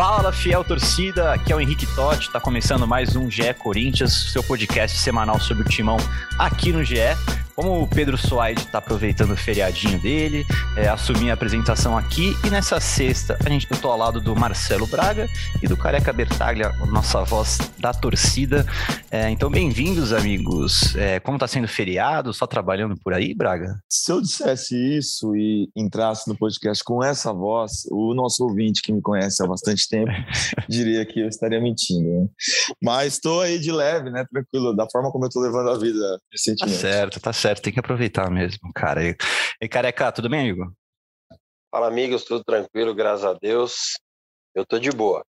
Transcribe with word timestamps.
Fala, 0.00 0.32
fiel 0.32 0.64
torcida, 0.64 1.34
aqui 1.34 1.52
é 1.52 1.56
o 1.56 1.60
Henrique 1.60 1.84
Totti, 1.94 2.28
está 2.28 2.40
começando 2.40 2.86
mais 2.86 3.16
um 3.16 3.30
GE 3.30 3.52
Corinthians, 3.52 4.32
seu 4.32 4.42
podcast 4.42 4.96
semanal 4.96 5.38
sobre 5.38 5.62
o 5.62 5.68
timão 5.68 5.98
aqui 6.38 6.72
no 6.72 6.82
GE. 6.82 6.96
Como 7.60 7.82
o 7.82 7.86
Pedro 7.86 8.16
Soares 8.16 8.64
está 8.64 8.78
aproveitando 8.78 9.32
o 9.32 9.36
feriadinho 9.36 10.00
dele, 10.00 10.46
é, 10.78 10.88
assumi 10.88 11.30
a 11.30 11.34
apresentação 11.34 11.94
aqui 11.94 12.34
e 12.42 12.48
nessa 12.48 12.80
sexta 12.80 13.36
a 13.44 13.50
gente 13.50 13.66
eu 13.70 13.76
tô 13.76 13.90
ao 13.90 13.98
lado 13.98 14.18
do 14.18 14.34
Marcelo 14.34 14.86
Braga 14.86 15.28
e 15.62 15.68
do 15.68 15.76
Careca 15.76 16.10
Bertaglia, 16.10 16.72
nossa 16.90 17.22
voz 17.22 17.58
da 17.78 17.92
torcida. 17.92 18.64
É, 19.10 19.28
então, 19.28 19.50
bem-vindos, 19.50 20.10
amigos. 20.10 20.96
É, 20.96 21.20
como 21.20 21.36
está 21.36 21.46
sendo 21.46 21.68
feriado? 21.68 22.32
Só 22.32 22.46
trabalhando 22.46 22.96
por 22.96 23.12
aí, 23.12 23.34
Braga? 23.34 23.78
Se 23.90 24.10
eu 24.10 24.22
dissesse 24.22 24.74
isso 24.96 25.36
e 25.36 25.68
entrasse 25.76 26.30
no 26.30 26.38
podcast 26.38 26.82
com 26.82 27.04
essa 27.04 27.30
voz, 27.30 27.86
o 27.90 28.14
nosso 28.14 28.42
ouvinte 28.42 28.80
que 28.80 28.90
me 28.90 29.02
conhece 29.02 29.42
há 29.42 29.46
bastante 29.46 29.86
tempo 29.86 30.10
diria 30.66 31.04
que 31.04 31.20
eu 31.20 31.28
estaria 31.28 31.60
mentindo. 31.60 32.08
Né? 32.08 32.26
Mas 32.82 33.14
estou 33.14 33.42
aí 33.42 33.58
de 33.58 33.70
leve, 33.70 34.08
né? 34.08 34.24
Tranquilo, 34.32 34.74
da 34.74 34.88
forma 34.90 35.12
como 35.12 35.26
eu 35.26 35.28
estou 35.28 35.42
levando 35.42 35.68
a 35.68 35.76
vida 35.76 36.18
recentemente. 36.32 36.76
Tá 36.76 36.80
certo, 36.80 37.20
tá 37.20 37.32
certo 37.34 37.49
certo, 37.50 37.62
tem 37.62 37.72
que 37.72 37.80
aproveitar 37.80 38.30
mesmo, 38.30 38.72
cara. 38.74 39.02
E, 39.60 39.68
careca, 39.68 40.12
tudo 40.12 40.28
bem, 40.28 40.40
amigo? 40.40 40.72
Fala, 41.70 41.88
amigos, 41.88 42.24
tudo 42.24 42.44
tranquilo, 42.44 42.94
graças 42.94 43.24
a 43.24 43.32
Deus. 43.34 43.98
Eu 44.54 44.64
tô 44.64 44.78
de 44.78 44.90
boa. 44.90 45.24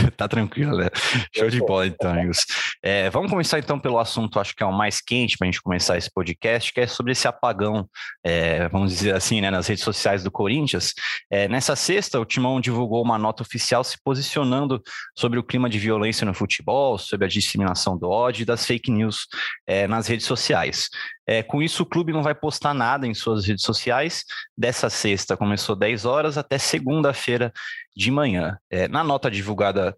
tá 0.16 0.28
tranquilo, 0.28 0.76
né? 0.76 0.88
Show 1.36 1.48
de 1.48 1.60
bola, 1.60 1.86
então, 1.86 2.10
amigos. 2.10 2.44
É, 2.82 3.10
vamos 3.10 3.30
começar 3.30 3.58
então 3.58 3.78
pelo 3.78 3.98
assunto, 3.98 4.38
acho 4.38 4.54
que 4.54 4.62
é 4.62 4.66
o 4.66 4.72
mais 4.72 5.00
quente 5.00 5.36
para 5.36 5.46
a 5.46 5.50
gente 5.50 5.62
começar 5.62 5.96
esse 5.96 6.10
podcast, 6.12 6.72
que 6.72 6.80
é 6.80 6.86
sobre 6.86 7.12
esse 7.12 7.26
apagão, 7.26 7.88
é, 8.24 8.68
vamos 8.68 8.92
dizer 8.92 9.14
assim, 9.14 9.40
né, 9.40 9.50
nas 9.50 9.66
redes 9.66 9.84
sociais 9.84 10.22
do 10.22 10.30
Corinthians. 10.30 10.94
É, 11.30 11.48
nessa 11.48 11.76
sexta, 11.76 12.18
o 12.18 12.24
Timão 12.24 12.60
divulgou 12.60 13.02
uma 13.02 13.18
nota 13.18 13.42
oficial 13.42 13.84
se 13.84 13.96
posicionando 14.02 14.82
sobre 15.16 15.38
o 15.38 15.42
clima 15.42 15.68
de 15.68 15.78
violência 15.78 16.24
no 16.24 16.34
futebol, 16.34 16.98
sobre 16.98 17.26
a 17.26 17.28
disseminação 17.28 17.96
do 17.96 18.08
ódio 18.08 18.42
e 18.42 18.46
das 18.46 18.64
fake 18.66 18.90
news 18.90 19.26
é, 19.66 19.86
nas 19.86 20.06
redes 20.06 20.26
sociais. 20.26 20.88
É, 21.30 21.44
com 21.44 21.62
isso, 21.62 21.84
o 21.84 21.86
clube 21.86 22.12
não 22.12 22.24
vai 22.24 22.34
postar 22.34 22.74
nada 22.74 23.06
em 23.06 23.14
suas 23.14 23.46
redes 23.46 23.62
sociais. 23.62 24.24
Dessa 24.58 24.90
sexta 24.90 25.36
começou 25.36 25.76
10 25.76 26.04
horas 26.04 26.36
até 26.36 26.58
segunda-feira 26.58 27.52
de 27.96 28.10
manhã. 28.10 28.58
É, 28.70 28.88
na 28.88 29.04
nota 29.04 29.30
divulgada 29.30 29.96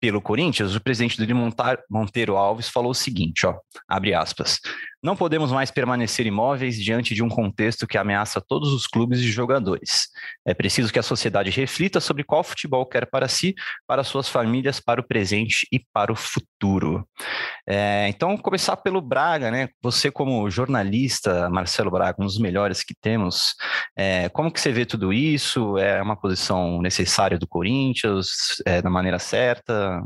pelo 0.00 0.20
Corinthians, 0.20 0.74
o 0.74 0.80
presidente 0.80 1.20
do 1.20 1.34
Monteiro 1.90 2.36
Alves 2.36 2.68
falou 2.68 2.90
o 2.90 2.94
seguinte, 2.94 3.46
ó, 3.46 3.58
abre 3.88 4.14
aspas, 4.14 4.60
não 5.06 5.14
podemos 5.14 5.52
mais 5.52 5.70
permanecer 5.70 6.26
imóveis 6.26 6.76
diante 6.82 7.14
de 7.14 7.22
um 7.22 7.28
contexto 7.28 7.86
que 7.86 7.96
ameaça 7.96 8.40
todos 8.40 8.72
os 8.72 8.88
clubes 8.88 9.20
e 9.20 9.30
jogadores. 9.30 10.08
É 10.44 10.52
preciso 10.52 10.92
que 10.92 10.98
a 10.98 11.02
sociedade 11.02 11.48
reflita 11.48 12.00
sobre 12.00 12.24
qual 12.24 12.42
futebol 12.42 12.84
quer 12.84 13.06
para 13.06 13.28
si, 13.28 13.54
para 13.86 14.02
suas 14.02 14.28
famílias, 14.28 14.80
para 14.80 15.00
o 15.00 15.06
presente 15.06 15.64
e 15.70 15.78
para 15.78 16.10
o 16.10 16.16
futuro. 16.16 17.06
É, 17.64 18.08
então, 18.08 18.36
começar 18.36 18.76
pelo 18.78 19.00
Braga, 19.00 19.48
né? 19.48 19.68
Você 19.80 20.10
como 20.10 20.50
jornalista, 20.50 21.48
Marcelo 21.50 21.90
Braga, 21.92 22.20
um 22.20 22.26
dos 22.26 22.40
melhores 22.40 22.82
que 22.82 22.94
temos, 23.00 23.54
é, 23.96 24.28
como 24.30 24.50
que 24.50 24.60
você 24.60 24.72
vê 24.72 24.84
tudo 24.84 25.12
isso? 25.12 25.78
É 25.78 26.02
uma 26.02 26.16
posição 26.16 26.82
necessária 26.82 27.38
do 27.38 27.46
Corinthians, 27.46 28.60
é, 28.66 28.82
da 28.82 28.90
maneira 28.90 29.20
certa? 29.20 30.02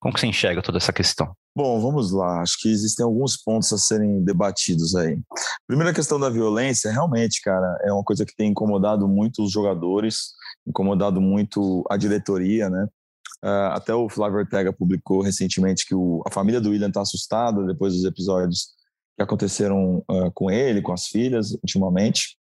Como 0.00 0.14
que 0.14 0.20
você 0.20 0.26
enxerga 0.26 0.62
toda 0.62 0.78
essa 0.78 0.92
questão? 0.92 1.34
Bom, 1.56 1.80
vamos 1.80 2.10
lá. 2.10 2.40
Acho 2.40 2.58
que 2.60 2.68
existem 2.68 3.04
alguns 3.04 3.36
pontos 3.36 3.72
a 3.72 3.78
serem 3.78 4.24
debatidos 4.24 4.96
aí. 4.96 5.18
Primeira 5.66 5.94
questão 5.94 6.18
da 6.18 6.28
violência, 6.28 6.90
realmente, 6.90 7.40
cara, 7.42 7.78
é 7.82 7.92
uma 7.92 8.02
coisa 8.02 8.24
que 8.24 8.34
tem 8.34 8.50
incomodado 8.50 9.06
muito 9.06 9.42
os 9.42 9.52
jogadores, 9.52 10.32
incomodado 10.66 11.20
muito 11.20 11.84
a 11.88 11.96
diretoria, 11.96 12.68
né? 12.68 12.88
Uh, 13.44 13.70
até 13.72 13.94
o 13.94 14.08
Flávio 14.08 14.38
Ortega 14.38 14.72
publicou 14.72 15.20
recentemente 15.20 15.86
que 15.86 15.94
o, 15.94 16.22
a 16.26 16.30
família 16.30 16.60
do 16.60 16.70
William 16.70 16.88
está 16.88 17.02
assustada 17.02 17.62
depois 17.66 17.92
dos 17.92 18.04
episódios 18.04 18.68
que 19.16 19.22
aconteceram 19.22 19.98
uh, 20.10 20.32
com 20.32 20.50
ele, 20.50 20.80
com 20.80 20.92
as 20.92 21.06
filhas, 21.06 21.52
ultimamente, 21.62 22.38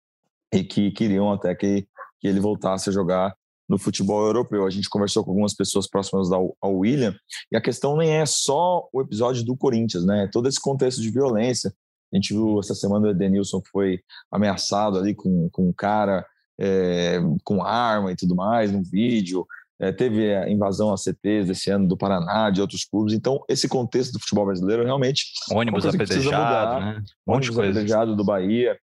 e 0.54 0.64
que 0.64 0.92
queriam 0.92 1.32
até 1.32 1.56
que, 1.56 1.88
que 2.20 2.28
ele 2.28 2.40
voltasse 2.40 2.90
a 2.90 2.94
jogar 2.94 3.34
no 3.70 3.78
futebol 3.78 4.26
europeu. 4.26 4.66
A 4.66 4.70
gente 4.70 4.90
conversou 4.90 5.24
com 5.24 5.30
algumas 5.30 5.54
pessoas 5.54 5.88
próximas 5.88 6.32
ao, 6.32 6.58
ao 6.60 6.76
William, 6.78 7.16
e 7.52 7.56
a 7.56 7.62
questão 7.62 7.96
nem 7.96 8.10
é 8.10 8.26
só 8.26 8.90
o 8.92 9.02
episódio 9.02 9.46
do 9.46 9.56
Corinthians, 9.56 10.06
né? 10.06 10.28
Todo 10.32 10.50
esse 10.50 10.60
contexto 10.60 11.02
de 11.02 11.12
violência. 11.12 11.72
A 12.12 12.16
gente 12.16 12.34
viu 12.34 12.60
essa 12.60 12.74
semana 12.74 13.08
o 13.08 13.12
Edenilson 13.12 13.62
foi 13.72 14.00
ameaçado 14.32 14.98
ali 14.98 15.14
com, 15.14 15.48
com 15.52 15.70
um 15.70 15.74
cara 15.74 16.26
é, 16.60 17.20
com 17.44 17.64
arma 17.64 18.12
e 18.12 18.16
tudo 18.16 18.36
mais 18.36 18.72
no 18.72 18.84
vídeo. 18.84 19.46
É, 19.82 19.94
teve 19.94 20.36
a 20.36 20.50
invasão 20.50 20.92
a 20.92 20.98
CTs 20.98 21.48
desse 21.48 21.72
ano 21.72 21.88
do 21.88 21.96
Paraná, 21.96 22.50
de 22.50 22.60
outros 22.60 22.84
clubes. 22.84 23.14
Então, 23.14 23.42
esse 23.48 23.70
contexto 23.70 24.12
do 24.12 24.20
futebol 24.20 24.46
brasileiro 24.46 24.84
realmente. 24.84 25.28
Ônibus 25.50 25.86
apedrejado, 25.86 26.86
né? 26.86 27.04
Um 27.26 27.34
ônibus 27.34 27.58
apedrejado 27.58 28.16
do 28.16 28.26
Bahia. 28.26 28.78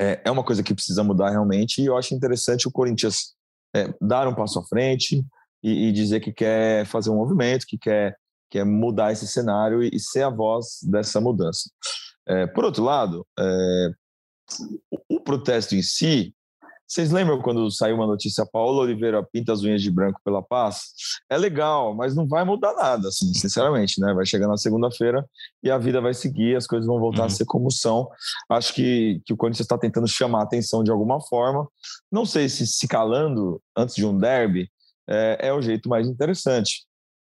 É, 0.00 0.22
é 0.24 0.30
uma 0.30 0.42
coisa 0.42 0.62
que 0.62 0.72
precisa 0.72 1.04
mudar 1.04 1.30
realmente. 1.30 1.82
E 1.82 1.86
eu 1.86 1.98
acho 1.98 2.14
interessante 2.14 2.66
o 2.66 2.70
Corinthians 2.70 3.35
é, 3.76 3.94
dar 4.00 4.26
um 4.28 4.34
passo 4.34 4.58
à 4.58 4.64
frente 4.64 5.24
e, 5.62 5.88
e, 5.88 5.92
dizer 5.92 6.20
que 6.20 6.32
quer 6.32 6.86
fazer 6.86 7.10
um 7.10 7.16
movimento, 7.16 7.66
que 7.66 7.76
quer, 7.76 8.16
quer 8.50 8.64
mudar 8.64 9.12
esse 9.12 9.26
cenário 9.26 9.82
e, 9.82 9.90
e 9.92 10.00
ser 10.00 10.22
a 10.22 10.30
voz 10.30 10.78
dessa 10.82 11.20
mudança. 11.20 11.70
É, 12.26 12.46
por 12.46 12.64
outro 12.64 12.84
lado, 12.84 13.26
é, 13.38 13.90
o, 14.90 15.16
o 15.16 15.20
protesto 15.20 15.74
em 15.74 15.82
si, 15.82 16.34
vocês 16.86 17.10
lembram 17.10 17.42
quando 17.42 17.68
saiu 17.70 17.96
uma 17.96 18.06
notícia, 18.06 18.46
Paulo 18.46 18.80
Oliveira 18.80 19.20
pinta 19.22 19.52
as 19.52 19.62
unhas 19.62 19.82
de 19.82 19.90
branco 19.90 20.20
pela 20.24 20.40
paz? 20.40 20.92
É 21.28 21.36
legal, 21.36 21.94
mas 21.94 22.14
não 22.14 22.28
vai 22.28 22.44
mudar 22.44 22.74
nada, 22.74 23.08
assim, 23.08 23.34
sinceramente, 23.34 24.00
né? 24.00 24.14
Vai 24.14 24.24
chegar 24.24 24.46
na 24.46 24.56
segunda-feira 24.56 25.24
e 25.64 25.70
a 25.70 25.78
vida 25.78 26.00
vai 26.00 26.14
seguir, 26.14 26.54
as 26.54 26.66
coisas 26.66 26.86
vão 26.86 27.00
voltar 27.00 27.22
uhum. 27.22 27.26
a 27.26 27.30
ser 27.30 27.44
como 27.44 27.72
são. 27.72 28.08
Acho 28.48 28.72
que, 28.72 29.20
que 29.26 29.32
o 29.32 29.36
Corinthians 29.36 29.64
está 29.64 29.76
tentando 29.76 30.06
chamar 30.06 30.40
a 30.40 30.44
atenção 30.44 30.84
de 30.84 30.90
alguma 30.92 31.20
forma. 31.20 31.66
Não 32.10 32.24
sei 32.24 32.48
se 32.48 32.64
se 32.66 32.86
calando 32.86 33.60
antes 33.76 33.96
de 33.96 34.06
um 34.06 34.16
derby 34.16 34.70
é, 35.08 35.48
é 35.48 35.52
o 35.52 35.60
jeito 35.60 35.88
mais 35.88 36.06
interessante. 36.06 36.84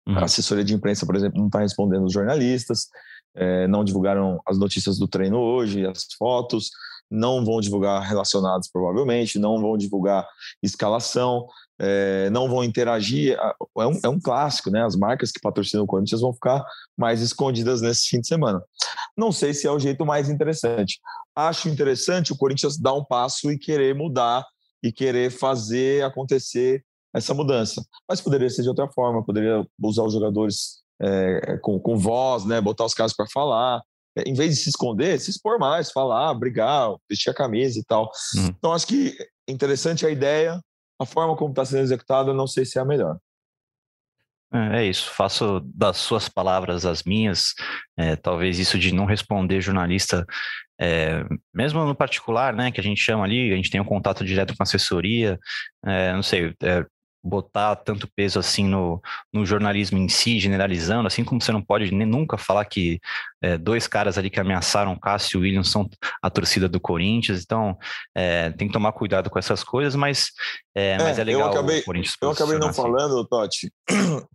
Uhum. 0.07 0.19
A 0.19 0.25
assessoria 0.25 0.65
de 0.65 0.75
imprensa, 0.75 1.07
por 1.07 1.17
exemplo, 1.17 1.39
não 1.39 1.47
está 1.47 1.61
respondendo 1.61 2.05
os 2.05 2.13
jornalistas, 2.13 2.87
é, 3.35 3.67
não 3.67 3.83
divulgaram 3.83 4.41
as 4.47 4.59
notícias 4.59 4.99
do 4.99 5.09
treino 5.09 5.39
hoje, 5.39 5.87
as 5.87 6.05
fotos 6.19 6.71
não 7.11 7.45
vão 7.45 7.61
divulgar 7.61 8.03
relacionados, 8.03 8.69
provavelmente, 8.71 9.39
não 9.39 9.61
vão 9.61 9.77
divulgar 9.77 10.27
escalação, 10.63 11.47
é, 11.79 12.29
não 12.31 12.49
vão 12.49 12.65
interagir. 12.65 13.39
É 13.79 13.87
um, 13.87 14.01
é 14.05 14.09
um 14.09 14.21
clássico, 14.21 14.71
né? 14.71 14.85
As 14.85 14.97
marcas 14.97 15.31
que 15.31 15.41
patrocinam 15.41 15.85
o 15.85 15.87
Corinthians 15.87 16.21
vão 16.21 16.33
ficar 16.33 16.65
mais 16.97 17.21
escondidas 17.21 17.81
nesse 17.81 18.09
fim 18.09 18.21
de 18.21 18.27
semana. 18.27 18.63
Não 19.17 19.33
sei 19.33 19.55
se 19.55 19.67
é 19.67 19.71
o 19.71 19.79
jeito 19.79 20.05
mais 20.05 20.29
interessante. 20.29 21.01
Acho 21.35 21.69
interessante 21.69 22.33
o 22.33 22.37
Corinthians 22.37 22.79
dar 22.79 22.95
um 22.95 23.05
passo 23.05 23.51
e 23.51 23.59
querer 23.59 23.95
mudar 23.95 24.45
e 24.83 24.93
querer 24.93 25.31
fazer 25.31 26.05
acontecer 26.05 26.85
essa 27.15 27.33
mudança. 27.33 27.83
Mas 28.09 28.21
poderia 28.21 28.51
ser 28.51 28.63
de 28.63 28.69
outra 28.69 28.89
forma, 28.89 29.25
poderia 29.25 29.65
usar 29.83 30.03
os 30.03 30.13
jogadores 30.13 30.83
é, 31.01 31.59
com, 31.63 31.79
com 31.79 31.97
voz, 31.97 32.45
né? 32.45 32.61
Botar 32.61 32.85
os 32.85 32.95
caras 32.95 33.15
para 33.15 33.27
falar, 33.33 33.83
em 34.27 34.35
vez 34.35 34.55
de 34.55 34.63
se 34.63 34.71
esconder, 34.71 35.21
se 35.21 35.31
expor 35.31 35.59
mais, 35.59 35.91
falar, 35.91 36.33
brigar, 36.35 36.95
vestir 37.09 37.31
a 37.31 37.35
camisa 37.35 37.79
e 37.79 37.85
tal. 37.85 38.11
Hum. 38.37 38.49
Então, 38.59 38.73
acho 38.73 38.87
que 38.87 39.17
interessante 39.49 40.07
a 40.07 40.11
ideia, 40.11 40.61
a 41.01 41.07
forma 41.07 41.37
como 41.37 41.51
está 41.51 41.65
sendo 41.65 41.83
executada, 41.83 42.35
não 42.35 42.47
sei 42.47 42.65
se 42.65 42.79
é 42.79 42.83
a 42.83 42.85
melhor. 42.85 43.19
É, 44.53 44.81
é 44.81 44.87
isso, 44.87 45.11
faço 45.11 45.61
das 45.75 45.99
suas 45.99 46.29
palavras 46.29 46.87
as 46.87 47.03
minhas. 47.03 47.55
É, 47.97 48.17
talvez 48.17 48.59
isso 48.59 48.79
de 48.79 48.93
não 48.93 49.05
responder 49.05 49.61
jornalista, 49.61 50.27
é, 50.81 51.25
mesmo 51.53 51.85
no 51.85 51.95
particular, 51.95 52.55
né, 52.55 52.71
que 52.71 52.81
a 52.81 52.85
gente 52.85 53.01
chama 53.01 53.25
ali, 53.25 53.53
a 53.53 53.57
gente 53.57 53.71
tem 53.71 53.81
um 53.81 53.85
contato 53.85 54.25
direto 54.25 54.57
com 54.57 54.63
a 54.63 54.65
assessoria, 54.65 55.39
é, 55.85 56.13
não 56.13 56.23
sei, 56.23 56.55
é, 56.63 56.85
botar 57.23 57.77
tanto 57.77 58.09
peso 58.15 58.39
assim 58.39 58.67
no, 58.67 59.01
no 59.33 59.45
jornalismo 59.45 59.99
em 59.99 60.09
si, 60.09 60.39
generalizando, 60.39 61.07
assim 61.07 61.25
como 61.25 61.41
você 61.41 61.53
não 61.53 61.63
pode 61.63 61.93
nem 61.93 62.07
nunca 62.07 62.39
falar 62.39 62.65
que 62.65 63.01
é, 63.43 63.59
dois 63.59 63.87
caras 63.87 64.19
ali 64.19 64.31
que 64.31 64.41
ameaçaram 64.41 64.93
o 64.93 65.01
Cássio 65.01 65.37
e 65.37 65.39
o 65.39 65.43
Williams 65.43 65.69
são 65.71 65.89
a 66.23 66.31
torcida 66.31 66.69
do 66.69 66.81
Corinthians, 66.81 67.43
então 67.43 67.77
é, 68.15 68.51
tem 68.51 68.69
que 68.69 68.73
tomar 68.73 68.93
cuidado 68.93 69.31
com 69.31 69.39
essas 69.39 69.63
coisas, 69.63 69.95
mas 69.95 70.31
é, 70.75 70.93
é 70.93 70.99
mas 70.99 71.19
é 71.19 71.25
legal 71.25 71.43
eu 71.43 71.49
acabei, 71.49 71.83
Eu 72.23 72.31
acabei 72.31 72.59
não 72.59 72.69
assim. 72.69 72.83
falando, 72.83 73.25
Totti, 73.27 73.73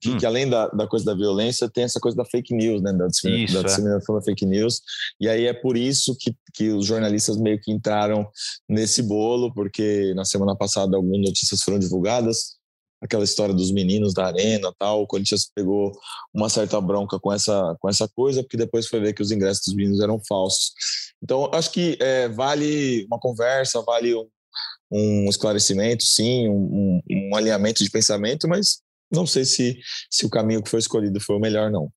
que, 0.01 0.11
hum. 0.11 0.17
que, 0.17 0.25
além 0.25 0.49
da, 0.49 0.67
da 0.67 0.87
coisa 0.87 1.05
da 1.05 1.15
violência, 1.15 1.69
tem 1.69 1.85
essa 1.85 1.99
coisa 1.99 2.17
da 2.17 2.25
fake 2.25 2.53
news, 2.53 2.81
né, 2.81 2.91
da, 2.91 3.07
disseminação, 3.07 3.45
isso, 3.45 3.53
da 3.53 3.59
é. 3.59 3.63
disseminação 3.63 4.15
da 4.15 4.21
fake 4.21 4.45
news, 4.45 4.81
e 5.19 5.29
aí 5.29 5.45
é 5.45 5.53
por 5.53 5.77
isso 5.77 6.15
que, 6.19 6.33
que 6.53 6.69
os 6.69 6.85
jornalistas 6.85 7.37
meio 7.37 7.59
que 7.61 7.71
entraram 7.71 8.27
nesse 8.67 9.01
bolo, 9.01 9.53
porque 9.53 10.13
na 10.15 10.25
semana 10.25 10.55
passada 10.55 10.95
algumas 10.95 11.19
notícias 11.19 11.61
foram 11.61 11.79
divulgadas, 11.79 12.57
aquela 13.03 13.23
história 13.23 13.53
dos 13.53 13.71
meninos 13.71 14.13
da 14.13 14.25
arena 14.25 14.73
tal. 14.79 15.01
O 15.01 15.07
Corinthians 15.07 15.49
pegou 15.53 15.91
uma 16.33 16.49
certa 16.49 16.79
bronca 16.79 17.19
com 17.19 17.31
essa, 17.31 17.75
com 17.79 17.89
essa 17.89 18.07
coisa, 18.07 18.41
porque 18.41 18.57
depois 18.57 18.87
foi 18.87 18.99
ver 18.99 19.13
que 19.13 19.21
os 19.21 19.31
ingressos 19.31 19.65
dos 19.65 19.75
meninos 19.75 19.99
eram 19.99 20.19
falsos. 20.27 20.71
Então, 21.21 21.49
acho 21.53 21.71
que 21.71 21.97
é, 21.99 22.29
vale 22.29 23.05
uma 23.05 23.19
conversa, 23.19 23.81
vale 23.81 24.15
um, 24.15 24.27
um 24.91 25.29
esclarecimento, 25.29 26.03
sim, 26.03 26.47
um, 26.47 27.01
um, 27.09 27.35
alinhamento 27.35 27.83
de 27.83 27.89
pensamento, 27.89 28.47
mas 28.47 28.81
não 29.11 29.27
sei 29.27 29.45
se, 29.45 29.77
se 30.09 30.25
o 30.25 30.29
caminho 30.29 30.63
que 30.63 30.69
foi 30.69 30.79
escolhido 30.79 31.19
foi 31.19 31.35
o 31.35 31.39
melhor, 31.39 31.69
não. 31.69 31.91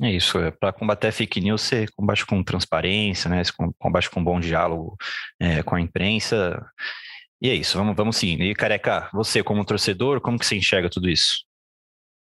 É 0.00 0.10
isso, 0.10 0.38
é, 0.38 0.50
para 0.50 0.72
combater 0.72 1.12
fake 1.12 1.40
news, 1.40 1.62
você 1.62 1.86
combate 1.94 2.26
com 2.26 2.42
transparência, 2.42 3.30
né? 3.30 3.44
Você 3.44 3.52
combate 3.78 4.10
com 4.10 4.18
um 4.18 4.24
bom 4.24 4.40
diálogo 4.40 4.96
é, 5.38 5.62
com 5.62 5.76
a 5.76 5.80
imprensa. 5.80 6.60
E 7.42 7.50
é 7.50 7.54
isso, 7.54 7.76
vamos, 7.76 7.96
vamos 7.96 8.16
sim. 8.16 8.40
E 8.40 8.54
Careca, 8.54 9.10
você 9.12 9.42
como 9.42 9.64
torcedor, 9.64 10.20
como 10.20 10.38
que 10.38 10.46
você 10.46 10.54
enxerga 10.54 10.88
tudo 10.88 11.10
isso? 11.10 11.44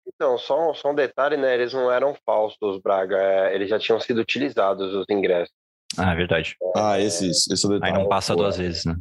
Então, 0.07 0.39
só, 0.39 0.73
só 0.73 0.91
um 0.91 0.95
detalhe, 0.95 1.37
né? 1.37 1.53
Eles 1.53 1.75
não 1.75 1.93
eram 1.93 2.17
falsos, 2.25 2.81
Braga. 2.81 3.19
É, 3.19 3.55
eles 3.55 3.69
já 3.69 3.79
tinham 3.79 4.01
sido 4.01 4.23
utilizados, 4.23 4.95
os 4.95 5.05
ingressos. 5.11 5.55
Ah, 5.99 6.13
é 6.13 6.17
verdade. 6.17 6.57
Ah, 6.75 6.99
esse, 6.99 7.29
esse 7.29 7.63
é 7.63 7.69
o 7.69 7.73
detalhe. 7.73 7.93
Aí 7.93 7.99
não 7.99 8.09
passa 8.09 8.35
duas 8.35 8.57
vezes, 8.57 8.87
né? 8.87 8.97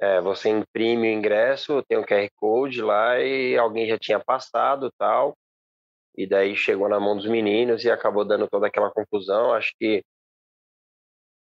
É, 0.00 0.20
você 0.20 0.48
imprime 0.50 1.08
o 1.08 1.12
ingresso, 1.12 1.82
tem 1.88 1.98
um 1.98 2.04
QR 2.04 2.28
Code 2.36 2.80
lá 2.80 3.18
e 3.18 3.58
alguém 3.58 3.88
já 3.88 3.98
tinha 3.98 4.20
passado 4.20 4.88
tal. 4.96 5.36
E 6.16 6.28
daí 6.28 6.56
chegou 6.56 6.88
na 6.88 7.00
mão 7.00 7.16
dos 7.16 7.26
meninos 7.26 7.84
e 7.84 7.90
acabou 7.90 8.24
dando 8.24 8.46
toda 8.48 8.68
aquela 8.68 8.92
confusão. 8.92 9.52
Acho 9.52 9.72
que 9.76 10.04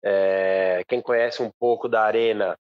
é, 0.04 0.84
quem 0.88 1.00
conhece 1.00 1.44
um 1.44 1.52
pouco 1.60 1.88
da 1.88 2.02
arena, 2.02 2.58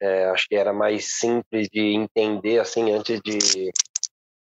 é, 0.00 0.26
acho 0.26 0.46
que 0.48 0.54
era 0.54 0.72
mais 0.72 1.18
simples 1.18 1.68
de 1.68 1.94
entender 1.94 2.58
assim 2.58 2.92
antes 2.92 3.20
de, 3.22 3.38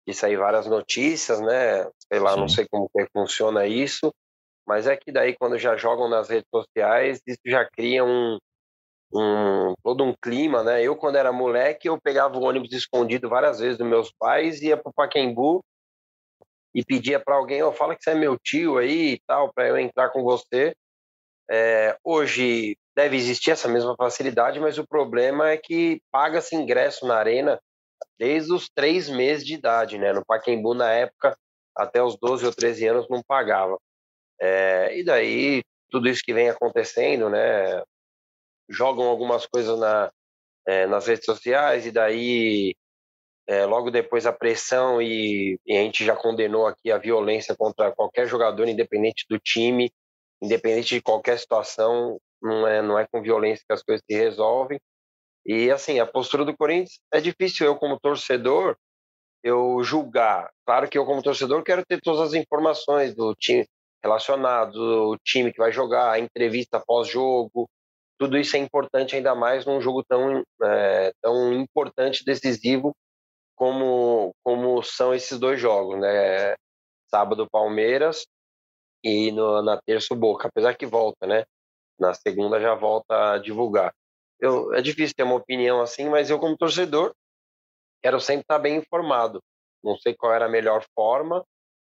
de 0.06 0.14
sair 0.14 0.37
várias 0.37 0.66
notícias, 0.66 1.40
né? 1.40 1.84
Sei 2.10 2.19
lá, 2.19 2.34
Sim. 2.34 2.40
não 2.40 2.48
sei 2.48 2.66
como 2.70 2.88
que 2.88 3.06
funciona 3.12 3.66
isso, 3.66 4.12
mas 4.66 4.87
é 4.87 4.96
que 4.96 5.12
daí 5.12 5.37
quando 5.37 5.58
já 5.58 5.76
jogam 5.76 6.08
nas 6.08 6.28
redes 6.28 6.48
sociais, 6.52 7.20
isso 7.26 7.40
já 7.46 7.64
cria 7.64 8.04
um, 8.04 8.38
um, 9.12 9.75
todo 9.82 10.04
um 10.04 10.14
clima, 10.20 10.62
né? 10.62 10.82
Eu, 10.82 10.96
quando 10.96 11.16
era 11.16 11.32
moleque, 11.32 11.88
eu 11.88 12.00
pegava 12.00 12.37
o 12.37 12.43
ônibus 12.43 12.72
escondido 12.72 13.28
várias 13.28 13.60
vezes 13.60 13.78
dos 13.78 13.87
meus 13.87 14.12
pais, 14.19 14.60
ia 14.62 14.76
para 14.76 14.93
Paquembu 14.93 15.64
e 16.75 16.84
pedia 16.84 17.19
para 17.19 17.37
alguém, 17.37 17.62
oh, 17.62 17.72
fala 17.72 17.96
que 17.96 18.02
você 18.02 18.10
é 18.10 18.14
meu 18.14 18.37
tio 18.38 18.76
aí 18.78 19.14
e 19.14 19.20
tal, 19.26 19.52
para 19.52 19.69
eu 19.69 19.78
entrar 19.78 20.10
com 20.10 20.22
você. 20.22 20.75
É, 21.48 21.96
hoje 22.04 22.76
deve 22.96 23.16
existir 23.16 23.50
essa 23.50 23.69
mesma 23.69 23.94
facilidade, 23.96 24.58
mas 24.58 24.78
o 24.78 24.87
problema 24.87 25.50
é 25.50 25.56
que 25.56 26.00
paga-se 26.10 26.56
ingresso 26.56 27.06
na 27.06 27.16
arena 27.16 27.60
desde 28.19 28.52
os 28.52 28.69
três 28.75 29.08
meses 29.08 29.44
de 29.44 29.54
idade, 29.54 29.98
né? 29.98 30.12
No 30.12 30.25
Paquembu, 30.25 30.75
na 30.75 30.90
época, 30.90 31.37
até 31.76 32.02
os 32.02 32.16
12 32.19 32.46
ou 32.46 32.52
13 32.52 32.87
anos, 32.88 33.06
não 33.10 33.22
pagava. 33.22 33.78
É, 34.40 34.98
e 34.98 35.04
daí, 35.04 35.62
tudo 35.90 36.08
isso 36.08 36.22
que 36.25 36.32
vem 36.32 36.48
acontecendo, 36.48 37.28
né? 37.28 37.82
jogam 38.69 39.06
algumas 39.06 39.46
coisas 39.46 39.78
na, 39.78 40.10
é, 40.66 40.87
nas 40.87 41.06
redes 41.06 41.25
sociais 41.25 41.87
e 41.87 41.90
daí 41.90 42.75
é, 43.46 43.64
logo 43.64 43.90
depois 43.90 44.26
a 44.26 44.32
pressão 44.32 45.00
e, 45.00 45.58
e, 45.64 45.76
a 45.76 45.82
gente 45.82 46.04
já 46.04 46.16
condenou 46.16 46.66
aqui 46.66 46.90
a 46.90 46.98
violência 46.98 47.54
contra 47.56 47.93
qualquer 47.93 48.26
jogador, 48.26 48.66
independente 48.66 49.25
do 49.31 49.38
time, 49.38 49.90
independente 50.43 50.96
de 50.96 51.02
qualquer 51.02 51.38
situação, 51.38 52.19
não 52.42 52.66
é, 52.66 52.82
não 52.82 52.98
é 52.98 53.06
com 53.06 53.22
violência 53.22 53.64
que 53.66 53.72
as 53.72 53.82
coisas 53.82 54.02
se 54.08 54.16
resolvem. 54.16 54.80
E 55.44 55.70
assim, 55.70 56.00
a 56.00 56.06
postura 56.06 56.44
do 56.44 56.56
Corinthians 56.56 56.98
é 57.12 57.20
difícil 57.20 57.66
eu 57.66 57.76
como 57.76 58.00
torcedor 58.00 58.76
eu 59.42 59.82
julgar. 59.84 60.50
Claro 60.66 60.88
que 60.88 60.98
eu 60.98 61.06
como 61.06 61.22
torcedor 61.22 61.62
quero 61.62 61.84
ter 61.86 62.00
todas 62.00 62.20
as 62.20 62.34
informações 62.34 63.14
do 63.14 63.34
time 63.34 63.64
relacionado, 64.02 64.72
do 64.72 65.18
time 65.24 65.52
que 65.52 65.58
vai 65.58 65.70
jogar, 65.72 66.10
a 66.10 66.18
entrevista 66.18 66.82
pós-jogo, 66.84 67.68
tudo 68.18 68.38
isso 68.38 68.56
é 68.56 68.58
importante 68.58 69.14
ainda 69.14 69.34
mais 69.34 69.66
num 69.66 69.80
jogo 69.80 70.02
tão, 70.04 70.42
é, 70.62 71.12
tão 71.22 71.52
importante, 71.52 72.24
decisivo 72.24 72.94
como, 73.54 74.34
como 74.42 74.82
são 74.82 75.14
esses 75.14 75.38
dois 75.38 75.60
jogos, 75.60 75.98
né? 76.00 76.54
Sábado 77.08 77.48
Palmeiras 77.50 78.26
e 79.02 79.30
no, 79.32 79.62
na 79.62 79.80
terça 79.82 80.12
o 80.14 80.16
Boca, 80.16 80.48
apesar 80.48 80.74
que 80.74 80.86
volta, 80.86 81.26
né? 81.26 81.44
Na 81.98 82.14
segunda 82.14 82.60
já 82.60 82.75
volta 82.75 83.32
a 83.32 83.38
divulgar. 83.38 83.93
Eu, 84.38 84.72
é 84.75 84.82
difícil 84.82 85.14
ter 85.16 85.22
uma 85.22 85.34
opinião 85.34 85.81
assim, 85.81 86.08
mas 86.08 86.28
eu 86.28 86.38
como 86.38 86.56
torcedor 86.56 87.14
quero 88.02 88.20
sempre 88.20 88.43
estar 88.43 88.58
bem 88.58 88.76
informado. 88.76 89.43
Não 89.82 89.96
sei 89.96 90.14
qual 90.14 90.32
era 90.32 90.46
a 90.46 90.48
melhor 90.48 90.84
forma, 90.94 91.44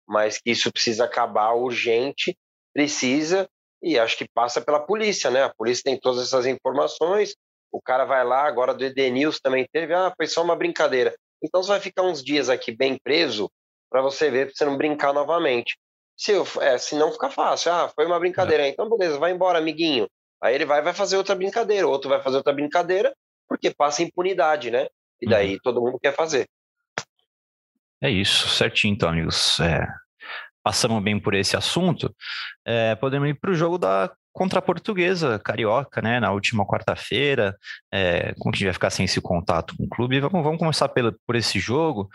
mas 0.06 0.38
que 0.38 0.50
isso 0.50 0.72
precisa 0.72 1.04
acabar 1.04 1.52
urgente, 1.52 2.36
precisa, 2.72 3.48
e 3.82 3.98
acho 3.98 4.16
que 4.16 4.28
passa 4.28 4.60
pela 4.60 4.80
polícia, 4.80 5.30
né? 5.30 5.44
A 5.44 5.54
polícia 5.54 5.84
tem 5.84 5.98
todas 5.98 6.22
essas 6.22 6.46
informações, 6.46 7.34
o 7.70 7.80
cara 7.80 8.04
vai 8.04 8.24
lá, 8.24 8.46
agora 8.46 8.74
do 8.74 8.84
Edenils 8.84 9.40
também 9.40 9.66
teve, 9.70 9.92
ah, 9.94 10.12
foi 10.16 10.26
só 10.26 10.42
uma 10.42 10.56
brincadeira. 10.56 11.14
Então 11.42 11.62
você 11.62 11.68
vai 11.68 11.80
ficar 11.80 12.02
uns 12.02 12.22
dias 12.22 12.48
aqui 12.48 12.72
bem 12.72 12.98
preso 12.98 13.50
para 13.90 14.02
você 14.02 14.30
ver, 14.30 14.46
para 14.46 14.54
você 14.54 14.64
não 14.64 14.76
brincar 14.76 15.12
novamente. 15.12 15.76
Se, 16.18 16.32
eu, 16.32 16.44
é, 16.60 16.76
se 16.76 16.96
não 16.96 17.12
fica 17.12 17.30
fácil, 17.30 17.72
ah, 17.72 17.88
foi 17.94 18.04
uma 18.04 18.18
brincadeira, 18.18 18.64
é. 18.64 18.68
então 18.68 18.88
beleza, 18.88 19.18
vai 19.18 19.30
embora, 19.30 19.58
amiguinho. 19.58 20.08
Aí 20.42 20.54
ele 20.54 20.64
vai 20.64 20.82
vai 20.82 20.92
fazer 20.92 21.16
outra 21.16 21.34
brincadeira, 21.34 21.86
outro 21.86 22.10
vai 22.10 22.20
fazer 22.20 22.38
outra 22.38 22.52
brincadeira, 22.52 23.14
porque 23.48 23.70
passa 23.70 24.02
impunidade, 24.02 24.70
né? 24.70 24.88
E 25.20 25.28
daí 25.28 25.54
uhum. 25.54 25.60
todo 25.62 25.80
mundo 25.80 25.98
quer 26.00 26.14
fazer. 26.14 26.48
É 28.02 28.10
isso, 28.10 28.48
certinho 28.48 28.94
então, 28.94 29.08
amigos. 29.08 29.60
É, 29.60 29.86
passamos 30.62 31.02
bem 31.02 31.18
por 31.20 31.34
esse 31.34 31.56
assunto, 31.56 32.14
é, 32.64 32.94
podemos 32.96 33.28
ir 33.28 33.34
para 33.34 33.50
o 33.50 33.54
jogo 33.54 33.78
da 33.78 34.12
contra 34.38 34.60
a 34.60 34.62
portuguesa 34.62 35.36
carioca, 35.36 36.00
né, 36.00 36.20
na 36.20 36.30
última 36.30 36.64
quarta-feira, 36.64 37.56
é, 37.92 38.32
com 38.38 38.52
quem 38.52 38.66
vai 38.66 38.72
ficar 38.72 38.90
sem 38.90 39.04
esse 39.04 39.20
contato 39.20 39.76
com 39.76 39.82
o 39.82 39.88
clube. 39.88 40.20
Vamos, 40.20 40.44
vamos 40.44 40.60
começar 40.60 40.88
pelo, 40.90 41.12
por 41.26 41.34
esse 41.34 41.58
jogo. 41.58 42.08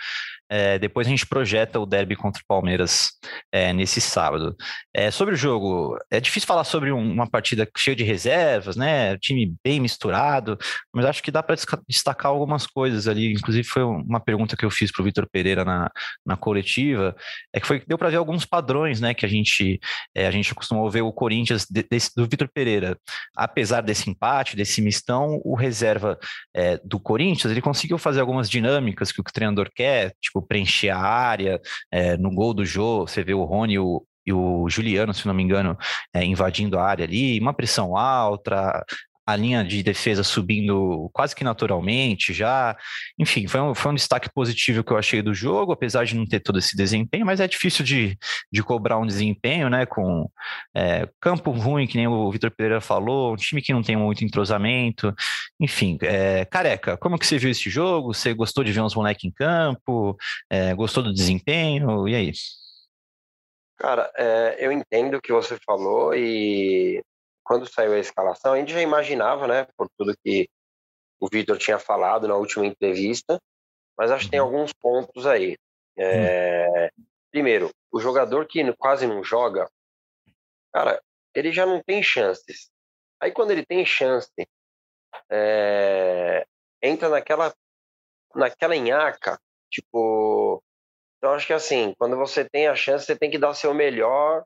É, 0.55 0.77
depois 0.77 1.07
a 1.07 1.09
gente 1.09 1.25
projeta 1.25 1.79
o 1.79 1.85
derby 1.85 2.15
contra 2.15 2.39
o 2.39 2.45
Palmeiras 2.45 3.13
é, 3.51 3.73
nesse 3.73 3.99
sábado. 3.99 4.55
É, 4.93 5.09
sobre 5.09 5.33
o 5.33 5.37
jogo, 5.37 5.97
é 6.11 6.19
difícil 6.19 6.45
falar 6.45 6.63
sobre 6.63 6.91
um, 6.91 7.11
uma 7.11 7.27
partida 7.27 7.67
cheia 7.75 7.95
de 7.95 8.03
reservas, 8.03 8.75
né? 8.75 9.17
Time 9.17 9.51
bem 9.63 9.79
misturado, 9.79 10.55
mas 10.93 11.07
acho 11.07 11.23
que 11.23 11.31
dá 11.31 11.41
para 11.41 11.55
destacar 11.87 12.31
algumas 12.31 12.67
coisas 12.67 13.07
ali. 13.07 13.33
Inclusive, 13.33 13.67
foi 13.67 13.81
uma 13.81 14.19
pergunta 14.19 14.55
que 14.55 14.63
eu 14.63 14.69
fiz 14.69 14.91
para 14.91 15.01
o 15.01 15.05
Vitor 15.05 15.27
Pereira 15.27 15.65
na, 15.65 15.89
na 16.23 16.37
coletiva, 16.37 17.15
é 17.51 17.59
que 17.59 17.65
foi 17.65 17.83
deu 17.87 17.97
para 17.97 18.09
ver 18.09 18.17
alguns 18.17 18.45
padrões, 18.45 19.01
né? 19.01 19.15
Que 19.15 19.25
a 19.25 19.29
gente 19.29 19.79
é, 20.13 20.27
a 20.27 20.31
gente 20.31 20.51
acostumou 20.51 20.87
ver 20.87 21.01
o 21.01 21.11
Corinthians 21.11 21.65
de, 21.67 21.81
desse, 21.81 22.11
do 22.15 22.27
Vitor 22.27 22.47
Pereira. 22.53 22.95
Apesar 23.35 23.81
desse 23.81 24.07
empate, 24.07 24.55
desse 24.55 24.83
mistão, 24.83 25.41
o 25.43 25.55
reserva 25.55 26.19
é, 26.55 26.79
do 26.83 26.99
Corinthians 26.99 27.51
ele 27.51 27.61
conseguiu 27.61 27.97
fazer 27.97 28.19
algumas 28.19 28.47
dinâmicas 28.47 29.11
que 29.11 29.19
o 29.19 29.23
treinador 29.23 29.71
quer, 29.73 30.13
tipo 30.21 30.42
preencher 30.43 30.89
a 30.89 30.99
área. 30.99 31.61
É, 31.91 32.17
no 32.17 32.31
gol 32.31 32.53
do 32.53 32.65
Jô, 32.65 33.07
você 33.07 33.23
vê 33.23 33.33
o 33.33 33.43
Rony 33.43 33.79
o, 33.79 34.05
e 34.25 34.31
o 34.33 34.69
Juliano, 34.69 35.13
se 35.13 35.27
não 35.27 35.33
me 35.33 35.43
engano, 35.43 35.77
é, 36.13 36.23
invadindo 36.23 36.77
a 36.77 36.83
área 36.83 37.05
ali, 37.05 37.39
uma 37.39 37.53
pressão 37.53 37.97
alta, 37.97 38.83
a 39.25 39.35
linha 39.35 39.63
de 39.63 39.81
defesa 39.81 40.23
subindo 40.23 41.09
quase 41.13 41.35
que 41.35 41.43
naturalmente 41.43 42.33
já. 42.33 42.75
Enfim, 43.17 43.47
foi 43.47 43.61
um, 43.61 43.73
foi 43.73 43.91
um 43.91 43.95
destaque 43.95 44.29
positivo 44.33 44.83
que 44.83 44.91
eu 44.91 44.97
achei 44.97 45.21
do 45.21 45.33
jogo, 45.33 45.71
apesar 45.71 46.05
de 46.05 46.15
não 46.15 46.25
ter 46.25 46.39
todo 46.39 46.59
esse 46.59 46.75
desempenho, 46.75 47.25
mas 47.25 47.39
é 47.39 47.47
difícil 47.47 47.85
de, 47.85 48.17
de 48.51 48.63
cobrar 48.63 48.97
um 48.97 49.05
desempenho, 49.05 49.69
né? 49.69 49.85
Com 49.85 50.29
é, 50.75 51.07
campo 51.21 51.51
ruim, 51.51 51.87
que 51.87 51.97
nem 51.97 52.07
o 52.07 52.31
Vitor 52.31 52.51
Pereira 52.51 52.81
falou, 52.81 53.33
um 53.33 53.37
time 53.37 53.61
que 53.61 53.73
não 53.73 53.81
tem 53.81 53.95
muito 53.95 54.23
entrosamento. 54.25 55.13
Enfim, 55.59 55.97
é, 56.01 56.45
careca, 56.45 56.97
como 56.97 57.17
que 57.17 57.25
você 57.25 57.37
viu 57.37 57.49
esse 57.49 57.69
jogo? 57.69 58.13
Você 58.13 58.33
gostou 58.33 58.63
de 58.63 58.71
ver 58.71 58.81
uns 58.81 58.95
moleques 58.95 59.23
em 59.23 59.31
campo? 59.31 60.17
É, 60.49 60.73
gostou 60.73 61.03
do 61.03 61.13
desempenho? 61.13 62.07
E 62.07 62.15
aí? 62.15 62.31
Cara, 63.77 64.11
é, 64.17 64.65
eu 64.65 64.71
entendo 64.71 65.17
o 65.17 65.21
que 65.21 65.31
você 65.31 65.57
falou 65.65 66.15
e 66.15 67.03
quando 67.43 67.69
saiu 67.69 67.93
a 67.93 67.99
escalação, 67.99 68.53
a 68.53 68.57
gente 68.57 68.71
já 68.71 68.81
imaginava, 68.81 69.47
né, 69.47 69.67
por 69.77 69.87
tudo 69.97 70.17
que 70.23 70.49
o 71.19 71.27
Vitor 71.31 71.57
tinha 71.57 71.79
falado 71.79 72.27
na 72.27 72.35
última 72.35 72.65
entrevista, 72.65 73.39
mas 73.97 74.11
acho 74.11 74.25
que 74.25 74.31
tem 74.31 74.39
uhum. 74.39 74.47
alguns 74.47 74.73
pontos 74.73 75.25
aí. 75.25 75.57
É, 75.97 76.91
primeiro, 77.31 77.69
o 77.91 77.99
jogador 77.99 78.47
que 78.47 78.73
quase 78.73 79.05
não 79.05 79.23
joga, 79.23 79.69
cara, 80.73 81.01
ele 81.33 81.51
já 81.51 81.65
não 81.65 81.81
tem 81.81 82.01
chances. 82.01 82.69
Aí 83.21 83.31
quando 83.31 83.51
ele 83.51 83.65
tem 83.65 83.85
chance, 83.85 84.31
é, 85.29 86.45
entra 86.81 87.09
naquela 87.09 87.53
naquela 88.35 88.75
enhaca, 88.75 89.39
tipo, 89.69 90.61
então 91.17 91.33
acho 91.33 91.45
que 91.45 91.53
assim, 91.53 91.93
quando 91.99 92.17
você 92.17 92.43
tem 92.43 92.67
a 92.67 92.75
chance, 92.75 93.05
você 93.05 93.15
tem 93.15 93.29
que 93.29 93.37
dar 93.37 93.49
o 93.49 93.55
seu 93.55 93.73
melhor 93.73 94.43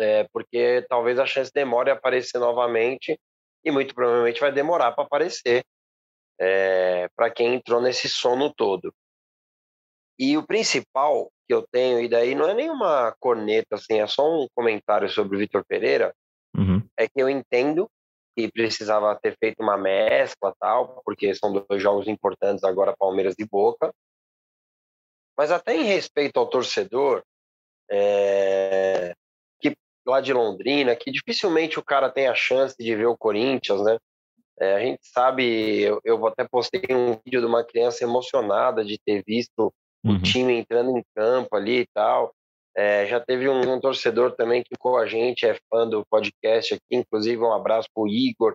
é, 0.00 0.26
porque 0.32 0.84
talvez 0.88 1.18
a 1.18 1.26
chance 1.26 1.52
demore 1.52 1.90
a 1.90 1.94
aparecer 1.94 2.38
novamente 2.38 3.18
e 3.64 3.70
muito 3.70 3.94
provavelmente 3.94 4.40
vai 4.40 4.50
demorar 4.50 4.92
para 4.92 5.04
aparecer 5.04 5.62
é, 6.40 7.08
para 7.14 7.30
quem 7.30 7.54
entrou 7.54 7.80
nesse 7.82 8.08
sono 8.08 8.52
todo. 8.52 8.94
E 10.18 10.36
o 10.36 10.46
principal 10.46 11.30
que 11.46 11.54
eu 11.54 11.66
tenho, 11.70 12.00
e 12.00 12.08
daí 12.08 12.34
não 12.34 12.48
é 12.48 12.54
nenhuma 12.54 13.14
corneta, 13.18 13.76
assim, 13.76 14.00
é 14.00 14.06
só 14.06 14.28
um 14.28 14.46
comentário 14.54 15.08
sobre 15.08 15.36
o 15.36 15.38
Vitor 15.38 15.64
Pereira, 15.66 16.14
uhum. 16.56 16.82
é 16.96 17.06
que 17.06 17.20
eu 17.20 17.28
entendo 17.28 17.90
que 18.36 18.50
precisava 18.50 19.18
ter 19.20 19.36
feito 19.38 19.62
uma 19.62 19.76
mescla 19.76 20.54
tal, 20.58 21.02
porque 21.04 21.34
são 21.34 21.52
dois 21.52 21.82
jogos 21.82 22.06
importantes 22.08 22.64
agora, 22.64 22.96
Palmeiras 22.96 23.34
e 23.38 23.44
Boca, 23.44 23.92
Mas 25.36 25.50
até 25.50 25.74
em 25.74 25.84
respeito 25.84 26.38
ao 26.38 26.48
torcedor, 26.48 27.22
é, 27.90 29.14
lá 30.06 30.20
de 30.20 30.32
Londrina, 30.32 30.96
que 30.96 31.10
dificilmente 31.10 31.78
o 31.78 31.84
cara 31.84 32.10
tem 32.10 32.26
a 32.26 32.34
chance 32.34 32.74
de 32.78 32.94
ver 32.94 33.06
o 33.06 33.16
Corinthians, 33.16 33.82
né? 33.82 33.98
É, 34.60 34.74
a 34.74 34.80
gente 34.80 35.00
sabe, 35.02 35.80
eu, 35.80 36.00
eu 36.04 36.26
até 36.26 36.46
postei 36.46 36.82
um 36.90 37.18
vídeo 37.24 37.40
de 37.40 37.46
uma 37.46 37.64
criança 37.64 38.04
emocionada 38.04 38.84
de 38.84 38.98
ter 38.98 39.22
visto 39.26 39.72
uhum. 40.04 40.16
o 40.16 40.22
time 40.22 40.54
entrando 40.54 40.96
em 40.96 41.02
campo 41.14 41.56
ali 41.56 41.80
e 41.80 41.86
tal. 41.94 42.34
É, 42.76 43.06
já 43.06 43.18
teve 43.18 43.48
um, 43.48 43.74
um, 43.74 43.80
torcedor 43.80 44.32
também 44.36 44.62
que 44.62 44.76
com 44.78 44.96
a 44.96 45.06
gente, 45.06 45.46
é 45.46 45.58
fã 45.70 45.88
do 45.88 46.04
podcast 46.06 46.74
aqui, 46.74 46.84
inclusive 46.92 47.42
um 47.42 47.52
abraço 47.52 47.88
para 47.92 48.02
o 48.02 48.08
Igor, 48.08 48.54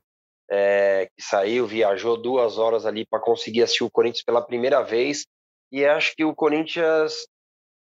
é, 0.49 1.07
que 1.07 1.23
saiu, 1.23 1.65
viajou 1.65 2.15
duas 2.15 2.57
horas 2.57 2.85
ali 2.85 3.05
para 3.05 3.19
conseguir 3.19 3.63
assistir 3.63 3.83
o 3.83 3.91
Corinthians 3.91 4.23
pela 4.23 4.45
primeira 4.45 4.81
vez. 4.81 5.25
E 5.71 5.83
acho 5.83 6.15
que 6.15 6.23
o 6.23 6.35
Corinthians 6.35 7.27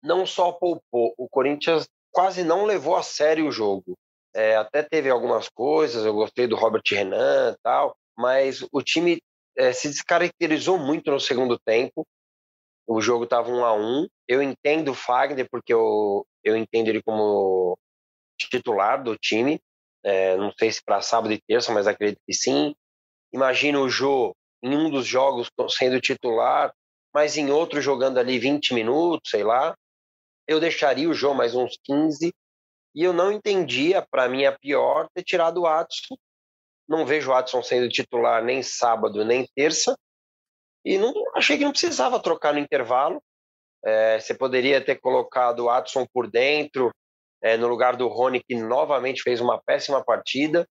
não 0.03 0.27
só 0.27 0.53
poupou, 0.53 1.15
o 1.17 1.29
Corinthians 1.29 1.89
quase 2.11 2.45
não 2.45 2.65
levou 2.65 2.97
a 2.97 3.03
sério 3.03 3.47
o 3.47 3.53
jogo. 3.53 3.97
É, 4.35 4.57
até 4.57 4.83
teve 4.83 5.11
algumas 5.11 5.49
coisas, 5.49 6.05
eu 6.05 6.15
gostei 6.15 6.47
do 6.47 6.57
Robert 6.57 6.83
Renan 6.89 7.57
tal, 7.63 7.97
mas 8.17 8.65
o 8.73 8.83
time 8.83 9.21
é, 9.57 9.73
se 9.73 9.89
descaracterizou 9.89 10.79
muito 10.79 11.11
no 11.11 11.21
segundo 11.21 11.59
tempo. 11.59 12.07
O 12.87 13.01
jogo 13.01 13.25
estava 13.25 13.51
um 13.51 13.65
a 13.65 13.75
um. 13.75 14.07
Eu 14.27 14.43
entendo 14.43 14.93
o 14.93 14.95
Fagner, 14.95 15.49
porque 15.51 15.73
eu, 15.73 16.27
eu 16.45 16.57
entendo 16.57 16.89
ele 16.89 17.03
como 17.03 17.79
titular 18.39 19.03
do 19.03 19.17
time. 19.17 19.61
É, 20.03 20.37
não 20.37 20.53
sei 20.59 20.73
se 20.73 20.83
para 20.83 21.03
sábado 21.03 21.33
e 21.33 21.41
terça, 21.47 21.73
mas 21.73 21.87
acredito 21.87 22.21
que 22.27 22.35
sim. 22.35 22.75
Imagino 23.33 23.83
o 23.83 23.89
Jô 23.89 24.35
em 24.63 24.75
um 24.77 24.91
dos 24.91 25.07
jogos 25.07 25.51
sendo 25.71 26.01
titular, 26.01 26.73
mas 27.15 27.37
em 27.37 27.51
outro 27.51 27.81
jogando 27.81 28.19
ali 28.19 28.39
20 28.39 28.75
minutos, 28.75 29.31
sei 29.31 29.43
lá. 29.43 29.75
Eu 30.51 30.59
deixaria 30.59 31.09
o 31.09 31.15
Jô 31.15 31.33
mais 31.33 31.55
uns 31.55 31.79
15. 31.85 32.33
E 32.95 33.05
eu 33.05 33.13
não 33.13 33.31
entendia, 33.31 34.05
para 34.11 34.29
mim, 34.29 34.45
a 34.45 34.59
pior, 34.59 35.09
ter 35.15 35.23
tirado 35.23 35.61
o 35.61 35.67
Atson 35.67 36.17
não 36.91 37.07
vejo 37.07 37.31
o 37.31 37.33
Watson 37.33 37.63
sendo 37.63 37.89
titular 37.89 38.43
nem 38.43 38.65
sábado, 38.65 39.25
nem 39.25 39.47
terça. 39.55 39.97
E 40.85 40.99
não, 40.99 41.15
achei 41.37 41.57
que 41.57 41.63
não 41.63 41.71
precisava 41.71 42.19
trocar 42.19 42.53
no 42.53 42.59
intervalo. 42.59 43.23
É, 43.85 44.19
você 44.19 44.35
poderia 44.35 44.85
ter 44.85 44.97
colocado 44.97 45.61
o 45.61 45.65
Watson 45.67 46.05
por 46.13 46.29
dentro, 46.29 46.91
é, 47.41 47.57
no 47.57 47.69
lugar 47.69 47.95
do 47.95 48.09
Rony, 48.09 48.43
que 48.43 48.57
novamente 48.57 49.23
fez 49.23 49.41
uma 49.41 49.63
péssima 49.63 50.05
partida, 50.05 50.67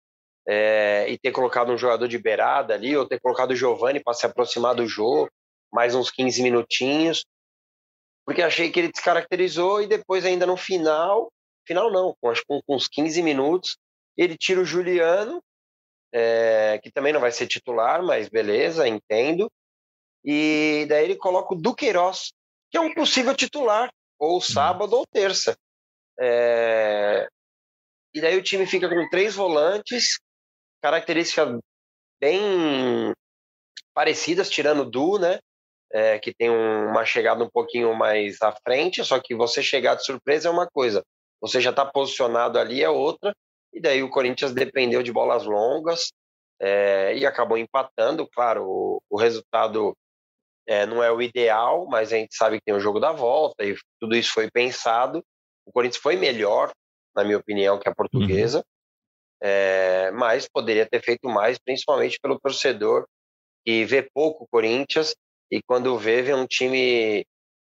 é, 0.48 1.06
e 1.10 1.18
ter 1.18 1.34
colocado 1.34 1.74
um 1.74 1.78
jogador 1.78 2.08
de 2.08 2.18
beirada 2.18 2.74
ali, 2.74 2.96
ou 2.96 3.06
ter 3.06 3.20
colocado 3.20 3.52
o 3.52 3.56
Giovani 3.56 4.02
para 4.02 4.14
se 4.14 4.26
aproximar 4.26 4.74
do 4.74 4.88
jogo, 4.88 5.30
mais 5.70 5.94
uns 5.96 6.10
15 6.10 6.42
minutinhos. 6.42 7.26
Porque 8.26 8.42
achei 8.42 8.72
que 8.72 8.80
ele 8.80 8.92
descaracterizou 8.92 9.82
e 9.82 9.88
depois, 9.88 10.26
ainda 10.26 10.46
no 10.46 10.58
final, 10.58 11.32
final 11.66 11.92
não, 11.92 12.16
acho 12.26 12.42
que 12.42 12.48
com, 12.48 12.62
com 12.66 12.76
uns 12.76 12.88
15 12.88 13.22
minutos, 13.22 13.78
ele 14.18 14.38
tira 14.38 14.60
o 14.60 14.66
Juliano 14.66 15.42
é, 16.18 16.80
que 16.82 16.90
também 16.90 17.12
não 17.12 17.20
vai 17.20 17.30
ser 17.30 17.46
titular, 17.46 18.02
mas 18.02 18.30
beleza, 18.30 18.88
entendo. 18.88 19.52
E 20.24 20.86
daí 20.88 21.04
ele 21.04 21.18
coloca 21.18 21.54
o 21.54 21.58
Duqueiroz, 21.58 22.32
que 22.72 22.78
é 22.78 22.82
um 22.82 22.94
possível 22.94 23.36
titular, 23.36 23.92
ou 24.18 24.40
sábado 24.40 24.96
ou 24.96 25.06
terça. 25.06 25.58
É... 26.18 27.28
E 28.14 28.22
daí 28.22 28.38
o 28.38 28.42
time 28.42 28.66
fica 28.66 28.88
com 28.88 29.10
três 29.10 29.36
volantes, 29.36 30.18
características 30.82 31.60
bem 32.18 33.14
parecidas, 33.94 34.50
tirando 34.50 34.84
o 34.84 34.90
Du, 34.90 35.20
né? 35.20 35.38
É, 35.96 36.20
que 36.20 36.34
tem 36.34 36.50
um, 36.50 36.90
uma 36.90 37.06
chegada 37.06 37.42
um 37.42 37.50
pouquinho 37.50 37.96
mais 37.96 38.42
à 38.42 38.52
frente, 38.52 39.02
só 39.06 39.18
que 39.18 39.34
você 39.34 39.64
chegar 39.64 39.96
de 39.96 40.04
surpresa 40.04 40.50
é 40.50 40.52
uma 40.52 40.68
coisa, 40.68 41.02
você 41.40 41.62
já 41.62 41.70
está 41.70 41.86
posicionado 41.86 42.60
ali 42.60 42.84
é 42.84 42.90
outra, 42.90 43.34
e 43.72 43.80
daí 43.80 44.04
o 44.04 44.10
Corinthians 44.10 44.54
dependeu 44.54 45.02
de 45.02 45.14
bolas 45.14 45.46
longas 45.46 46.12
é, 46.60 47.16
e 47.16 47.26
acabou 47.26 47.58
empatando. 47.58 48.28
Claro, 48.28 48.64
o, 48.66 49.02
o 49.10 49.18
resultado 49.18 49.96
é, 50.68 50.86
não 50.86 51.04
é 51.04 51.12
o 51.12 51.22
ideal, 51.22 51.86
mas 51.86 52.12
a 52.12 52.18
gente 52.18 52.36
sabe 52.36 52.58
que 52.58 52.66
tem 52.66 52.74
o 52.74 52.80
jogo 52.80 53.00
da 53.00 53.12
volta 53.12 53.64
e 53.64 53.76
tudo 54.00 54.16
isso 54.16 54.34
foi 54.34 54.50
pensado. 54.50 55.24
O 55.66 55.72
Corinthians 55.72 56.02
foi 56.02 56.16
melhor, 56.16 56.72
na 57.16 57.24
minha 57.24 57.38
opinião, 57.38 57.80
que 57.80 57.90
a 57.90 57.96
portuguesa, 57.96 58.60
uhum. 58.60 58.64
é, 59.42 60.12
mas 60.12 60.48
poderia 60.48 60.86
ter 60.86 61.02
feito 61.02 61.28
mais, 61.28 61.58
principalmente 61.58 62.20
pelo 62.22 62.40
torcedor 62.40 63.06
que 63.66 63.84
vê 63.84 64.08
pouco 64.14 64.44
o 64.44 64.48
Corinthians 64.48 65.16
e 65.52 65.62
quando 65.62 65.98
vê, 65.98 66.22
vê 66.22 66.34
um 66.34 66.48
time 66.48 67.26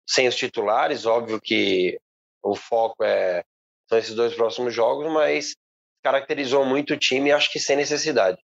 sem 0.09 0.29
os 0.29 0.37
titulares. 0.37 1.07
Óbvio 1.07 1.41
que 1.41 1.99
o 2.43 2.55
foco 2.55 3.05
é, 3.05 3.45
são 3.89 3.99
esses 3.99 4.15
dois 4.15 4.35
próximos 4.35 4.75
jogos, 4.75 5.11
mas 5.13 5.55
caracterizou 6.03 6.65
muito 6.65 6.95
o 6.95 6.99
time, 6.99 7.33
acho 7.33 7.51
que 7.51 7.59
sem 7.59 7.77
necessidade. 7.77 8.39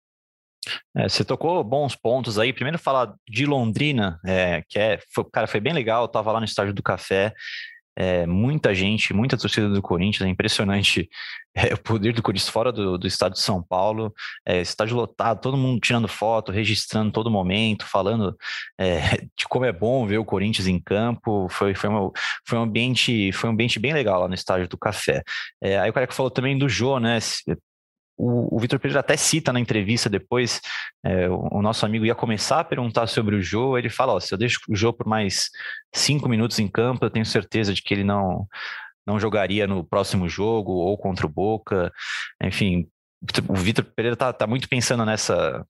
É, 0.97 1.09
você 1.09 1.25
tocou 1.25 1.63
bons 1.63 1.95
pontos 1.95 2.39
aí. 2.39 2.53
Primeiro 2.53 2.79
falar 2.79 3.15
de 3.29 3.47
Londrina, 3.47 4.21
é, 4.27 4.63
que 4.69 4.79
é, 4.79 4.99
foi, 5.15 5.25
cara, 5.33 5.47
foi 5.47 5.61
bem 5.61 5.73
legal. 5.73 6.03
Eu 6.03 6.09
tava 6.09 6.33
lá 6.33 6.41
no 6.41 6.47
estádio 6.47 6.75
do 6.75 6.83
Café, 6.83 7.33
é, 7.97 8.27
muita 8.27 8.75
gente, 8.75 9.15
muita 9.15 9.39
torcida 9.39 9.69
do 9.71 9.81
Corinthians, 9.81 10.27
é 10.27 10.31
impressionante 10.31 11.09
é, 11.57 11.73
o 11.73 11.79
poder 11.79 12.13
do 12.13 12.23
Corinthians 12.23 12.51
fora 12.51 12.71
do, 12.71 12.99
do 12.99 13.07
estado 13.07 13.33
de 13.33 13.41
São 13.41 13.63
Paulo, 13.63 14.15
é, 14.45 14.61
estádio 14.61 14.97
lotado, 14.97 15.41
todo 15.41 15.57
mundo 15.57 15.81
tirando 15.81 16.07
foto, 16.07 16.53
registrando 16.53 17.11
todo 17.11 17.31
momento, 17.31 17.87
falando 17.87 18.37
é, 18.79 19.17
de 19.37 19.49
como 19.49 19.65
é 19.65 19.73
bom 19.73 20.07
ver 20.07 20.19
o 20.19 20.25
Corinthians 20.25 20.69
em 20.69 20.79
campo, 20.79 21.49
foi, 21.49 21.75
foi, 21.75 21.89
uma, 21.89 22.11
foi, 22.47 22.59
um, 22.59 22.63
ambiente, 22.63 23.33
foi 23.33 23.49
um 23.49 23.53
ambiente 23.55 23.79
bem 23.79 23.95
legal 23.95 24.21
lá 24.21 24.29
no 24.29 24.35
estádio 24.35 24.69
do 24.69 24.77
Café. 24.77 25.23
É, 25.63 25.79
aí 25.79 25.89
o 25.89 25.93
cara 25.93 26.07
que 26.07 26.15
falou 26.15 26.31
também 26.31 26.59
do 26.59 26.69
Jô, 26.69 26.99
né, 27.01 27.19
o, 28.17 28.57
o 28.57 28.59
Vitor 28.59 28.79
Pereira 28.79 29.01
até 29.01 29.17
cita 29.17 29.53
na 29.53 29.61
entrevista 29.61 30.09
depois, 30.09 30.61
é, 31.05 31.29
o, 31.29 31.59
o, 31.59 31.63
nosso 31.63 31.85
amigo 31.85 32.05
ia 32.05 32.15
começar 32.15 32.61
a 32.61 32.65
perguntar 32.65 33.07
sobre 33.07 33.37
o 33.37 33.43
Jô, 33.43 33.77
ele 33.77 33.91
fala, 33.91 34.15
ó, 34.15 34.21
se 34.21 34.33
eu 34.33 34.39
deixo 34.39 34.61
o 34.69 34.75
Jô 34.75 34.93
por 34.93 35.07
mais 35.07 35.51
cinco 35.95 36.29
minutos 36.29 36.59
em 36.59 36.69
campo, 36.69 37.05
eu 37.05 37.11
tenho 37.11 37.27
certeza 37.27 37.75
de 37.75 37.83
que 37.83 37.93
ele 37.93 38.05
não, 38.05 38.47
não 39.07 39.21
jogaria 39.21 39.67
no 39.67 39.85
próximo 39.85 40.29
jogo 40.29 40.73
ou 40.73 40.97
contra 40.97 41.27
o 41.27 41.31
Boca, 41.31 41.93
enfim, 42.43 42.89
o 43.49 43.55
Vitor 43.55 43.85
Pereira 43.85 44.17
tá, 44.17 44.33
tá 44.33 44.47
muito 44.47 44.69
pensando 44.69 45.05
nessa, 45.05 45.65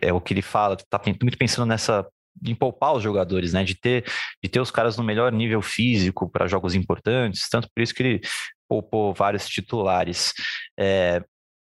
é 0.00 0.12
o 0.12 0.20
que 0.20 0.34
ele 0.34 0.42
fala, 0.42 0.76
tá 0.76 1.00
muito 1.20 1.38
pensando 1.38 1.66
nessa 1.66 2.06
em 2.44 2.54
poupar 2.54 2.94
os 2.94 3.02
jogadores, 3.02 3.52
né? 3.52 3.62
De 3.62 3.74
ter, 3.74 4.04
de 4.42 4.48
ter 4.48 4.60
os 4.60 4.70
caras 4.70 4.96
no 4.96 5.04
melhor 5.04 5.32
nível 5.32 5.62
físico 5.62 6.28
para 6.28 6.48
jogos 6.48 6.74
importantes, 6.74 7.48
tanto 7.48 7.68
por 7.72 7.80
isso 7.80 7.94
que 7.94 8.02
ele 8.02 8.20
poupou 8.68 9.14
vários 9.14 9.46
titulares. 9.46 10.32
É, 10.78 11.22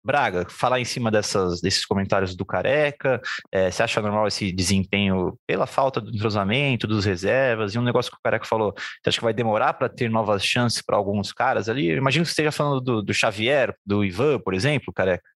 Braga, 0.07 0.47
falar 0.49 0.79
em 0.79 0.85
cima 0.85 1.11
dessas, 1.11 1.61
desses 1.61 1.85
comentários 1.85 2.37
do 2.37 2.47
Careca, 2.47 3.21
é, 3.51 3.69
você 3.69 3.83
acha 3.83 4.01
normal 4.01 4.29
esse 4.29 4.53
desempenho 4.53 5.37
pela 5.45 5.67
falta 5.67 6.01
do 6.01 6.15
entrosamento, 6.15 6.87
dos 6.87 7.05
reservas, 7.05 7.75
e 7.75 7.79
um 7.79 7.83
negócio 7.83 8.13
que 8.13 8.17
o 8.17 8.21
Careca 8.23 8.47
falou, 8.47 8.73
você 8.77 9.09
acha 9.09 9.19
que 9.19 9.25
vai 9.25 9.35
demorar 9.35 9.75
para 9.75 9.89
ter 9.89 10.09
novas 10.09 10.45
chances 10.45 10.81
para 10.81 10.97
alguns 10.97 11.33
caras 11.33 11.69
ali? 11.69 11.89
Eu 11.89 11.97
imagino 11.97 12.25
que 12.25 12.29
você 12.29 12.35
esteja 12.35 12.53
falando 12.53 12.81
do, 12.81 13.03
do, 13.03 13.13
Xavier, 13.13 13.75
do 13.85 14.05
Ivan, 14.05 14.39
por 14.39 14.55
exemplo, 14.55 14.95
Careca. 14.95 15.29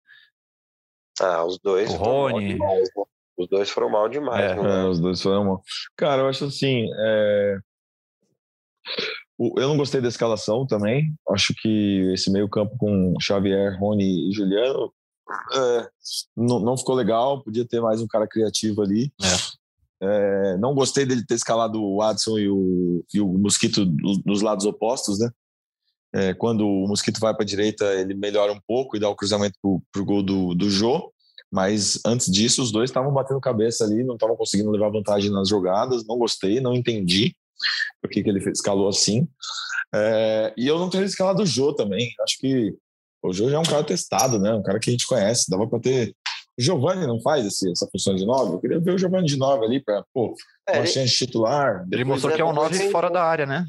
Ah, 1.21 1.45
os 1.45 1.59
dois. 1.59 1.91
O 1.91 1.97
Rony. 1.97 2.55
Né? 2.55 2.83
Os 3.37 3.49
dois 3.49 3.71
foram 3.71 3.91
mal 3.91 4.09
demais. 4.09 4.53
É. 4.53 4.55
Né? 4.55 4.83
É, 4.83 4.85
os 4.85 5.01
dois 5.01 5.21
foram 5.21 5.45
mal. 5.45 5.63
Cara, 5.97 6.23
eu 6.23 6.29
acho 6.29 6.45
assim. 6.45 6.87
É... 6.97 7.59
Eu 9.57 9.69
não 9.69 9.77
gostei 9.79 10.03
da 10.03 10.09
escalação 10.09 10.67
também. 10.67 11.15
Acho 11.31 11.55
que 11.55 12.13
esse 12.13 12.31
meio-campo 12.31 12.77
com 12.77 13.15
Xavier, 13.19 13.79
Rony 13.81 14.29
e 14.29 14.33
Juliano 14.33 14.93
é, 15.55 15.89
não, 16.37 16.61
não, 16.61 16.77
ficou 16.77 16.95
legal. 16.95 17.43
Podia 17.43 17.67
ter 17.67 17.81
mais 17.81 18.03
um 18.03 18.07
cara 18.07 18.27
criativo 18.29 18.83
ali. 18.83 19.11
É. 19.23 19.61
É, 20.03 20.57
não 20.59 20.75
gostei 20.75 21.05
dele 21.07 21.25
ter 21.25 21.35
escalado 21.35 21.83
o 21.83 21.99
Watson 21.99 22.39
e 22.39 22.49
o, 22.49 23.05
e 23.13 23.21
o 23.21 23.29
Mosquito 23.29 23.85
nos 24.25 24.41
lados 24.41 24.65
opostos, 24.65 25.19
né? 25.19 25.31
É, 26.13 26.35
quando 26.35 26.67
o 26.67 26.89
Mosquito 26.89 27.21
vai 27.21 27.33
para 27.33 27.43
a 27.43 27.47
direita, 27.47 27.85
ele 27.95 28.15
melhora 28.15 28.53
um 28.53 28.61
pouco 28.67 28.97
e 28.97 29.01
dá 29.01 29.09
o 29.09 29.15
cruzamento 29.15 29.57
para 29.93 30.03
o 30.03 30.05
gol 30.05 30.23
do, 30.23 30.55
do 30.55 30.69
Jô. 30.69 31.13
Mas 31.53 32.01
antes 32.05 32.31
disso, 32.31 32.63
os 32.63 32.73
dois 32.73 32.91
estavam 32.91 33.13
batendo 33.13 33.41
cabeça 33.41 33.85
ali, 33.85 34.03
não 34.03 34.15
estavam 34.15 34.37
conseguindo 34.37 34.71
levar 34.71 34.91
vantagem 34.91 35.31
nas 35.31 35.49
jogadas. 35.49 36.07
Não 36.07 36.19
gostei, 36.19 36.61
não 36.61 36.75
entendi 36.75 37.35
por 38.01 38.11
que, 38.11 38.23
que 38.23 38.29
ele 38.29 38.39
escalou 38.51 38.89
assim. 38.89 39.29
É, 39.95 40.53
e 40.57 40.67
eu 40.67 40.79
não 40.79 40.89
tenho 40.89 41.05
escalado 41.05 41.43
o 41.43 41.47
Jô 41.47 41.75
também. 41.75 42.13
Acho 42.21 42.39
que 42.39 42.75
o 43.23 43.33
Jô 43.33 43.51
já 43.51 43.57
é 43.57 43.61
um 43.61 43.65
cara 43.65 43.85
testado, 43.85 44.39
né? 44.39 44.53
Um 44.53 44.63
cara 44.63 44.79
que 44.79 44.91
a 44.91 44.93
gente 44.93 45.07
conhece. 45.07 45.51
Dava 45.51 45.67
para 45.67 45.81
ter. 45.81 46.15
O 46.59 46.63
Giovanni 46.63 47.07
não 47.07 47.21
faz 47.21 47.47
esse, 47.47 47.71
essa 47.71 47.89
função 47.91 48.15
de 48.15 48.27
nove. 48.27 48.55
Eu 48.55 48.61
queria 48.61 48.81
ver 48.81 48.95
o 48.95 48.99
Giovanni 48.99 49.27
de 49.27 49.39
nove 49.39 49.65
ali 49.65 49.83
para, 49.83 50.05
pô, 50.13 50.35
é, 50.69 50.79
uma 50.79 50.87
chance 50.87 51.15
titular. 51.15 51.87
Ele 51.91 52.05
mostrou 52.05 52.35
que 52.35 52.41
é 52.41 52.45
um 52.45 52.53
nove 52.53 52.91
fora 52.91 53.11
da 53.11 53.23
área, 53.23 53.47
né? 53.47 53.65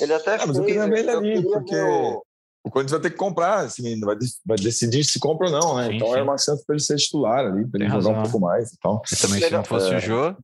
Ele 0.00 0.12
até 0.12 0.36
ah, 0.36 0.46
mas 0.46 0.56
eu 0.56 0.64
queria 0.64 0.88
ver 0.88 1.00
ele 1.00 1.10
ali, 1.10 1.42
porque 1.42 1.76
o... 1.76 2.22
o 2.64 2.70
Corinthians 2.70 2.92
vai 2.92 3.00
ter 3.00 3.10
que 3.10 3.16
comprar, 3.16 3.60
assim, 3.60 4.00
vai, 4.00 4.16
vai 4.44 4.56
decidir 4.56 5.04
se 5.04 5.20
compra 5.20 5.48
ou 5.48 5.52
não, 5.52 5.76
né? 5.76 5.88
Sim, 5.88 5.96
então 5.96 6.08
sim. 6.08 6.18
é 6.18 6.22
uma 6.22 6.38
chance 6.38 6.64
para 6.66 6.74
ele 6.74 6.82
ser 6.82 6.96
titular 6.96 7.46
ali, 7.46 7.66
para 7.68 7.84
ele 7.84 7.90
jogar 7.90 8.18
um 8.18 8.22
pouco 8.22 8.40
mais. 8.40 8.72
Então. 8.72 9.02
E 9.12 9.16
também, 9.16 9.40
se 9.40 9.50
não 9.50 9.64
fosse 9.64 9.92
é... 9.92 9.96
o 9.96 10.00
Jô. 10.00 10.36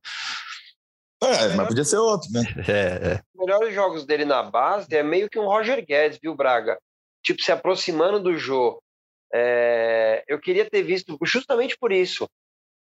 É, 1.23 1.55
mas 1.55 1.67
podia 1.67 1.83
ser 1.83 1.97
outro, 1.97 2.29
né? 2.31 2.41
É, 2.67 3.13
é. 3.13 3.21
melhores 3.35 3.73
jogos 3.73 4.05
dele 4.05 4.25
na 4.25 4.41
base 4.41 4.87
é 4.95 5.03
meio 5.03 5.29
que 5.29 5.37
um 5.37 5.45
Roger 5.45 5.85
Guedes, 5.85 6.19
viu, 6.21 6.35
Braga? 6.35 6.79
Tipo, 7.23 7.41
se 7.41 7.51
aproximando 7.51 8.19
do 8.19 8.35
Jô. 8.37 8.81
É, 9.33 10.23
eu 10.27 10.39
queria 10.39 10.67
ter 10.69 10.81
visto 10.81 11.17
justamente 11.23 11.77
por 11.77 11.91
isso. 11.91 12.27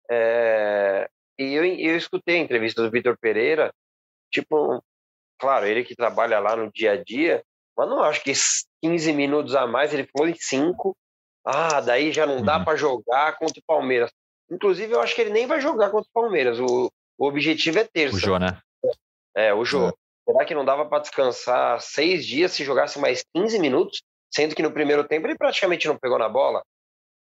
É, 0.09 1.07
e 1.37 1.53
eu, 1.53 1.63
eu 1.63 1.95
escutei 1.95 2.37
a 2.37 2.43
entrevista 2.43 2.81
do 2.81 2.91
Vitor 2.91 3.17
Pereira, 3.19 3.71
tipo, 4.31 4.83
claro, 5.39 5.65
ele 5.65 5.83
que 5.83 5.95
trabalha 5.95 6.39
lá 6.39 6.55
no 6.55 6.71
dia 6.71 6.93
a 6.93 7.03
dia, 7.03 7.43
mas 7.77 7.89
não 7.89 8.03
acho 8.03 8.23
que 8.23 8.33
15 8.81 9.13
minutos 9.13 9.55
a 9.55 9.67
mais, 9.67 9.93
ele 9.93 10.07
falou 10.11 10.27
em 10.27 10.35
5. 10.35 10.95
Ah, 11.45 11.81
daí 11.81 12.11
já 12.11 12.25
não 12.25 12.43
dá 12.43 12.57
uhum. 12.57 12.65
para 12.65 12.77
jogar 12.77 13.37
contra 13.37 13.59
o 13.59 13.65
Palmeiras. 13.65 14.11
Inclusive, 14.49 14.93
eu 14.93 15.01
acho 15.01 15.15
que 15.15 15.21
ele 15.21 15.31
nem 15.31 15.47
vai 15.47 15.61
jogar 15.61 15.89
contra 15.89 16.09
o 16.09 16.21
Palmeiras. 16.21 16.59
O, 16.59 16.91
o 17.23 17.27
objetivo 17.27 17.79
é 17.79 17.85
terça. 17.85 18.17
O 18.17 18.19
Jô, 18.19 18.37
né? 18.37 18.59
É, 19.35 19.53
o 19.53 19.63
Jô. 19.63 19.87
É. 19.87 19.93
Será 20.25 20.45
que 20.45 20.53
não 20.53 20.65
dava 20.65 20.85
para 20.85 20.99
descansar 20.99 21.79
seis 21.81 22.25
dias 22.25 22.51
se 22.51 22.65
jogasse 22.65 22.99
mais 22.99 23.23
15 23.33 23.59
minutos? 23.59 24.01
Sendo 24.33 24.55
que 24.55 24.61
no 24.61 24.71
primeiro 24.71 25.07
tempo 25.07 25.27
ele 25.27 25.37
praticamente 25.37 25.87
não 25.87 25.97
pegou 25.97 26.19
na 26.19 26.27
bola. 26.27 26.61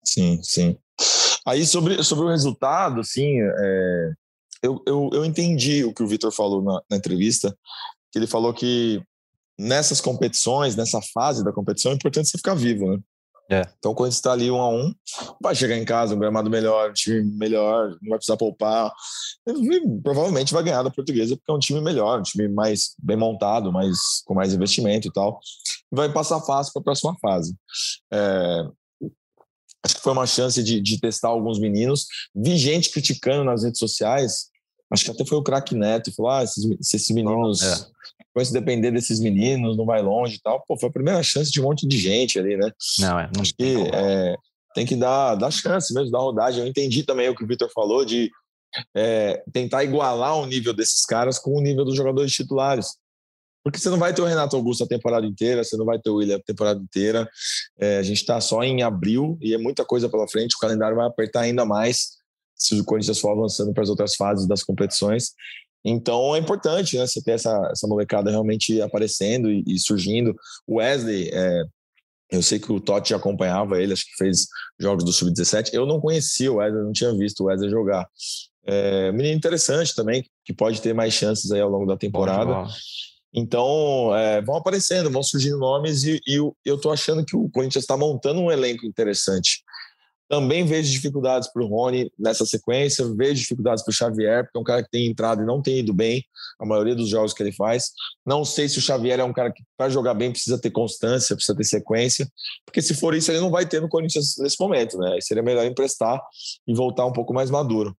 Sim, 0.04 0.42
sim. 0.44 0.78
Aí 1.46 1.66
sobre, 1.66 2.04
sobre 2.04 2.26
o 2.26 2.30
resultado, 2.30 3.02
assim, 3.02 3.40
é, 3.42 4.12
eu, 4.62 4.82
eu, 4.86 5.10
eu 5.14 5.26
entendi 5.26 5.84
o 5.84 5.94
que 5.94 6.04
o 6.04 6.08
Vitor 6.08 6.32
falou 6.32 6.62
na, 6.62 6.82
na 6.90 6.98
entrevista, 6.98 7.56
que 8.12 8.20
ele 8.20 8.28
falou 8.28 8.54
que 8.54 9.02
nessas 9.58 10.00
competições, 10.00 10.76
nessa 10.76 11.00
fase 11.14 11.44
da 11.44 11.54
competição, 11.54 11.92
é 11.92 11.96
importante 11.96 12.30
você 12.30 12.38
ficar 12.38 12.54
vivo, 12.54 12.92
né? 12.92 13.00
É. 13.50 13.68
Então, 13.80 13.96
quando 13.96 14.12
está 14.12 14.32
ali 14.32 14.52
um 14.52 14.62
a 14.62 14.70
um, 14.70 14.94
vai 15.42 15.56
chegar 15.56 15.76
em 15.76 15.84
casa, 15.84 16.14
um 16.14 16.20
gramado 16.20 16.50
melhor, 16.50 16.92
um 16.92 16.94
time 16.94 17.24
melhor, 17.24 17.90
não 18.02 18.10
vai 18.10 18.20
precisar 18.20 18.38
poupar. 18.38 18.94
E, 19.48 19.82
provavelmente 20.04 20.54
vai 20.54 20.64
ganhar 20.64 20.84
da 20.84 20.92
portuguesa, 20.92 21.36
porque 21.36 21.52
é 21.52 21.56
um 21.56 21.60
time 21.60 21.82
melhor, 21.82 22.20
um 22.20 22.24
time 22.24 22.48
mais 22.48 22.94
bem 23.02 23.18
montado, 23.18 23.72
mais, 23.72 23.98
com 24.26 24.36
mais 24.36 24.54
investimento 24.54 25.08
e 25.08 25.12
tal. 25.12 25.40
Vai 25.92 26.14
passar 26.14 26.40
fácil 26.42 26.74
para 26.74 26.82
a 26.82 26.84
próxima 26.84 27.16
fase. 27.20 27.56
É, 28.14 28.68
acho 29.84 29.96
que 29.96 30.02
foi 30.02 30.14
uma 30.14 30.28
chance 30.28 30.62
de, 30.62 30.80
de 30.80 31.00
testar 31.00 31.30
alguns 31.30 31.60
meninos. 31.60 32.06
Vi 32.36 32.56
gente 32.56 32.92
criticando 32.92 33.44
nas 33.44 33.64
redes 33.64 33.80
sociais 33.80 34.50
acho 34.92 35.06
que 35.06 35.12
até 35.12 35.26
foi 35.26 35.38
o 35.38 35.44
craque 35.44 35.76
Neto, 35.76 36.14
falou: 36.14 36.32
ah, 36.32 36.44
esses, 36.44 36.64
se 36.82 36.96
esses 36.96 37.10
meninos, 37.10 37.62
é. 37.62 37.86
Vai 38.40 38.46
se 38.46 38.54
depender 38.54 38.92
desses 38.92 39.20
meninos, 39.20 39.78
não 39.78 39.86
vai 39.86 40.02
longe 40.02 40.36
e 40.36 40.42
tal. 40.42 40.64
Pô, 40.68 40.78
foi 40.78 40.90
a 40.90 40.94
primeira 40.94 41.22
chance 41.22 41.52
de 41.52 41.60
um 41.60 41.66
monte 41.66 41.88
de 41.88 41.98
gente 41.98 42.40
ali, 42.40 42.58
né? 42.58 42.72
Não, 43.00 43.20
é. 43.20 43.30
Não 43.34 43.42
acho 43.42 43.54
que 43.54 43.76
é, 43.94 44.36
tem 44.74 44.86
que 44.86 44.96
dar, 44.96 45.36
dar 45.36 45.52
chance 45.52 45.94
mesmo, 45.94 46.12
dar 46.12 46.20
rodagem. 46.20 46.62
Eu 46.62 46.68
entendi 46.68 47.04
também 47.04 47.30
o 47.30 47.36
que 47.36 47.44
o 47.44 47.48
Vitor 47.48 47.70
falou 47.74 48.06
de 48.06 48.32
é, 48.96 49.44
tentar 49.52 49.84
igualar 49.84 50.38
o 50.38 50.46
nível 50.46 50.74
desses 50.74 51.06
caras 51.06 51.38
com 51.38 51.52
o 51.56 51.62
nível 51.62 51.84
dos 51.84 51.96
jogadores 51.96 52.32
titulares. 52.32 52.96
Porque 53.62 53.78
você 53.78 53.90
não 53.90 53.98
vai 53.98 54.14
ter 54.14 54.22
o 54.22 54.26
Renato 54.26 54.56
Augusto 54.56 54.84
a 54.84 54.88
temporada 54.88 55.26
inteira, 55.26 55.64
você 55.64 55.76
não 55.76 55.86
vai 55.86 56.00
ter 56.00 56.10
o 56.10 56.16
William 56.16 56.38
a 56.38 56.42
temporada 56.42 56.80
inteira. 56.80 57.30
É, 57.78 57.98
a 57.98 58.04
gente 58.04 58.18
está 58.18 58.40
só 58.40 58.64
em 58.64 58.82
abril 58.82 59.38
e 59.42 59.54
é 59.54 59.58
muita 59.58 59.84
coisa 59.84 60.08
pela 60.10 60.28
frente, 60.28 60.56
o 60.56 60.60
calendário 60.60 60.96
vai 60.96 61.06
apertar 61.06 61.42
ainda 61.42 61.66
mais 61.66 62.20
se 62.56 62.80
o 62.80 62.84
Corinthians 62.84 63.20
for 63.20 63.32
avançando 63.32 63.74
para 63.74 63.84
as 63.84 63.90
outras 63.90 64.16
fases 64.16 64.48
das 64.48 64.64
competições. 64.64 65.32
Então 65.84 66.36
é 66.36 66.40
importante 66.40 66.98
né, 66.98 67.08
você 67.08 67.22
ter 67.22 67.32
essa, 67.32 67.70
essa 67.72 67.88
molecada 67.88 68.30
realmente 68.30 68.82
aparecendo 68.82 69.50
e, 69.52 69.64
e 69.66 69.80
surgindo. 69.80 70.36
O 70.68 70.78
Wesley, 70.78 71.30
é, 71.32 71.64
eu 72.32 72.42
sei 72.42 72.60
que 72.60 72.72
o 72.72 72.80
Totti 72.80 73.14
acompanhava 73.14 73.82
ele, 73.82 73.94
acho 73.94 74.06
que 74.06 74.18
fez 74.18 74.48
jogos 74.80 75.04
do 75.04 75.12
Sub-17. 75.12 75.70
Eu 75.74 75.86
não 75.86 76.00
conhecia 76.00 76.52
o 76.52 76.58
Wesley, 76.58 76.84
não 76.84 76.92
tinha 76.92 77.14
visto 77.16 77.42
o 77.42 77.46
Wesley 77.46 77.70
jogar. 77.70 78.08
É, 78.66 79.12
menino 79.12 79.36
interessante 79.36 79.96
também, 79.96 80.24
que 80.46 80.54
pode 80.54 80.82
ter 80.82 80.94
mais 80.94 81.14
chances 81.14 81.52
aí 81.52 81.62
ao 81.62 81.70
longo 81.70 81.86
da 81.86 81.98
temporada. 81.98 82.68
Então, 83.34 84.16
é, 84.16 84.42
vão 84.42 84.56
aparecendo, 84.56 85.10
vão 85.10 85.24
surgindo 85.24 85.58
nomes 85.58 86.04
e, 86.04 86.20
e 86.28 86.36
eu 86.36 86.76
estou 86.76 86.92
achando 86.92 87.24
que 87.24 87.36
o 87.36 87.50
Corinthians 87.50 87.84
está 87.84 87.96
montando 87.96 88.42
um 88.42 88.52
elenco 88.52 88.86
interessante. 88.86 89.64
Também 90.30 90.64
vejo 90.64 90.92
dificuldades 90.92 91.52
para 91.52 91.64
o 91.64 91.68
Rony 91.68 92.12
nessa 92.18 92.46
sequência, 92.46 93.04
vejo 93.16 93.42
dificuldades 93.42 93.84
para 93.84 93.90
o 93.90 93.94
Xavier, 93.94 94.44
porque 94.44 94.58
é 94.58 94.62
um 94.62 94.64
cara 94.64 94.84
que 94.84 94.90
tem 94.92 95.08
entrado 95.08 95.42
e 95.42 95.46
não 95.46 95.60
tem 95.60 95.80
ido 95.80 95.92
bem 95.92 96.24
a 96.60 96.66
maioria 96.66 96.96
dos 96.96 97.10
jogos 97.10 97.34
que 97.34 97.42
ele 97.42 97.52
faz. 97.52 97.90
Não 98.24 98.46
sei 98.46 98.70
se 98.70 98.78
o 98.78 98.82
Xavier 98.82 99.20
é 99.20 99.24
um 99.24 99.34
cara 99.34 99.52
que, 99.52 99.64
para 99.76 99.90
jogar 99.90 100.14
bem, 100.14 100.32
precisa 100.32 100.62
ter 100.62 100.70
constância, 100.70 101.36
precisa 101.36 101.58
ter 101.58 101.64
sequência, 101.64 102.28
porque 102.64 102.80
se 102.80 102.94
for 102.94 103.16
isso, 103.16 103.32
ele 103.32 103.40
não 103.40 103.50
vai 103.50 103.66
ter 103.66 103.82
no 103.82 103.90
Corinthians 103.90 104.36
nesse 104.38 104.58
momento, 104.60 105.00
né? 105.00 105.18
Seria 105.20 105.42
melhor 105.42 105.66
emprestar 105.66 106.22
e 106.68 106.76
voltar 106.76 107.08
um 107.08 107.14
pouco 107.14 107.34
mais 107.34 107.50
maduro. 107.50 107.98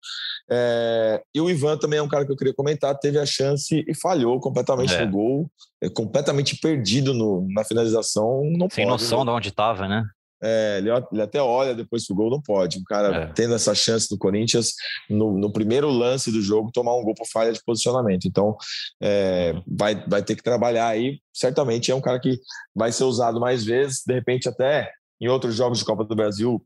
É... 0.49 1.21
E 1.35 1.41
o 1.41 1.51
Ivan 1.51 1.79
também 1.79 1.99
é 1.99 2.03
um 2.03 2.09
cara 2.09 2.25
que 2.25 2.31
eu 2.31 2.37
queria 2.37 2.55
comentar, 2.55 2.97
teve 2.97 3.19
a 3.19 3.27
chance 3.27 3.85
e 3.89 3.95
falhou 3.95 4.39
completamente 4.39 4.95
é. 4.95 5.05
no 5.05 5.11
gol, 5.11 5.51
é 5.83 5.89
completamente 5.89 6.57
perdido 6.59 7.13
no, 7.13 7.49
na 7.51 7.65
finalização. 7.65 8.43
Não 8.57 8.71
Sem 8.71 8.87
pode, 8.87 9.03
noção 9.03 9.25
né? 9.25 9.33
de 9.33 9.37
onde 9.37 9.49
estava, 9.49 9.89
né? 9.89 10.05
É, 10.43 10.79
ele, 10.79 10.91
ele, 11.13 11.23
até 11.23 11.41
olha 11.41 11.75
depois 11.75 12.07
pro 12.07 12.17
gol, 12.17 12.31
não 12.31 12.41
pode. 12.41 12.79
O 12.79 12.85
cara 12.85 13.15
é. 13.15 13.27
tendo 13.33 13.55
essa 13.55 13.75
chance 13.75 14.09
do 14.09 14.19
Corinthians, 14.19 14.75
no, 15.09 15.37
no, 15.37 15.53
primeiro 15.53 15.91
lance 15.91 16.31
do 16.31 16.41
jogo, 16.41 16.73
tomar 16.73 16.97
um 16.97 17.03
gol 17.03 17.15
por 17.15 17.27
falha 17.27 17.53
de 17.53 17.63
posicionamento. 17.65 18.27
Então, 18.27 18.57
é, 19.03 19.55
vai, 19.67 20.03
vai 20.07 20.23
ter 20.23 20.35
que 20.37 20.43
trabalhar 20.43 20.89
aí. 20.89 21.21
Certamente 21.33 21.91
é 21.91 21.95
um 21.95 22.01
cara 22.01 22.19
que 22.19 22.39
vai 22.75 22.91
ser 22.91 23.05
usado 23.05 23.39
mais 23.39 23.65
vezes, 23.65 24.03
de 24.07 24.15
repente, 24.15 24.49
até 24.49 24.91
em 25.21 25.29
outros 25.29 25.55
jogos 25.55 25.79
de 25.79 25.85
Copa 25.85 26.05
do 26.05 26.17
Brasil, 26.17 26.65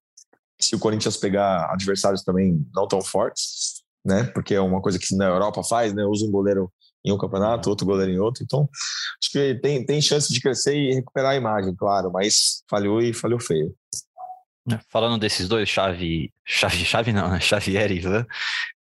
se 0.61 0.77
o 0.77 0.79
Corinthians 0.79 1.17
pegar 1.17 1.71
adversários 1.73 2.23
também 2.23 2.65
não 2.75 2.87
tão 2.87 3.03
fortes, 3.03 3.83
né? 4.05 4.25
Porque 4.35 4.55
é 4.55 4.61
uma 4.61 4.81
coisa 4.81 4.99
que 4.99 5.17
na 5.17 5.27
Europa 5.27 5.63
faz, 5.65 5.93
né? 5.93 6.05
Usa 6.05 6.27
um 6.27 6.31
goleiro 6.31 6.71
em 7.05 7.13
um 7.13 7.19
campeonato, 7.19 7.69
outro 7.69 7.87
goleiro 7.87 8.13
em 8.13 8.19
outro. 8.19 8.43
Então, 8.43 8.69
acho 9.23 9.31
que 9.31 9.55
tem, 9.57 9.85
tem 9.85 10.01
chance 10.01 10.33
de 10.33 10.41
crescer 10.41 10.75
e 10.75 10.95
recuperar 10.95 11.33
a 11.33 11.37
imagem, 11.37 11.75
claro, 11.77 12.11
mas 12.11 12.63
falhou 12.69 13.03
e 13.03 13.13
falhou 13.13 13.41
feio. 13.41 13.75
É, 14.73 14.79
falando 14.89 15.21
desses 15.21 15.47
dois, 15.47 15.69
Chave, 15.69 16.33
Chave, 16.47 16.85
Chave 16.85 17.13
não, 17.13 17.29
né? 17.29 17.39
Xavier 17.41 17.93
e 17.93 17.97
Ivan, 17.97 18.27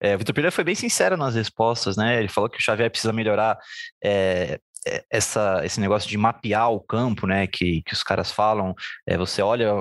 é, 0.01 0.15
o 0.15 0.17
Vitor 0.17 0.33
Pereira 0.33 0.51
foi 0.51 0.63
bem 0.63 0.75
sincero 0.75 1.17
nas 1.17 1.35
respostas, 1.35 1.97
né? 1.97 2.19
Ele 2.19 2.29
falou 2.29 2.49
que 2.49 2.57
o 2.57 2.61
Xavier 2.61 2.89
precisa 2.89 3.11
melhorar 3.11 3.57
é, 4.01 4.59
é, 4.85 5.03
essa, 5.09 5.61
esse 5.63 5.79
negócio 5.79 6.09
de 6.09 6.17
mapear 6.17 6.69
o 6.71 6.79
campo, 6.79 7.25
né, 7.25 7.47
que, 7.47 7.81
que 7.83 7.93
os 7.93 8.03
caras 8.03 8.31
falam, 8.31 8.75
é, 9.07 9.17
você 9.17 9.41
olha 9.41 9.73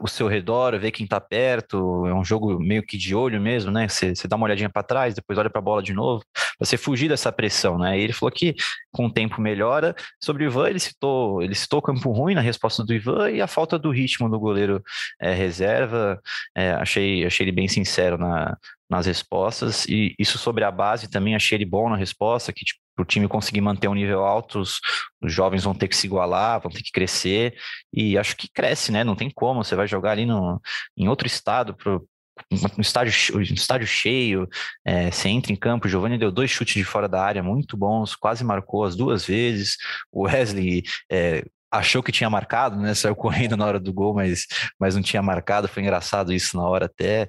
o 0.00 0.08
seu 0.08 0.28
redor, 0.28 0.78
vê 0.78 0.90
quem 0.90 1.04
está 1.04 1.20
perto, 1.20 2.06
é 2.06 2.14
um 2.14 2.24
jogo 2.24 2.58
meio 2.58 2.82
que 2.82 2.96
de 2.96 3.14
olho 3.14 3.40
mesmo, 3.40 3.70
né, 3.70 3.86
você, 3.86 4.14
você 4.14 4.26
dá 4.26 4.34
uma 4.34 4.46
olhadinha 4.46 4.70
para 4.70 4.82
trás, 4.82 5.14
depois 5.14 5.38
olha 5.38 5.50
para 5.50 5.58
a 5.58 5.64
bola 5.64 5.82
de 5.82 5.92
novo, 5.92 6.24
você 6.58 6.76
fugir 6.76 7.08
dessa 7.08 7.30
pressão, 7.32 7.78
né, 7.78 7.98
e 7.98 8.02
ele 8.02 8.12
falou 8.12 8.32
que 8.32 8.54
com 8.92 9.06
o 9.06 9.12
tempo 9.12 9.40
melhora. 9.40 9.94
Sobre 10.22 10.44
o 10.44 10.48
Ivan, 10.48 10.70
ele 10.70 10.78
citou, 10.80 11.42
ele 11.42 11.54
citou 11.54 11.82
campo 11.82 12.10
ruim 12.12 12.34
na 12.34 12.40
resposta 12.40 12.84
do 12.84 12.94
Ivan 12.94 13.30
e 13.30 13.40
a 13.40 13.46
falta 13.46 13.78
do 13.78 13.90
ritmo 13.90 14.28
do 14.28 14.38
goleiro 14.38 14.82
é, 15.20 15.34
reserva, 15.34 16.20
é, 16.54 16.72
achei, 16.72 17.24
achei 17.26 17.44
ele 17.44 17.52
bem 17.52 17.68
sincero 17.68 18.16
na, 18.16 18.56
nas 18.88 19.06
respostas, 19.06 19.84
e 19.86 20.14
isso 20.18 20.38
sobre 20.38 20.64
a 20.64 20.70
base 20.70 21.10
também 21.10 21.34
achei 21.34 21.56
ele 21.58 21.64
bom 21.64 21.90
na 21.90 21.96
resposta, 21.96 22.52
que 22.52 22.64
tipo, 22.64 22.80
o 22.98 23.04
time 23.04 23.28
conseguir 23.28 23.60
manter 23.60 23.88
um 23.88 23.94
nível 23.94 24.24
alto, 24.24 24.60
os, 24.60 24.80
os, 25.20 25.32
jovens 25.32 25.64
vão 25.64 25.74
ter 25.74 25.88
que 25.88 25.96
se 25.96 26.06
igualar, 26.06 26.60
vão 26.60 26.70
ter 26.70 26.82
que 26.82 26.92
crescer, 26.92 27.54
e 27.92 28.16
acho 28.16 28.36
que 28.36 28.48
cresce, 28.48 28.90
né? 28.90 29.04
Não 29.04 29.16
tem 29.16 29.30
como, 29.30 29.62
você 29.62 29.74
vai 29.74 29.86
jogar 29.86 30.12
ali 30.12 30.24
no, 30.24 30.60
em 30.96 31.08
outro 31.08 31.26
estado, 31.26 31.76
um 32.78 32.80
estádio, 32.80 33.36
um 33.36 33.40
estádio 33.40 33.86
cheio, 33.86 34.48
é, 34.84 35.10
você 35.10 35.28
entra 35.28 35.52
em 35.52 35.56
campo, 35.56 35.86
o 35.86 35.90
Giovanni 35.90 36.18
deu 36.18 36.30
dois 36.30 36.50
chutes 36.50 36.74
de 36.74 36.84
fora 36.84 37.08
da 37.08 37.22
área 37.22 37.42
muito 37.42 37.76
bons, 37.76 38.14
quase 38.14 38.44
marcou 38.44 38.84
as 38.84 38.94
duas 38.94 39.26
vezes, 39.26 39.76
o 40.12 40.22
Wesley 40.22 40.82
é, 41.10 41.44
achou 41.70 42.02
que 42.02 42.12
tinha 42.12 42.30
marcado, 42.30 42.76
né? 42.76 42.94
Saiu 42.94 43.14
correndo 43.14 43.56
na 43.56 43.66
hora 43.66 43.80
do 43.80 43.92
gol, 43.92 44.14
mas, 44.14 44.46
mas 44.78 44.94
não 44.94 45.02
tinha 45.02 45.22
marcado. 45.22 45.68
Foi 45.68 45.82
engraçado 45.82 46.32
isso 46.32 46.56
na 46.56 46.64
hora 46.64 46.86
até. 46.86 47.28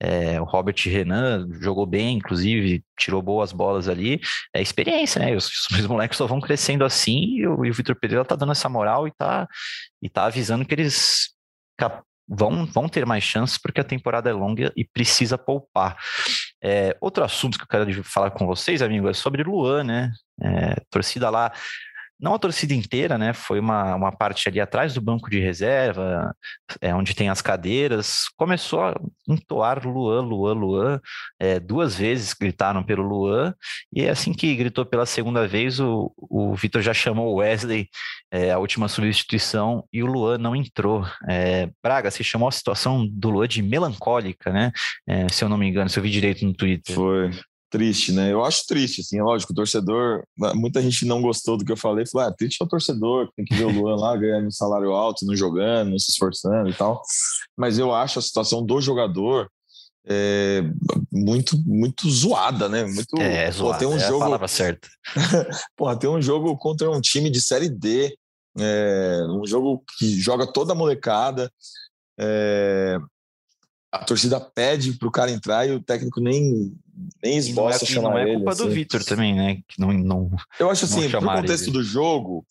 É, 0.00 0.40
o 0.40 0.44
Robert 0.44 0.76
Renan 0.84 1.48
jogou 1.60 1.86
bem, 1.86 2.16
inclusive, 2.18 2.84
tirou 2.98 3.22
boas 3.22 3.52
bolas 3.52 3.88
ali. 3.88 4.20
É 4.54 4.60
experiência, 4.60 5.20
né? 5.20 5.34
Os, 5.34 5.48
os 5.70 5.86
moleques 5.86 6.18
só 6.18 6.26
vão 6.26 6.40
crescendo 6.40 6.84
assim 6.84 7.38
e 7.38 7.46
o, 7.46 7.60
o 7.60 7.72
Vitor 7.72 7.96
Pereira 7.96 8.24
tá 8.24 8.36
dando 8.36 8.52
essa 8.52 8.68
moral 8.68 9.08
e 9.08 9.12
tá, 9.12 9.48
e 10.02 10.08
tá 10.08 10.26
avisando 10.26 10.64
que 10.64 10.74
eles 10.74 11.30
vão, 12.28 12.66
vão 12.66 12.88
ter 12.88 13.06
mais 13.06 13.24
chances 13.24 13.56
porque 13.58 13.80
a 13.80 13.84
temporada 13.84 14.28
é 14.28 14.32
longa 14.32 14.72
e 14.76 14.84
precisa 14.84 15.38
poupar. 15.38 15.96
É, 16.62 16.96
outro 17.00 17.24
assunto 17.24 17.56
que 17.56 17.64
eu 17.64 17.68
quero 17.68 18.04
falar 18.04 18.30
com 18.30 18.46
vocês, 18.46 18.82
amigo, 18.82 19.08
é 19.08 19.14
sobre 19.14 19.42
Luan, 19.42 19.84
né? 19.84 20.12
É, 20.40 20.76
torcida 20.90 21.30
lá 21.30 21.52
não 22.20 22.34
a 22.34 22.38
torcida 22.38 22.74
inteira, 22.74 23.16
né? 23.16 23.32
Foi 23.32 23.60
uma, 23.60 23.94
uma 23.94 24.12
parte 24.12 24.48
ali 24.48 24.60
atrás 24.60 24.94
do 24.94 25.00
banco 25.00 25.30
de 25.30 25.38
reserva, 25.38 26.34
é, 26.80 26.94
onde 26.94 27.14
tem 27.14 27.28
as 27.28 27.40
cadeiras. 27.40 28.24
Começou 28.36 28.80
a 28.82 28.94
entoar 29.28 29.86
Luan, 29.86 30.22
Luan, 30.22 30.54
Luan. 30.54 31.00
É, 31.38 31.60
duas 31.60 31.94
vezes 31.94 32.32
gritaram 32.32 32.82
pelo 32.82 33.02
Luan, 33.02 33.54
e 33.92 34.02
é 34.02 34.10
assim 34.10 34.32
que 34.32 34.54
gritou 34.56 34.84
pela 34.84 35.06
segunda 35.06 35.46
vez, 35.46 35.78
o, 35.78 36.12
o 36.16 36.54
Vitor 36.54 36.82
já 36.82 36.92
chamou 36.92 37.32
o 37.32 37.36
Wesley, 37.36 37.88
é, 38.30 38.50
a 38.50 38.58
última 38.58 38.88
substituição, 38.88 39.84
e 39.92 40.02
o 40.02 40.06
Luan 40.06 40.38
não 40.38 40.56
entrou. 40.56 41.06
É, 41.28 41.68
Braga, 41.82 42.10
se 42.10 42.24
chamou 42.24 42.48
a 42.48 42.52
situação 42.52 43.06
do 43.06 43.30
Luan 43.30 43.48
de 43.48 43.62
melancólica, 43.62 44.52
né? 44.52 44.72
É, 45.06 45.28
se 45.28 45.44
eu 45.44 45.48
não 45.48 45.56
me 45.56 45.68
engano, 45.68 45.88
se 45.88 45.98
eu 45.98 46.02
vi 46.02 46.10
direito 46.10 46.44
no 46.44 46.52
Twitter. 46.52 46.94
Foi. 46.94 47.30
Triste, 47.70 48.12
né? 48.12 48.32
Eu 48.32 48.44
acho 48.44 48.66
triste, 48.66 49.00
assim, 49.00 49.18
é 49.18 49.22
lógico, 49.22 49.52
o 49.52 49.56
torcedor, 49.56 50.22
muita 50.54 50.80
gente 50.82 51.04
não 51.04 51.20
gostou 51.20 51.56
do 51.56 51.64
que 51.64 51.72
eu 51.72 51.76
falei, 51.76 52.06
falou, 52.06 52.28
ah, 52.28 52.32
triste 52.32 52.58
é 52.60 52.64
o 52.64 52.68
torcedor, 52.68 53.30
tem 53.36 53.44
que 53.44 53.54
ver 53.54 53.64
o 53.64 53.70
Luan 53.70 53.96
lá 53.96 54.16
ganhando 54.16 54.52
salário 54.52 54.92
alto, 54.92 55.26
não 55.26 55.36
jogando, 55.36 55.90
não 55.90 55.98
se 55.98 56.10
esforçando 56.10 56.68
e 56.68 56.74
tal. 56.74 57.02
Mas 57.56 57.78
eu 57.78 57.94
acho 57.94 58.18
a 58.18 58.22
situação 58.22 58.64
do 58.64 58.80
jogador 58.80 59.50
é, 60.10 60.62
muito 61.12 61.58
muito 61.66 62.08
zoada, 62.10 62.68
né? 62.68 62.84
Muito, 62.84 63.20
é, 63.20 63.50
zoada, 63.50 63.74
pô, 63.74 63.78
tem 63.78 63.88
um 63.88 63.96
é 63.96 64.06
jogo, 64.06 64.22
a 64.22 64.26
palavra 64.26 64.48
certa. 64.48 64.88
Porra, 65.76 65.98
tem 65.98 66.08
um 66.08 66.20
jogo 66.20 66.56
contra 66.56 66.90
um 66.90 67.00
time 67.00 67.28
de 67.28 67.40
série 67.42 67.68
D, 67.68 68.16
é, 68.58 69.26
um 69.28 69.46
jogo 69.46 69.84
que 69.98 70.18
joga 70.18 70.46
toda 70.46 70.72
a 70.72 70.76
molecada. 70.76 71.50
É, 72.18 72.98
a 73.90 74.04
torcida 74.04 74.38
pede 74.40 74.92
para 74.92 75.08
o 75.08 75.10
cara 75.12 75.30
entrar 75.30 75.66
e 75.66 75.72
o 75.72 75.82
técnico 75.82 76.20
nem, 76.20 76.74
nem 77.22 77.36
esboça 77.38 77.84
e 77.84 77.94
não 77.94 78.02
é, 78.02 78.02
chamar 78.02 78.10
não 78.10 78.18
é 78.18 78.24
culpa 78.34 78.50
ele, 78.50 78.56
do 78.58 78.64
assim. 78.64 78.68
Vitor 78.74 79.04
também, 79.04 79.34
né? 79.34 79.56
Que 79.66 79.80
não, 79.80 79.92
não, 79.92 80.30
Eu 80.58 80.70
acho 80.70 80.84
assim, 80.84 81.08
no 81.08 81.20
contexto 81.22 81.64
ele. 81.64 81.72
do 81.72 81.82
jogo, 81.82 82.46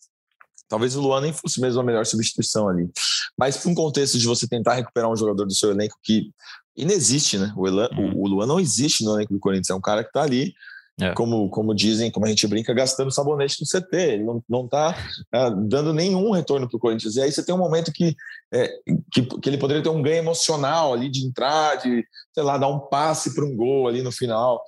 talvez 0.68 0.96
o 0.96 1.00
Luan 1.00 1.20
nem 1.20 1.32
fosse 1.32 1.60
mesmo 1.60 1.80
a 1.80 1.84
melhor 1.84 2.04
substituição 2.04 2.68
ali. 2.68 2.90
Mas 3.38 3.56
para 3.56 3.70
um 3.70 3.74
contexto 3.74 4.18
de 4.18 4.26
você 4.26 4.48
tentar 4.48 4.74
recuperar 4.74 5.10
um 5.10 5.16
jogador 5.16 5.44
do 5.46 5.54
seu 5.54 5.70
elenco 5.70 5.96
que 6.02 6.30
inexiste, 6.76 7.38
né? 7.38 7.52
O, 7.56 7.66
Elan, 7.66 7.88
Uhum. 7.92 8.12
o, 8.16 8.22
o 8.22 8.28
Luan 8.28 8.46
não 8.46 8.58
existe 8.60 9.04
no 9.04 9.14
elenco 9.16 9.32
do 9.32 9.40
Corinthians, 9.40 9.70
é 9.70 9.74
um 9.74 9.80
cara 9.80 10.02
que 10.02 10.10
está 10.10 10.22
ali, 10.22 10.52
É. 11.00 11.12
como, 11.12 11.48
como 11.50 11.74
dizem, 11.74 12.10
como 12.10 12.26
a 12.26 12.28
gente 12.28 12.46
brinca, 12.46 12.74
gastando 12.74 13.10
sabonete 13.10 13.56
no 13.60 13.66
CT. 13.66 13.96
Ele 13.96 14.24
não, 14.24 14.42
não 14.48 14.68
tá 14.68 14.96
ah, 15.32 15.50
dando 15.50 15.92
nenhum 15.92 16.32
retorno 16.32 16.68
para 16.68 16.76
o 16.76 16.80
Corinthians. 16.80 17.16
E 17.16 17.22
aí 17.22 17.30
você 17.30 17.44
tem 17.44 17.54
um 17.54 17.58
momento 17.58 17.92
que, 17.92 18.16
é, 18.52 18.68
que, 19.12 19.22
que 19.22 19.48
ele 19.48 19.58
poderia 19.58 19.82
ter 19.82 19.88
um 19.88 20.02
ganho 20.02 20.18
emocional 20.18 20.92
ali 20.92 21.08
de 21.08 21.24
entrar, 21.24 21.76
de, 21.76 22.04
sei 22.34 22.42
lá, 22.42 22.58
dar 22.58 22.68
um 22.68 22.80
passe 22.80 23.34
para 23.34 23.44
um 23.44 23.54
gol 23.54 23.86
ali 23.86 24.02
no 24.02 24.10
final. 24.10 24.60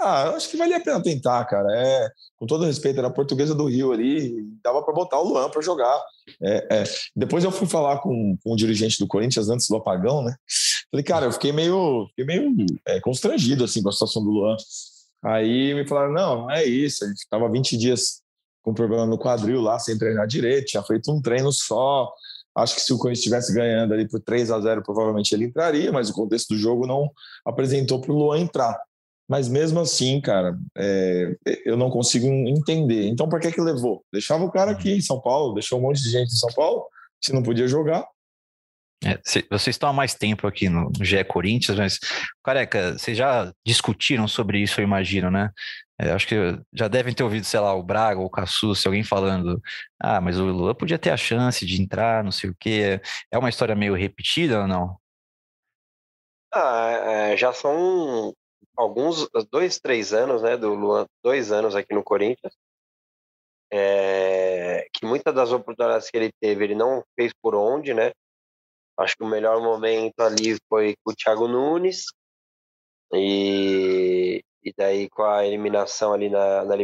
Ah, 0.00 0.24
eu 0.26 0.36
acho 0.36 0.48
que 0.48 0.56
valia 0.56 0.78
a 0.78 0.80
pena 0.80 1.02
tentar, 1.02 1.44
cara. 1.44 1.68
É, 1.74 2.10
com 2.36 2.46
todo 2.46 2.64
respeito, 2.64 2.98
era 2.98 3.08
a 3.08 3.12
portuguesa 3.12 3.54
do 3.54 3.66
Rio 3.66 3.92
ali, 3.92 4.34
dava 4.64 4.82
para 4.82 4.94
botar 4.94 5.20
o 5.20 5.28
Luan 5.28 5.50
para 5.50 5.60
jogar. 5.60 6.02
É, 6.42 6.78
é. 6.80 6.84
Depois 7.14 7.44
eu 7.44 7.50
fui 7.50 7.66
falar 7.66 7.98
com, 7.98 8.36
com 8.42 8.52
o 8.52 8.56
dirigente 8.56 8.98
do 8.98 9.06
Corinthians 9.06 9.50
antes 9.50 9.68
do 9.68 9.76
apagão, 9.76 10.22
né? 10.22 10.34
Falei, 10.90 11.04
cara, 11.04 11.26
eu 11.26 11.32
fiquei 11.32 11.52
meio, 11.52 12.06
fiquei 12.08 12.24
meio 12.24 12.66
é, 12.86 12.98
constrangido 13.00 13.62
assim 13.62 13.82
com 13.82 13.90
a 13.90 13.92
situação 13.92 14.24
do 14.24 14.30
Luan. 14.30 14.56
Aí 15.22 15.74
me 15.74 15.86
falaram, 15.86 16.12
não, 16.12 16.42
não 16.42 16.50
é 16.50 16.64
isso. 16.64 17.04
A 17.04 17.08
gente 17.08 17.18
estava 17.18 17.50
20 17.50 17.76
dias 17.76 18.22
com 18.62 18.74
problema 18.74 19.06
no 19.06 19.18
quadril 19.18 19.60
lá, 19.60 19.78
sem 19.78 19.96
treinar 19.96 20.26
direito, 20.26 20.66
tinha 20.66 20.82
feito 20.82 21.10
um 21.10 21.20
treino 21.20 21.52
só. 21.52 22.12
Acho 22.56 22.74
que 22.74 22.80
se 22.80 22.92
o 22.92 22.98
Corinthians 22.98 23.20
estivesse 23.20 23.54
ganhando 23.54 23.94
ali 23.94 24.08
por 24.08 24.20
3 24.20 24.50
a 24.50 24.60
0 24.60 24.82
provavelmente 24.82 25.32
ele 25.34 25.44
entraria, 25.44 25.92
mas 25.92 26.10
o 26.10 26.12
contexto 26.12 26.48
do 26.48 26.58
jogo 26.58 26.86
não 26.86 27.10
apresentou 27.44 28.00
para 28.00 28.12
o 28.12 28.18
Luan 28.18 28.40
entrar. 28.40 28.78
Mas 29.28 29.48
mesmo 29.48 29.78
assim, 29.78 30.20
cara, 30.20 30.58
é, 30.76 31.36
eu 31.64 31.76
não 31.76 31.88
consigo 31.88 32.26
entender. 32.26 33.06
Então, 33.06 33.28
por 33.28 33.38
que 33.38 33.52
que 33.52 33.60
levou? 33.60 34.04
Deixava 34.12 34.44
o 34.44 34.50
cara 34.50 34.72
aqui 34.72 34.90
em 34.90 35.00
São 35.00 35.20
Paulo, 35.20 35.54
deixou 35.54 35.78
um 35.78 35.82
monte 35.82 36.02
de 36.02 36.10
gente 36.10 36.32
em 36.32 36.36
São 36.36 36.50
Paulo, 36.52 36.84
se 37.20 37.32
não 37.32 37.42
podia 37.42 37.68
jogar. 37.68 38.04
É, 39.04 39.18
cê- 39.24 39.46
vocês 39.50 39.74
estão 39.74 39.88
há 39.88 39.92
mais 39.92 40.14
tempo 40.14 40.46
aqui 40.46 40.68
no, 40.68 40.92
GE 41.00 41.24
Corinthians, 41.24 41.78
mas, 41.78 41.98
careca, 42.44 42.92
vocês 42.98 43.16
já 43.16 43.50
discutiram 43.66 44.28
sobre 44.28 44.58
isso, 44.58 44.80
eu 44.80 44.84
imagino, 44.84 45.30
né? 45.30 45.50
É, 45.98 46.12
acho 46.12 46.26
que 46.26 46.34
já 46.72 46.86
devem 46.88 47.14
ter 47.14 47.22
ouvido, 47.22 47.44
sei 47.44 47.60
lá, 47.60 47.74
o 47.74 47.82
Braga 47.82 48.20
ou 48.20 48.26
o 48.26 48.30
Cassus, 48.30 48.84
alguém 48.86 49.02
falando, 49.02 49.60
ah, 49.98 50.20
mas 50.20 50.38
o 50.38 50.44
Luan 50.46 50.74
podia 50.74 50.98
ter 50.98 51.10
a 51.10 51.16
chance 51.16 51.64
de 51.64 51.80
entrar, 51.80 52.22
não 52.24 52.32
sei 52.32 52.50
o 52.50 52.56
quê. 52.58 53.00
É 53.30 53.38
uma 53.38 53.48
história 53.48 53.74
meio 53.74 53.94
repetida 53.94 54.60
ou 54.60 54.66
não? 54.66 54.96
Ah, 56.52 56.90
é, 57.32 57.36
já 57.36 57.52
são 57.52 58.34
alguns, 58.76 59.28
dois, 59.50 59.78
três 59.78 60.12
anos, 60.12 60.42
né, 60.42 60.56
do 60.56 60.74
Luan, 60.74 61.06
dois 61.22 61.52
anos 61.52 61.76
aqui 61.76 61.94
no 61.94 62.02
Corinthians, 62.02 62.54
é, 63.72 64.86
que 64.92 65.06
muitas 65.06 65.34
das 65.34 65.52
oportunidades 65.52 66.10
que 66.10 66.16
ele 66.16 66.32
teve, 66.40 66.64
ele 66.64 66.74
não 66.74 67.04
fez 67.14 67.32
por 67.40 67.54
onde, 67.54 67.94
né, 67.94 68.10
acho 69.00 69.16
que 69.16 69.24
o 69.24 69.28
melhor 69.28 69.60
momento 69.60 70.20
ali 70.20 70.58
foi 70.68 70.94
com 71.02 71.12
o 71.12 71.14
Thiago 71.14 71.48
Nunes, 71.48 72.04
e, 73.12 74.44
e 74.62 74.72
daí 74.76 75.08
com 75.08 75.22
a 75.22 75.46
eliminação 75.46 76.12
ali 76.12 76.28
na, 76.28 76.64
na, 76.64 76.76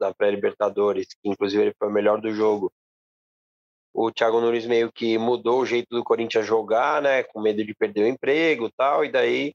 na 0.00 0.14
pré-Libertadores, 0.14 1.08
que 1.08 1.28
inclusive 1.28 1.62
ele 1.62 1.74
foi 1.78 1.88
o 1.88 1.92
melhor 1.92 2.20
do 2.20 2.32
jogo, 2.32 2.72
o 3.92 4.10
Thiago 4.10 4.40
Nunes 4.40 4.66
meio 4.66 4.92
que 4.92 5.18
mudou 5.18 5.60
o 5.60 5.66
jeito 5.66 5.88
do 5.90 6.04
Corinthians 6.04 6.46
jogar, 6.46 7.02
né, 7.02 7.22
com 7.24 7.40
medo 7.40 7.64
de 7.64 7.74
perder 7.74 8.04
o 8.04 8.08
emprego 8.08 8.70
tal, 8.76 9.04
e 9.04 9.10
daí 9.10 9.54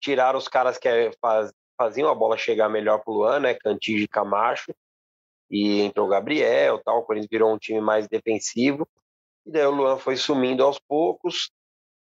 tiraram 0.00 0.38
os 0.38 0.48
caras 0.48 0.78
que 0.78 0.88
faz, 1.20 1.52
faziam 1.76 2.08
a 2.08 2.14
bola 2.14 2.36
chegar 2.36 2.68
melhor 2.68 2.98
pro 3.02 3.12
Luan, 3.12 3.40
né, 3.40 3.54
Cantígio 3.54 4.04
e 4.04 4.08
Camacho, 4.08 4.74
e 5.50 5.80
entrou 5.80 6.06
o 6.06 6.10
Gabriel, 6.10 6.80
tal, 6.84 6.98
o 6.98 7.02
Corinthians 7.02 7.30
virou 7.30 7.52
um 7.52 7.58
time 7.58 7.80
mais 7.80 8.06
defensivo, 8.08 8.86
e 9.48 9.50
daí 9.50 9.64
o 9.64 9.70
Luan 9.70 9.98
foi 9.98 10.14
sumindo 10.14 10.62
aos 10.62 10.78
poucos, 10.78 11.50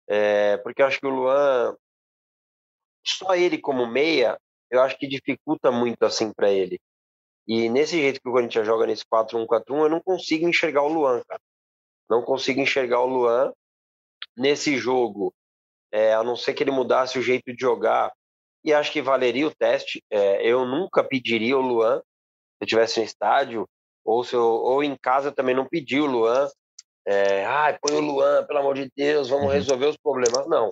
é, 0.07 0.55
porque 0.57 0.81
eu 0.81 0.85
acho 0.85 0.99
que 0.99 1.05
o 1.05 1.09
Luan, 1.09 1.75
só 3.05 3.35
ele 3.35 3.57
como 3.57 3.85
meia, 3.85 4.39
eu 4.71 4.81
acho 4.81 4.97
que 4.97 5.05
dificulta 5.05 5.69
muito 5.69 6.03
assim 6.03 6.31
para 6.31 6.49
ele. 6.49 6.79
E 7.45 7.67
nesse 7.67 7.97
jeito 7.99 8.21
que 8.21 8.29
o 8.29 8.31
Corinthians 8.31 8.65
joga 8.65 8.87
nesse 8.87 9.03
4-1-4-1, 9.05 9.83
eu 9.83 9.89
não 9.89 10.01
consigo 10.01 10.47
enxergar 10.47 10.83
o 10.83 10.87
Luan, 10.87 11.21
cara. 11.27 11.41
Não 12.09 12.21
consigo 12.21 12.61
enxergar 12.61 13.01
o 13.01 13.07
Luan 13.07 13.51
nesse 14.37 14.77
jogo, 14.77 15.33
é, 15.91 16.13
a 16.13 16.23
não 16.23 16.37
ser 16.37 16.53
que 16.53 16.63
ele 16.63 16.71
mudasse 16.71 17.19
o 17.19 17.21
jeito 17.21 17.53
de 17.53 17.59
jogar. 17.59 18.09
E 18.63 18.73
acho 18.73 18.89
que 18.89 19.01
valeria 19.01 19.47
o 19.47 19.53
teste. 19.53 20.01
É, 20.09 20.47
eu 20.47 20.65
nunca 20.65 21.03
pediria 21.03 21.57
o 21.57 21.61
Luan 21.61 21.99
se 21.99 22.03
eu 22.61 22.65
estivesse 22.65 22.99
no 23.01 23.05
estádio, 23.05 23.69
ou, 24.05 24.25
eu, 24.31 24.43
ou 24.43 24.81
em 24.81 24.95
casa 24.95 25.27
eu 25.27 25.35
também 25.35 25.53
não 25.53 25.67
pedi 25.67 25.99
o 25.99 26.05
Luan. 26.05 26.47
É, 27.05 27.45
ah, 27.45 27.77
põe 27.81 27.95
o 27.95 27.99
Luan, 27.99 28.45
pelo 28.45 28.59
amor 28.59 28.75
de 28.75 28.89
Deus, 28.95 29.29
vamos 29.29 29.51
resolver 29.51 29.87
os 29.87 29.97
problemas. 29.97 30.47
Não. 30.47 30.69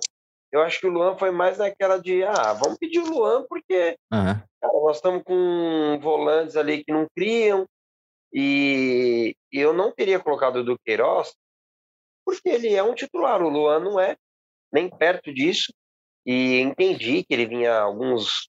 Eu 0.50 0.62
acho 0.62 0.80
que 0.80 0.86
o 0.86 0.90
Luan 0.90 1.16
foi 1.16 1.30
mais 1.30 1.58
naquela 1.58 1.98
de, 1.98 2.22
ah, 2.24 2.52
vamos 2.54 2.78
pedir 2.78 3.00
o 3.00 3.08
Luan 3.08 3.44
porque 3.48 3.96
Uhum. 4.12 4.40
Cara, 4.62 4.80
nós 4.80 4.96
estamos 4.96 5.24
com 5.24 5.98
volantes 6.00 6.56
ali 6.56 6.84
que 6.84 6.92
não 6.92 7.08
criam 7.16 7.66
e, 8.32 9.34
e 9.52 9.58
eu 9.58 9.72
não 9.72 9.90
teria 9.90 10.20
colocado 10.20 10.56
o 10.56 10.64
Duqueiroz 10.64 11.34
porque 12.24 12.48
ele 12.48 12.72
é 12.72 12.82
um 12.82 12.94
titular, 12.94 13.42
o 13.42 13.48
Luan 13.48 13.80
não 13.80 13.98
é 13.98 14.16
nem 14.72 14.88
perto 14.88 15.34
disso 15.34 15.72
e 16.24 16.60
entendi 16.60 17.24
que 17.24 17.34
ele 17.34 17.46
vinha 17.46 17.80
alguns 17.80 18.48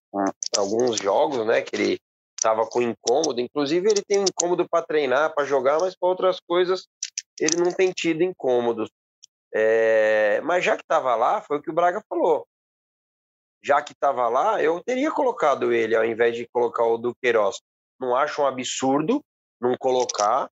alguns 0.56 1.00
jogos, 1.00 1.44
né, 1.48 1.64
que 1.64 1.76
ele 1.76 2.00
estava 2.38 2.68
com 2.68 2.82
incômodo, 2.82 3.42
inclusive 3.42 3.90
ele 3.90 4.04
tem 4.08 4.20
um 4.20 4.26
incômodo 4.26 4.68
para 4.70 4.86
treinar, 4.86 5.34
para 5.34 5.46
jogar, 5.46 5.80
mas 5.80 5.96
para 5.96 6.10
outras 6.10 6.40
coisas 6.40 6.86
ele 7.40 7.58
não 7.58 7.72
tem 7.72 7.92
tido 7.92 8.24
incômodos. 8.24 8.90
É, 9.54 10.42
mas 10.42 10.66
já 10.66 10.76
que 10.76 10.84
estava 10.84 11.16
lá, 11.16 11.42
foi 11.42 11.58
o 11.58 11.62
que 11.62 11.70
o 11.70 11.74
Braga 11.74 12.04
falou 12.10 12.48
já 13.64 13.82
que 13.82 13.94
estava 13.94 14.28
lá, 14.28 14.62
eu 14.62 14.84
teria 14.84 15.10
colocado 15.10 15.72
ele 15.72 15.96
ao 15.96 16.04
invés 16.04 16.36
de 16.36 16.46
colocar 16.50 16.86
o 16.86 16.98
Duqueiroz. 16.98 17.62
Não 18.00 18.14
acho 18.14 18.42
um 18.42 18.46
absurdo 18.46 19.24
não 19.62 19.78
colocar, 19.78 20.50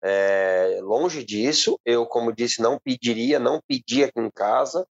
é, 0.00 0.78
longe 0.82 1.24
disso. 1.24 1.76
Eu, 1.84 2.06
como 2.06 2.32
disse, 2.32 2.62
não 2.62 2.78
pediria, 2.78 3.40
não 3.40 3.60
pedi 3.66 4.04
aqui 4.04 4.20
em 4.20 4.30
casa, 4.30 4.86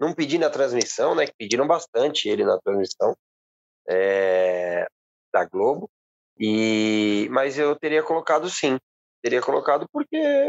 não 0.00 0.12
pedi 0.12 0.36
na 0.36 0.50
transmissão, 0.50 1.14
né? 1.14 1.26
Que 1.26 1.34
pediram 1.38 1.66
bastante 1.66 2.28
ele 2.28 2.44
na 2.44 2.58
transmissão 2.58 3.16
é, 3.88 4.88
da 5.32 5.44
Globo. 5.44 5.88
E, 6.36 7.28
mas 7.30 7.56
eu 7.56 7.76
teria 7.76 8.02
colocado 8.02 8.50
sim, 8.50 8.76
teria 9.22 9.40
colocado 9.40 9.86
porque, 9.92 10.48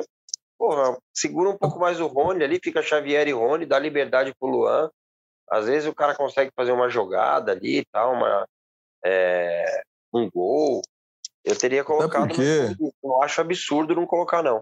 porra, 0.64 0.98
segura 1.14 1.50
um 1.50 1.58
pouco 1.58 1.78
mais 1.78 2.00
o 2.00 2.08
Rony 2.08 2.42
ali, 2.42 2.58
fica 2.64 2.82
Xavier 2.82 3.28
e 3.28 3.34
Rony, 3.34 3.66
dá 3.66 3.78
liberdade 3.78 4.34
pro 4.40 4.50
Luan. 4.50 4.90
Às 5.52 5.66
vezes 5.66 5.90
o 5.90 5.94
cara 5.94 6.16
consegue 6.16 6.52
fazer 6.56 6.72
uma 6.72 6.88
jogada 6.88 7.52
ali 7.52 7.80
e 7.80 7.86
tal, 7.92 8.14
uma, 8.14 8.48
é, 9.06 9.82
um 10.14 10.30
gol. 10.32 10.82
Eu 11.44 11.58
teria 11.58 11.84
colocado. 11.84 12.30
porque- 12.30 12.78
Eu 13.04 13.22
acho 13.22 13.42
absurdo 13.42 13.94
não 13.94 14.06
colocar, 14.06 14.42
não. 14.42 14.62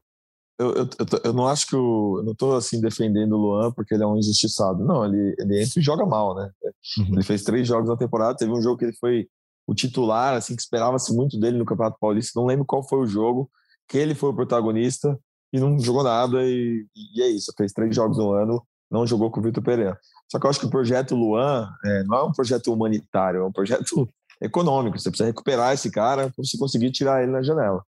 Eu, 0.59 0.73
eu, 0.73 0.83
eu, 0.85 1.19
eu 1.25 1.33
não 1.33 1.47
acho 1.47 1.67
que 1.67 1.75
o. 1.75 2.17
Eu 2.17 2.23
não 2.23 2.33
tô 2.33 2.55
assim 2.55 2.81
defendendo 2.81 3.33
o 3.33 3.37
Luan 3.37 3.71
porque 3.71 3.93
ele 3.93 4.03
é 4.03 4.07
um 4.07 4.17
injustiçado. 4.17 4.83
Não, 4.83 5.05
ele, 5.05 5.35
ele 5.37 5.61
entra 5.61 5.79
e 5.79 5.83
joga 5.83 6.03
mal, 6.03 6.33
né? 6.33 6.49
Uhum. 6.97 7.13
Ele 7.13 7.23
fez 7.23 7.43
três 7.43 7.67
jogos 7.67 7.87
na 7.89 7.95
temporada. 7.95 8.35
Teve 8.35 8.51
um 8.51 8.61
jogo 8.61 8.77
que 8.77 8.85
ele 8.85 8.97
foi 8.99 9.27
o 9.67 9.75
titular, 9.75 10.33
assim, 10.33 10.55
que 10.55 10.61
esperava-se 10.63 11.15
muito 11.15 11.39
dele 11.39 11.59
no 11.59 11.65
Campeonato 11.65 11.97
Paulista. 11.99 12.39
Não 12.39 12.47
lembro 12.47 12.65
qual 12.65 12.81
foi 12.87 12.99
o 12.99 13.07
jogo, 13.07 13.49
que 13.87 13.99
ele 13.99 14.15
foi 14.15 14.29
o 14.29 14.35
protagonista 14.35 15.15
e 15.51 15.59
não 15.59 15.79
jogou 15.79 16.03
nada. 16.03 16.43
E, 16.43 16.85
e 17.15 17.21
é 17.21 17.27
isso. 17.29 17.53
Fez 17.57 17.71
três 17.73 17.95
jogos 17.95 18.17
no 18.17 18.31
ano, 18.31 18.65
não 18.89 19.05
jogou 19.05 19.31
com 19.31 19.39
o 19.39 19.43
Vitor 19.43 19.63
Pereira. 19.63 19.97
Só 20.29 20.39
que 20.39 20.45
eu 20.45 20.49
acho 20.49 20.59
que 20.59 20.65
o 20.65 20.69
projeto 20.69 21.15
Luan 21.15 21.69
é, 21.85 22.03
não 22.03 22.17
é 22.17 22.23
um 22.23 22.31
projeto 22.31 22.73
humanitário, 22.73 23.41
é 23.41 23.45
um 23.45 23.51
projeto 23.51 24.09
econômico. 24.41 24.97
Você 24.97 25.09
precisa 25.09 25.27
recuperar 25.27 25.73
esse 25.73 25.91
cara 25.91 26.29
para 26.29 26.43
você 26.43 26.57
conseguir 26.57 26.91
tirar 26.91 27.21
ele 27.21 27.31
na 27.31 27.43
janela. 27.43 27.83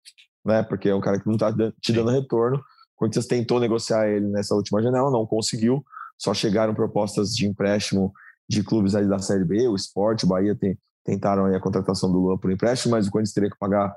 Né? 0.44 0.62
Porque 0.62 0.88
é 0.88 0.94
um 0.94 1.01
cara 1.01 1.20
que 1.20 1.27
não 1.27 1.35
está 1.35 1.53
te 1.81 1.92
dando 1.92 2.11
retorno. 2.11 2.59
O 2.59 2.62
Corinthians 2.96 3.27
tentou 3.27 3.59
negociar 3.59 4.09
ele 4.09 4.27
nessa 4.27 4.55
última 4.55 4.83
janela, 4.83 5.11
não 5.11 5.27
conseguiu. 5.27 5.85
Só 6.18 6.35
chegaram 6.35 6.75
propostas 6.75 7.35
de 7.35 7.46
empréstimo 7.46 8.12
de 8.48 8.62
clubes 8.62 8.94
aí 8.94 9.09
da 9.09 9.18
Série 9.18 9.44
B, 9.44 9.66
o 9.68 9.77
Sport, 9.77 10.25
o 10.25 10.27
Bahia 10.27 10.55
tem, 10.55 10.79
tentaram 11.05 11.46
a 11.46 11.61
contratação 11.61 12.12
do 12.12 12.18
Luan 12.18 12.37
por 12.37 12.51
empréstimo, 12.51 12.92
mas 12.92 13.07
o 13.07 13.11
Corinthians 13.11 13.33
teria 13.33 13.51
que 13.51 13.59
pagar 13.59 13.96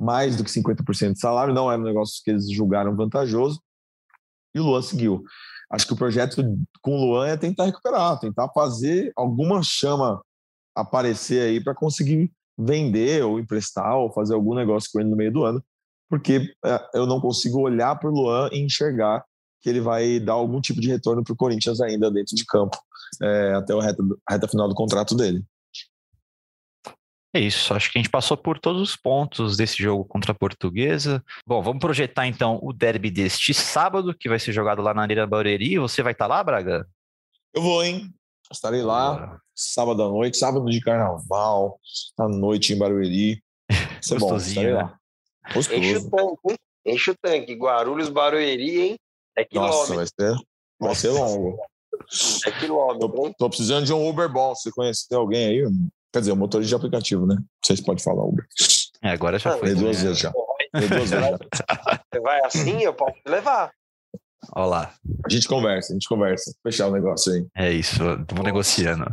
mais 0.00 0.36
do 0.36 0.44
que 0.44 0.50
50% 0.50 1.14
de 1.14 1.20
salário, 1.20 1.54
não 1.54 1.70
era 1.70 1.80
um 1.80 1.84
negócio 1.84 2.22
que 2.24 2.30
eles 2.30 2.50
julgaram 2.50 2.96
vantajoso, 2.96 3.60
e 4.54 4.60
o 4.60 4.64
Luan 4.64 4.82
seguiu. 4.82 5.22
Acho 5.70 5.86
que 5.86 5.92
o 5.92 5.96
projeto 5.96 6.42
com 6.80 6.96
o 6.96 7.04
Luan 7.04 7.26
é 7.26 7.36
tentar 7.36 7.64
recuperar, 7.64 8.18
tentar 8.18 8.48
fazer 8.50 9.12
alguma 9.16 9.62
chama 9.62 10.22
aparecer 10.74 11.42
aí 11.42 11.62
para 11.62 11.74
conseguir 11.74 12.30
vender 12.56 13.24
ou 13.24 13.38
emprestar 13.38 13.96
ou 13.96 14.12
fazer 14.12 14.34
algum 14.34 14.54
negócio 14.54 14.90
com 14.92 15.00
ele 15.00 15.10
no 15.10 15.16
meio 15.16 15.32
do 15.32 15.44
ano, 15.44 15.62
porque 16.08 16.54
é, 16.64 16.88
eu 16.94 17.06
não 17.06 17.20
consigo 17.20 17.60
olhar 17.60 17.98
para 17.98 18.10
o 18.10 18.14
Luan 18.14 18.48
e 18.52 18.60
enxergar 18.60 19.24
que 19.60 19.68
ele 19.68 19.80
vai 19.80 20.20
dar 20.20 20.34
algum 20.34 20.60
tipo 20.60 20.80
de 20.80 20.88
retorno 20.88 21.24
para 21.24 21.32
o 21.32 21.36
Corinthians 21.36 21.80
ainda 21.80 22.10
dentro 22.10 22.36
de 22.36 22.44
campo, 22.44 22.78
é, 23.22 23.54
até 23.54 23.72
a 23.72 23.82
reta, 23.82 24.02
a 24.28 24.32
reta 24.34 24.48
final 24.48 24.68
do 24.68 24.74
contrato 24.74 25.14
dele. 25.14 25.44
É 27.36 27.38
isso, 27.38 27.74
acho 27.74 27.92
que 27.92 27.98
a 27.98 28.00
gente 28.00 28.10
passou 28.10 28.34
por 28.34 28.58
todos 28.58 28.80
os 28.80 28.96
pontos 28.96 29.58
desse 29.58 29.76
jogo 29.76 30.06
contra 30.06 30.32
a 30.32 30.34
Portuguesa. 30.34 31.22
Bom, 31.46 31.60
vamos 31.60 31.80
projetar 31.80 32.26
então 32.26 32.58
o 32.62 32.72
derby 32.72 33.10
deste 33.10 33.52
sábado, 33.52 34.14
que 34.14 34.26
vai 34.26 34.38
ser 34.38 34.52
jogado 34.52 34.80
lá 34.80 34.94
na 34.94 35.02
Arena 35.02 35.26
Barueri. 35.26 35.78
Você 35.78 36.02
vai 36.02 36.12
estar 36.12 36.26
lá, 36.26 36.42
Braga? 36.42 36.88
Eu 37.52 37.60
vou, 37.60 37.84
hein? 37.84 38.10
Estarei 38.50 38.80
lá 38.80 39.38
sábado 39.54 40.02
à 40.02 40.08
noite, 40.08 40.38
sábado 40.38 40.64
de 40.64 40.80
carnaval, 40.80 41.78
à 42.18 42.26
noite 42.26 42.72
em 42.72 42.78
Barueri. 42.78 43.42
Isso 44.00 44.14
é 44.14 44.18
bom, 44.18 44.34
estarei 44.34 44.72
lá. 44.72 44.84
Né? 44.84 45.52
Gostoso. 45.52 45.78
Enche 45.78 45.96
o 45.98 46.10
tanque, 46.10 46.56
Enche 46.86 47.10
o 47.10 47.16
tanque. 47.20 47.54
Guarulhos, 47.54 48.08
Barueri, 48.08 48.80
hein? 48.80 48.96
É 49.36 49.44
quilômetro. 49.44 49.78
Nossa, 49.78 49.94
vai 49.94 50.06
ser, 50.06 50.36
vai 50.80 50.94
ser 50.94 51.10
longo. 51.10 51.58
É 52.46 52.50
quilômetro, 52.52 53.08
tô, 53.10 53.34
tô, 53.34 53.48
precisando 53.50 53.84
de 53.84 53.92
um 53.92 54.08
Uber 54.08 54.32
bom. 54.32 54.54
Você 54.54 54.70
conhece 54.70 55.06
alguém 55.14 55.46
aí? 55.48 55.66
Quer 56.12 56.20
dizer, 56.20 56.32
o 56.32 56.36
motorista 56.36 56.68
de 56.68 56.74
aplicativo, 56.74 57.26
né? 57.26 57.34
Não 57.36 57.44
sei 57.64 57.76
se 57.76 57.84
pode 57.84 58.02
falar 58.02 58.24
Uber. 58.24 58.44
É, 59.02 59.10
agora 59.10 59.38
já 59.38 59.56
foi. 59.58 59.70
Né? 59.70 59.74
duas 59.74 60.02
vezes 60.02 60.18
já. 60.18 60.32
duas 60.72 60.88
vezes 60.88 61.10
já. 61.10 61.30
Você 61.30 62.20
vai 62.20 62.40
assim, 62.44 62.82
eu 62.82 62.94
posso 62.94 63.14
te 63.14 63.30
levar. 63.30 63.70
Olha 64.54 64.66
lá. 64.66 64.94
A 65.24 65.28
gente 65.28 65.48
conversa, 65.48 65.92
a 65.92 65.94
gente 65.94 66.08
conversa. 66.08 66.54
Fechar 66.62 66.88
o 66.88 66.92
negócio 66.92 67.32
aí. 67.32 67.46
É 67.56 67.70
isso, 67.72 68.02
estamos 68.20 68.44
negociando. 68.44 69.04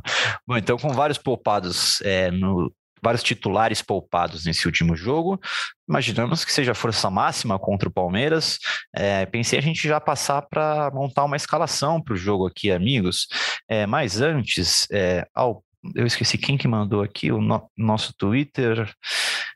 Bom, 0.47 0.57
então, 0.57 0.77
com 0.77 0.89
vários 0.89 1.17
poupados 1.17 2.01
é, 2.01 2.29
no, 2.29 2.71
vários 3.03 3.21
titulares 3.21 3.81
poupados 3.81 4.45
nesse 4.45 4.65
último 4.65 4.95
jogo. 4.95 5.39
Imaginamos 5.87 6.45
que 6.45 6.53
seja 6.53 6.73
força 6.73 7.09
máxima 7.09 7.59
contra 7.59 7.89
o 7.89 7.91
Palmeiras. 7.91 8.57
É, 8.95 9.25
pensei 9.25 9.59
a 9.59 9.61
gente 9.61 9.85
já 9.85 9.99
passar 9.99 10.41
para 10.43 10.89
montar 10.93 11.25
uma 11.25 11.35
escalação 11.35 12.01
para 12.01 12.13
o 12.13 12.17
jogo 12.17 12.47
aqui, 12.47 12.71
amigos. 12.71 13.27
É, 13.67 13.85
mas 13.85 14.21
antes, 14.21 14.87
é, 14.89 15.27
ao 15.35 15.63
eu 15.95 16.05
esqueci 16.05 16.37
quem 16.37 16.57
que 16.57 16.67
mandou 16.67 17.01
aqui 17.01 17.31
o 17.31 17.41
no, 17.41 17.69
nosso 17.77 18.13
Twitter. 18.17 18.91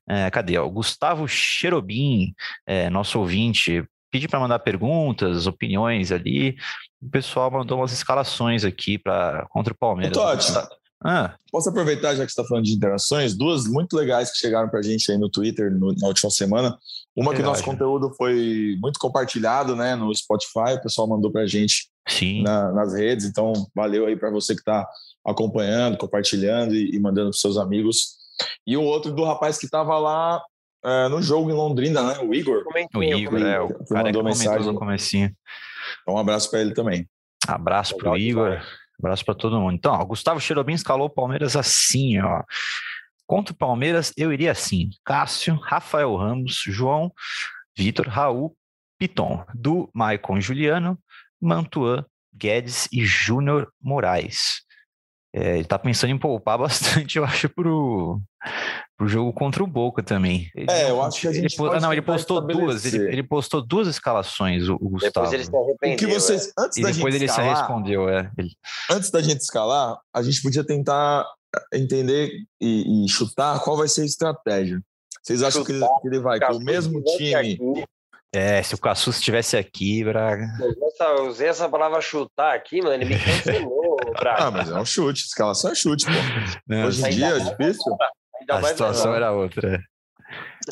É, 0.08 0.30
cadê? 0.30 0.58
O 0.60 0.70
Gustavo 0.70 1.28
Cherobim, 1.28 2.34
é, 2.66 2.90
nosso 2.90 3.20
ouvinte, 3.20 3.84
pedi 4.12 4.28
para 4.28 4.40
mandar 4.40 4.60
perguntas, 4.60 5.48
opiniões 5.48 6.12
ali. 6.12 6.58
O 7.02 7.10
pessoal 7.10 7.52
mandou 7.52 7.80
umas 7.80 7.92
escalações 7.92 8.64
aqui 8.64 8.98
para 8.98 9.46
contra 9.50 9.74
o 9.74 9.78
Palmeiras. 9.78 10.18
Totti, 10.18 10.52
ah. 11.04 11.36
posso 11.52 11.70
aproveitar, 11.70 12.16
já 12.16 12.26
que 12.26 12.32
você 12.32 12.42
está 12.42 12.44
falando 12.44 12.66
de 12.66 12.74
interações, 12.74 13.36
duas 13.36 13.68
muito 13.68 13.96
legais 13.96 14.32
que 14.32 14.38
chegaram 14.38 14.68
para 14.68 14.80
a 14.80 14.84
gente 14.84 15.12
aí 15.12 15.18
no 15.18 15.30
Twitter 15.30 15.72
no, 15.72 15.94
na 15.94 16.08
última 16.08 16.32
semana. 16.32 16.78
Uma 17.16 17.34
que 17.34 17.42
nosso 17.42 17.64
conteúdo 17.64 18.14
foi 18.16 18.76
muito 18.80 19.00
compartilhado 19.00 19.76
né, 19.76 19.96
no 19.96 20.14
Spotify, 20.14 20.74
o 20.76 20.82
pessoal 20.82 21.08
mandou 21.08 21.32
para 21.32 21.42
a 21.42 21.48
gente 21.48 21.90
na, 22.42 22.72
nas 22.72 22.94
redes, 22.94 23.26
então 23.26 23.54
valeu 23.76 24.06
aí 24.06 24.16
para 24.16 24.30
você 24.30 24.54
que 24.54 24.62
está 24.62 24.88
acompanhando, 25.26 25.98
compartilhando 25.98 26.76
e, 26.76 26.96
e 26.96 27.00
mandando 27.00 27.30
para 27.30 27.40
seus 27.40 27.58
amigos. 27.58 28.18
E 28.66 28.78
o 28.78 28.84
outro 28.84 29.12
do 29.12 29.24
rapaz 29.24 29.58
que 29.58 29.66
estava 29.66 29.98
lá 29.98 30.42
é, 30.86 31.08
no 31.10 31.22
jogo 31.22 31.50
em 31.50 31.54
Londrina, 31.54 32.02
né? 32.02 32.20
O 32.20 32.34
Igor. 32.34 32.64
O 32.96 33.04
Igor, 33.04 33.42
é, 33.42 33.60
o 33.60 33.86
cara 33.86 34.06
mandou 34.06 34.24
mensagem 34.24 34.66
no 34.66 34.76
comecinho. 34.76 35.36
Então, 36.02 36.16
um 36.16 36.18
abraço 36.18 36.50
para 36.50 36.62
ele 36.62 36.74
também. 36.74 37.08
Abraço 37.48 37.98
para 37.98 38.12
o 38.12 38.18
Igor. 38.18 38.62
Abraço 39.00 39.26
para 39.26 39.36
todo 39.36 39.60
mundo. 39.60 39.76
Então, 39.76 39.94
ó, 39.94 40.04
Gustavo 40.06 40.40
Cherobim 40.40 40.74
escalou 40.74 41.08
o 41.08 41.10
Palmeiras 41.10 41.56
assim, 41.56 42.20
ó. 42.20 42.44
Contra 43.26 43.54
o 43.54 43.58
Palmeiras, 43.58 44.14
eu 44.16 44.32
iria 44.32 44.52
assim: 44.52 44.90
Cássio, 45.04 45.56
Rafael 45.56 46.16
Ramos, 46.16 46.64
João, 46.66 47.12
Vitor, 47.78 48.08
Raul, 48.08 48.56
Piton, 48.98 49.44
do 49.54 49.90
Maicon 49.94 50.40
Juliano, 50.40 50.98
Mantuan, 51.42 52.06
Guedes 52.34 52.88
e 52.92 53.06
Júnior 53.06 53.72
Moraes. 53.82 54.62
É, 55.34 55.54
ele 55.54 55.62
está 55.62 55.78
pensando 55.78 56.12
em 56.12 56.18
poupar 56.18 56.58
bastante, 56.60 57.18
eu 57.18 57.26
acho, 57.26 57.50
pro, 57.50 58.20
pro 58.98 59.08
jogo 59.08 59.32
contra 59.34 59.64
o 59.64 59.68
Boca 59.68 60.02
também. 60.02 60.50
Ele, 60.56 60.72
é, 60.72 60.90
eu 60.90 61.02
acho 61.02 61.22
que 61.22 61.28
a 61.28 61.34
gente 61.34 61.62
ele, 61.62 61.80
Não, 61.80 61.92
ele 61.92 62.02
postou 62.02 62.42
duas, 62.42 62.86
ele, 62.86 63.08
ele, 63.08 63.24
postou 63.24 63.62
duas 63.62 63.88
escalações, 63.88 64.68
o, 64.68 64.76
o 64.76 64.90
Gustavo. 64.90 65.30
Depois 65.30 65.34
ele 65.34 65.44
se 65.46 65.56
arrependeu. 65.56 65.96
O 65.96 65.98
que 65.98 66.08
vocês, 66.08 66.48
é. 66.48 66.52
antes 66.60 66.78
e 66.78 66.82
da 66.82 66.92
depois 66.92 67.14
gente 67.14 67.24
ele 67.24 67.30
escalar, 67.30 67.56
se 67.56 67.62
respondeu, 67.62 68.10
é. 68.10 68.32
Ele... 68.38 68.50
Antes 68.90 69.12
da 69.12 69.22
gente 69.22 69.42
escalar, 69.42 70.00
a 70.14 70.24
gente 70.24 70.42
podia 70.42 70.64
tentar 70.64 71.26
entender 71.74 72.32
e, 72.62 73.06
e 73.06 73.10
chutar 73.10 73.60
qual 73.60 73.78
vai 73.78 73.88
ser 73.88 74.02
a 74.02 74.06
estratégia. 74.06 74.82
Vocês 75.22 75.44
acham 75.44 75.64
que 75.64 75.74
ele, 75.74 75.86
que 76.02 76.08
ele, 76.08 76.20
vai 76.20 76.40
com 76.40 76.54
o 76.54 76.64
mesmo 76.64 77.04
time? 77.04 77.36
Aqui, 77.36 77.58
é, 78.34 78.62
se 78.62 78.76
o 78.76 78.78
Cassus 78.78 79.18
estivesse 79.18 79.56
aqui, 79.56 80.04
Braga. 80.04 80.48
Eu 81.00 81.28
usei 81.28 81.48
essa 81.48 81.70
palavra 81.70 82.02
chutar 82.02 82.56
aqui, 82.56 82.82
mano, 82.82 82.94
ele 82.94 83.06
me 83.06 83.20
cancelou, 83.20 83.98
Braga. 84.20 84.44
Ah, 84.44 84.52
mas 84.52 84.70
é 84.70 84.80
um 84.80 84.86
chute, 84.86 85.26
escalação 85.26 85.72
é 85.72 85.76
chute, 85.76 86.06
pô. 86.06 86.12
Não, 86.68 86.86
Hoje 86.88 87.06
em 87.06 87.10
dia 87.12 87.28
é 87.28 87.40
difícil. 87.40 87.96
A 88.50 88.64
situação 88.64 89.16
era 89.16 89.32
outra. 89.32 89.82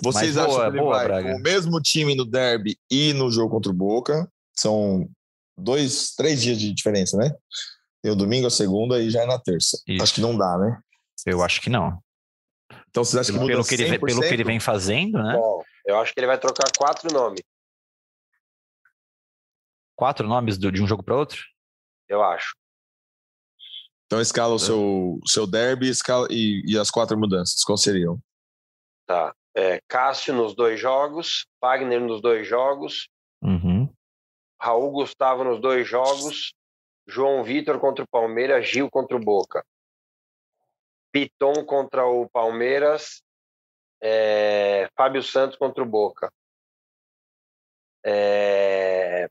Vocês 0.03 0.35
mas 0.35 0.37
acham 0.37 0.49
boa, 0.49 0.61
que 0.63 0.69
ele 0.69 0.79
boa, 0.79 0.95
vai 0.97 1.05
Braga. 1.05 1.35
o 1.35 1.39
mesmo 1.39 1.81
time 1.81 2.15
no 2.15 2.25
derby 2.25 2.77
e 2.91 3.13
no 3.13 3.31
jogo 3.31 3.51
contra 3.51 3.71
o 3.71 3.75
Boca? 3.75 4.29
São 4.53 5.09
dois, 5.57 6.13
três 6.15 6.41
dias 6.41 6.59
de 6.59 6.73
diferença, 6.73 7.17
né? 7.17 7.33
Tem 8.03 8.11
o 8.11 8.15
domingo, 8.15 8.47
a 8.47 8.51
segunda 8.51 9.01
e 9.01 9.09
já 9.09 9.23
é 9.23 9.25
na 9.25 9.39
terça. 9.39 9.81
Isso. 9.87 10.03
Acho 10.03 10.13
que 10.13 10.21
não 10.21 10.37
dá, 10.37 10.57
né? 10.57 10.77
Eu 11.25 11.41
acho 11.41 11.61
que 11.61 11.69
não. 11.69 11.97
Então 12.89 13.03
vocês 13.03 13.19
acham 13.19 13.35
pelo, 13.35 13.47
que 13.47 13.53
muda 13.53 13.53
pelo 13.53 13.65
que, 13.65 13.83
ele, 13.83 13.99
pelo 13.99 14.21
que 14.21 14.33
ele 14.33 14.43
vem 14.43 14.59
fazendo, 14.59 15.17
né? 15.21 15.33
Bom, 15.33 15.63
eu 15.85 15.99
acho 15.99 16.13
que 16.13 16.19
ele 16.19 16.27
vai 16.27 16.39
trocar 16.39 16.71
quatro 16.77 17.11
nomes. 17.13 17.41
Quatro 19.95 20.27
nomes 20.27 20.57
de 20.57 20.81
um 20.81 20.87
jogo 20.87 21.03
para 21.03 21.15
outro? 21.15 21.41
Eu 22.07 22.21
acho. 22.23 22.55
Então 24.05 24.21
escala 24.21 24.53
o 24.53 24.59
seu, 24.59 25.19
seu 25.25 25.47
derby 25.47 25.89
escala, 25.89 26.27
e, 26.29 26.61
e 26.67 26.77
as 26.77 26.91
quatro 26.91 27.17
mudanças. 27.17 27.63
Qual 27.63 27.77
seriam? 27.77 28.19
Tá. 29.05 29.33
É, 29.55 29.79
Cássio 29.87 30.33
nos 30.33 30.53
dois 30.53 30.79
jogos, 30.79 31.47
Wagner 31.61 32.01
nos 32.01 32.21
dois 32.21 32.45
jogos, 32.45 33.07
uhum. 33.41 33.89
Raul 34.61 34.91
Gustavo 34.91 35.45
nos 35.45 35.61
dois 35.61 35.87
jogos, 35.87 36.53
João 37.07 37.43
Vitor 37.43 37.79
contra 37.79 38.03
o 38.03 38.07
Palmeiras, 38.07 38.67
Gil 38.67 38.89
contra 38.89 39.15
o 39.15 39.19
Boca. 39.19 39.65
Piton 41.11 41.65
contra 41.65 42.05
o 42.05 42.29
Palmeiras, 42.29 43.23
é, 44.01 44.89
Fábio 44.95 45.23
Santos 45.23 45.57
contra 45.57 45.83
o 45.83 45.85
Boca. 45.85 46.31
É, 48.05 49.29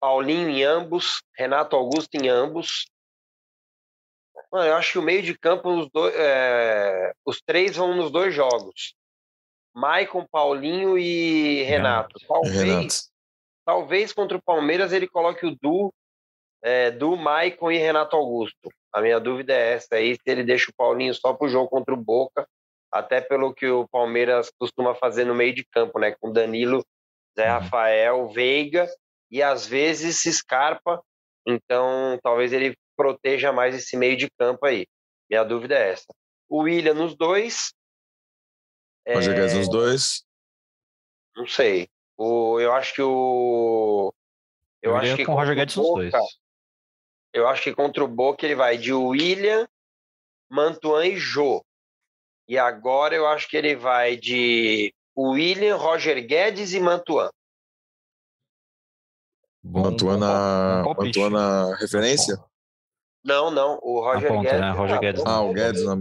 Paulinho 0.00 0.48
em 0.48 0.64
ambos, 0.64 1.22
Renato 1.36 1.76
Augusto 1.76 2.14
em 2.14 2.28
ambos. 2.28 2.86
Mano, 4.50 4.66
eu 4.66 4.74
acho 4.74 4.92
que 4.92 4.98
o 4.98 5.02
meio 5.02 5.22
de 5.22 5.38
campo, 5.38 5.68
os, 5.70 5.88
dois, 5.90 6.14
é, 6.14 7.12
os 7.24 7.40
três 7.40 7.76
vão 7.76 7.94
nos 7.94 8.10
dois 8.10 8.34
jogos. 8.34 8.94
Maicon, 9.74 10.26
Paulinho 10.26 10.98
e 10.98 11.62
Renato. 11.62 12.18
Talvez, 12.26 12.62
Renato. 12.62 12.94
talvez 13.64 14.12
contra 14.12 14.36
o 14.36 14.42
Palmeiras 14.42 14.92
ele 14.92 15.08
coloque 15.08 15.46
o 15.46 15.56
Du, 15.56 15.92
é, 16.62 16.90
Du, 16.90 17.16
Maicon 17.16 17.70
e 17.70 17.78
Renato 17.78 18.16
Augusto. 18.16 18.70
A 18.92 19.00
minha 19.00 19.18
dúvida 19.18 19.54
é 19.54 19.74
essa 19.74 19.96
aí, 19.96 20.14
se 20.14 20.22
ele 20.26 20.44
deixa 20.44 20.70
o 20.70 20.74
Paulinho 20.74 21.14
só 21.14 21.32
pro 21.32 21.48
jogo 21.48 21.68
contra 21.68 21.94
o 21.94 21.96
Boca, 21.96 22.46
até 22.92 23.20
pelo 23.20 23.54
que 23.54 23.66
o 23.66 23.88
Palmeiras 23.88 24.52
costuma 24.58 24.94
fazer 24.94 25.24
no 25.24 25.34
meio 25.34 25.54
de 25.54 25.64
campo, 25.64 25.98
né? 25.98 26.14
Com 26.20 26.30
Danilo, 26.30 26.84
Zé 27.34 27.46
uhum. 27.46 27.58
Rafael, 27.58 28.28
Veiga 28.28 28.86
e 29.30 29.42
às 29.42 29.66
vezes 29.66 30.22
Scarpa. 30.36 31.02
Então, 31.46 32.18
talvez 32.22 32.52
ele 32.52 32.76
proteja 32.94 33.50
mais 33.50 33.74
esse 33.74 33.96
meio 33.96 34.16
de 34.16 34.30
campo 34.30 34.66
aí. 34.66 34.86
Minha 35.28 35.42
dúvida 35.42 35.74
é 35.74 35.90
essa. 35.90 36.14
O 36.48 36.64
William 36.64 36.94
nos 36.94 37.16
dois. 37.16 37.72
Roger 39.08 39.32
é... 39.32 39.36
Guedes 39.36 39.54
nos 39.54 39.68
dois. 39.70 40.24
Não 41.34 41.46
sei. 41.46 41.88
O, 42.16 42.60
eu 42.60 42.72
acho 42.74 42.94
que 42.94 43.02
o. 43.02 44.12
Eu, 44.82 44.90
eu 44.90 44.96
acho 44.96 45.16
que 45.16 45.24
com 45.24 45.32
o 45.32 45.34
Roger 45.34 45.56
Guedes 45.56 45.76
nos 45.76 45.86
dois. 45.86 46.12
Eu 47.32 47.48
acho 47.48 47.62
que 47.62 47.74
contra 47.74 48.04
o 48.04 48.08
Boca 48.08 48.44
ele 48.44 48.54
vai 48.54 48.76
de 48.76 48.92
William, 48.92 49.66
Mantuan 50.50 51.06
e 51.06 51.16
Jô. 51.16 51.64
E 52.48 52.58
agora 52.58 53.14
eu 53.14 53.26
acho 53.26 53.48
que 53.48 53.56
ele 53.56 53.76
vai 53.76 54.16
de 54.16 54.92
William, 55.16 55.76
Roger 55.76 56.26
Guedes 56.26 56.72
e 56.72 56.80
Mantuan. 56.80 57.30
Bom, 59.62 59.82
Mantuan 59.82 60.18
na, 60.18 60.82
Mantuan 60.98 61.30
na 61.30 61.76
referência? 61.76 62.36
Não, 63.24 63.50
não. 63.50 63.78
O 63.82 64.00
Roger 64.00 64.28
ponta, 64.28 64.42
Guedes. 64.42 64.60
Né? 64.60 64.70
Roger 64.72 65.00
Guedes 65.00 65.22
ah, 65.24 65.40
o 65.40 65.52
Guedes 65.52 65.84
na. 65.84 65.96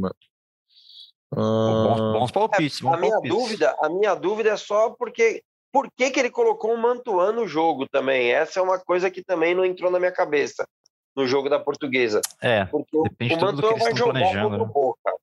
Bons, 1.33 2.13
bons 2.13 2.31
palpites. 2.31 2.79
É, 2.79 2.83
bons 2.83 2.93
a 2.93 2.97
minha 2.97 3.11
palpites. 3.11 3.37
dúvida, 3.37 3.75
a 3.79 3.89
minha 3.89 4.15
dúvida 4.15 4.49
é 4.49 4.57
só 4.57 4.89
porque 4.89 5.43
por 5.71 5.89
que, 5.95 6.09
que 6.11 6.19
ele 6.19 6.29
colocou 6.29 6.73
o 6.73 6.77
Mantuan 6.77 7.31
no 7.31 7.47
jogo 7.47 7.87
também? 7.87 8.31
Essa 8.31 8.59
é 8.59 8.63
uma 8.63 8.79
coisa 8.79 9.09
que 9.09 9.23
também 9.23 9.55
não 9.55 9.63
entrou 9.63 9.91
na 9.91 9.99
minha 9.99 10.11
cabeça 10.11 10.67
no 11.15 11.27
jogo 11.27 11.49
da 11.49 11.59
Portuguesa. 11.59 12.21
É, 12.41 12.65
Porque 12.65 13.01
Depende 13.03 13.33
o 13.33 13.37
de 13.37 13.45
tudo 13.45 13.61
do 13.61 13.61
que 13.61 13.73
Mantuan 13.73 13.83
vai 13.83 13.95
jogar 13.95 14.11
planejando, 14.13 14.49
contra 14.49 14.63
o 14.63 14.67
né? 14.67 14.73
Boca. 14.73 15.15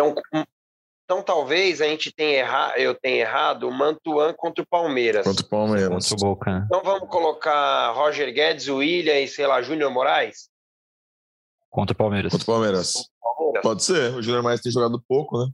Então, 0.00 0.14
hum, 0.34 0.44
então 1.04 1.22
talvez 1.22 1.80
a 1.80 1.86
gente 1.86 2.12
tenha 2.12 2.38
errado, 2.38 2.76
eu 2.76 2.94
tenha 2.94 3.20
errado 3.20 3.68
o 3.68 3.72
Mantuan 3.72 4.32
contra 4.32 4.62
o 4.62 4.66
Palmeiras. 4.66 5.26
Contra 5.26 5.44
o 5.44 5.48
Palmeiras. 5.48 5.88
contra 6.08 6.14
o 6.14 6.16
Boca. 6.30 6.50
né? 6.52 6.62
Então 6.66 6.82
vamos 6.82 7.08
colocar 7.08 7.90
Roger 7.92 8.32
Guedes, 8.32 8.68
William 8.68 9.18
e, 9.18 9.28
sei 9.28 9.46
lá, 9.46 9.60
Júnior 9.60 9.90
Moraes? 9.90 10.48
Contra 11.68 11.92
o 11.92 11.96
Palmeiras. 11.96 12.32
Contra 12.32 12.44
o 12.44 12.46
Palmeiras. 12.46 12.94
Palmeiras. 13.22 13.62
Pode 13.62 13.82
ser. 13.84 14.14
O 14.14 14.22
Júnior 14.22 14.42
mais 14.42 14.60
tem 14.60 14.72
jogado 14.72 15.00
pouco, 15.06 15.38
né? 15.38 15.50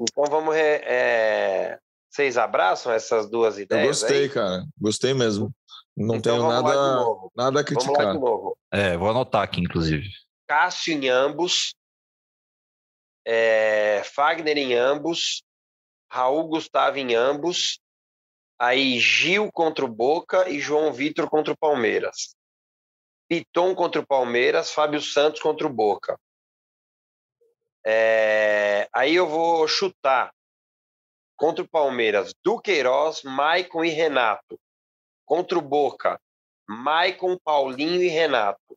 Então 0.00 0.24
vamos. 0.30 0.54
re- 0.54 0.82
é, 0.84 1.78
Vocês 2.10 2.36
abraçam 2.38 2.92
essas 2.92 3.28
duas 3.30 3.56
Eu 3.58 3.64
ideias? 3.64 3.86
gostei, 4.00 4.22
aí? 4.24 4.28
cara. 4.28 4.64
Gostei 4.80 5.14
mesmo. 5.14 5.50
Não 5.96 6.16
Então 6.16 6.36
tenho 6.38 6.48
nada, 6.48 6.68
nada 6.72 6.80
a 6.80 7.04
Vamos 7.04 7.54
lá 7.54 7.64
criticar. 7.64 8.12
de 8.14 8.18
novo. 8.20 8.56
É, 8.72 8.96
vou 8.96 9.10
anotar 9.10 9.42
aqui, 9.42 9.60
inclusive. 9.60 10.08
Cássio 10.48 10.94
em 10.94 11.08
ambos, 11.08 11.74
é, 13.32 14.02
Fagner 14.02 14.58
em 14.58 14.74
ambos, 14.74 15.44
Raul 16.10 16.48
Gustavo 16.48 16.98
em 16.98 17.14
ambos, 17.14 17.80
aí 18.58 18.98
Gil 18.98 19.52
contra 19.52 19.84
o 19.84 19.88
Boca 19.88 20.50
e 20.50 20.58
João 20.58 20.92
Vitor 20.92 21.30
contra 21.30 21.52
o 21.52 21.56
Palmeiras. 21.56 22.34
Piton 23.28 23.72
contra 23.76 24.00
o 24.00 24.06
Palmeiras, 24.06 24.72
Fábio 24.72 25.00
Santos 25.00 25.40
contra 25.40 25.64
o 25.64 25.72
Boca. 25.72 26.18
É, 27.86 28.88
aí 28.92 29.14
eu 29.14 29.28
vou 29.28 29.68
chutar 29.68 30.34
contra 31.36 31.64
o 31.64 31.68
Palmeiras, 31.68 32.34
Duqueiroz, 32.44 33.22
Maicon 33.22 33.84
e 33.84 33.90
Renato. 33.90 34.58
Contra 35.24 35.56
o 35.56 35.62
Boca, 35.62 36.20
Maicon, 36.68 37.38
Paulinho 37.38 38.02
e 38.02 38.08
Renato. 38.08 38.76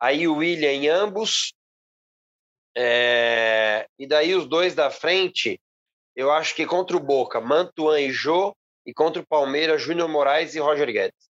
Aí 0.00 0.26
o 0.26 0.36
William 0.36 0.72
em 0.72 0.88
ambos. 0.88 1.52
É, 2.80 3.88
E 3.98 4.06
daí 4.06 4.36
os 4.36 4.46
dois 4.46 4.72
da 4.72 4.88
frente, 4.88 5.60
eu 6.14 6.30
acho 6.30 6.54
que 6.54 6.64
contra 6.64 6.96
o 6.96 7.00
Boca, 7.00 7.40
Mantuan 7.40 8.00
e 8.00 8.12
Jô. 8.12 8.54
E 8.86 8.94
contra 8.94 9.20
o 9.20 9.26
Palmeiras, 9.26 9.82
Júnior 9.82 10.08
Moraes 10.08 10.54
e 10.54 10.60
Roger 10.60 10.90
Guedes. 10.90 11.28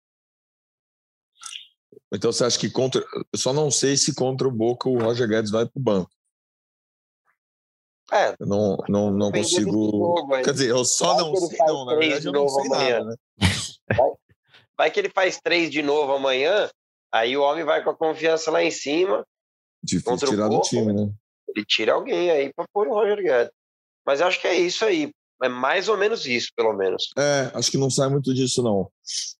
Então 2.11 2.31
você 2.31 2.45
acha 2.45 2.57
que 2.57 2.69
contra. 2.69 3.03
Eu 3.13 3.37
só 3.37 3.53
não 3.53 3.69
sei 3.69 3.95
se 3.97 4.15
contra 4.15 4.47
o 4.47 4.51
Boca 4.51 4.89
o 4.89 4.97
Roger 4.97 5.27
Guedes 5.27 5.51
vai 5.51 5.67
pro 5.67 5.79
banco. 5.81 6.09
É, 8.11 8.35
Eu 8.39 8.47
não, 8.47 8.77
não, 8.89 9.11
não 9.11 9.31
consigo. 9.31 9.71
jogo. 9.71 10.41
Quer 10.43 10.53
dizer, 10.53 10.69
eu 10.69 10.83
só 10.85 11.13
Vai 11.13 11.23
não 11.23 11.35
sei, 11.35 11.57
não. 11.59 11.85
Na 11.85 11.95
verdade, 11.95 12.21
de 12.21 12.27
eu 12.27 12.33
não 12.33 12.47
sei 12.49 12.65
amanhã. 12.65 12.99
nada, 13.03 13.05
né? 13.05 13.17
vai 14.77 14.89
que 14.89 14.99
ele 14.99 15.09
faz 15.09 15.39
três 15.39 15.69
de 15.69 15.81
novo 15.81 16.13
amanhã, 16.13 16.69
aí 17.11 17.37
o 17.37 17.43
homem 17.43 17.63
vai 17.63 17.83
com 17.83 17.89
a 17.89 17.95
confiança 17.95 18.49
lá 18.49 18.63
em 18.63 18.71
cima, 18.71 19.25
Difícil 19.83 20.11
Contra 20.11 20.27
o 20.27 20.31
tirar 20.31 20.47
do 20.47 20.61
time, 20.61 20.93
né? 20.93 21.13
Ele 21.55 21.65
tira 21.65 21.93
alguém 21.93 22.31
aí 22.31 22.53
para 22.53 22.67
pôr 22.73 22.87
o 22.87 22.93
Roger 22.93 23.17
Guedes. 23.17 23.51
Mas 24.05 24.21
acho 24.21 24.39
que 24.41 24.47
é 24.47 24.59
isso 24.59 24.83
aí. 24.83 25.11
É 25.41 25.49
mais 25.49 25.89
ou 25.89 25.97
menos 25.97 26.25
isso, 26.25 26.49
pelo 26.55 26.73
menos. 26.73 27.09
É, 27.17 27.51
acho 27.53 27.69
que 27.69 27.77
não 27.77 27.89
sai 27.89 28.09
muito 28.09 28.33
disso, 28.33 28.63
não. 28.63 28.89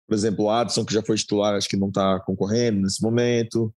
Por 0.07 0.13
exemplo, 0.13 0.45
o 0.45 0.49
Adson, 0.49 0.85
que 0.85 0.93
já 0.93 1.01
foi 1.01 1.15
titular, 1.15 1.55
acho 1.55 1.69
que 1.69 1.77
não 1.77 1.87
está 1.87 2.19
concorrendo 2.19 2.81
nesse 2.81 3.01
momento. 3.01 3.73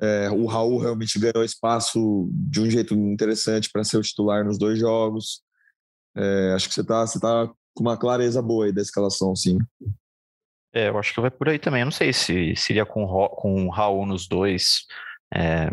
É, 0.00 0.30
o 0.30 0.46
Raul 0.46 0.78
realmente 0.78 1.18
ganhou 1.18 1.42
espaço 1.42 2.28
de 2.30 2.60
um 2.60 2.70
jeito 2.70 2.94
interessante 2.94 3.70
para 3.70 3.82
ser 3.82 3.96
o 3.96 4.02
titular 4.02 4.44
nos 4.44 4.58
dois 4.58 4.78
jogos. 4.78 5.42
É, 6.14 6.52
acho 6.54 6.68
que 6.68 6.74
você 6.74 6.82
está 6.82 7.06
você 7.06 7.18
tá 7.18 7.48
com 7.74 7.82
uma 7.82 7.96
clareza 7.96 8.40
boa 8.40 8.66
aí 8.66 8.72
da 8.72 8.82
escalação, 8.82 9.34
sim. 9.34 9.58
É, 10.72 10.88
eu 10.88 10.98
acho 10.98 11.14
que 11.14 11.20
vai 11.20 11.30
por 11.30 11.48
aí 11.48 11.58
também. 11.58 11.80
Eu 11.80 11.86
não 11.86 11.92
sei 11.92 12.12
se 12.12 12.54
seria 12.54 12.84
com, 12.84 13.06
com 13.06 13.66
o 13.66 13.70
Raul 13.70 14.06
nos 14.06 14.28
dois. 14.28 14.86
É, 15.34 15.70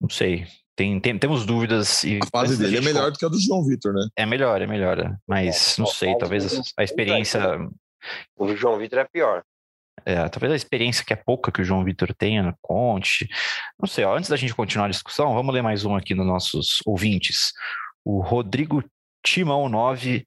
não 0.00 0.08
sei. 0.08 0.46
Tem, 0.76 0.98
tem- 1.00 1.18
temos 1.18 1.44
dúvidas. 1.44 2.04
E 2.04 2.18
A 2.22 2.26
fase 2.26 2.56
dele 2.56 2.78
é 2.78 2.80
melhor 2.80 3.10
do 3.10 3.18
que 3.18 3.24
a 3.24 3.28
do 3.28 3.38
João 3.40 3.64
Vitor, 3.66 3.92
né? 3.92 4.06
É 4.16 4.24
melhor, 4.24 4.60
é 4.62 4.66
melhor. 4.66 5.16
Mas 5.26 5.76
não 5.78 5.86
a 5.86 5.90
sei, 5.90 6.16
talvez 6.16 6.58
a, 6.58 6.62
a 6.78 6.84
experiência. 6.84 7.40
O 8.36 8.56
João 8.56 8.78
Vitor 8.78 8.98
é 9.00 9.04
pior. 9.04 9.42
é, 10.06 10.26
talvez 10.30 10.52
a 10.52 10.56
experiência 10.56 11.04
que 11.04 11.12
é 11.12 11.16
pouca 11.16 11.52
que 11.52 11.60
o 11.60 11.64
João 11.64 11.84
Vitor 11.84 12.14
tenha 12.14 12.54
Conte. 12.62 13.28
Não 13.78 13.86
sei, 13.86 14.04
ó, 14.04 14.16
antes 14.16 14.30
da 14.30 14.36
gente 14.36 14.54
continuar 14.54 14.86
a 14.86 14.90
discussão, 14.90 15.34
vamos 15.34 15.52
ler 15.54 15.62
mais 15.62 15.84
um 15.84 15.94
aqui 15.94 16.14
nos 16.14 16.26
nossos 16.26 16.78
ouvintes. 16.86 17.52
O 18.02 18.20
Rodrigo 18.22 18.82
Timão 19.22 19.68
9 19.68 20.24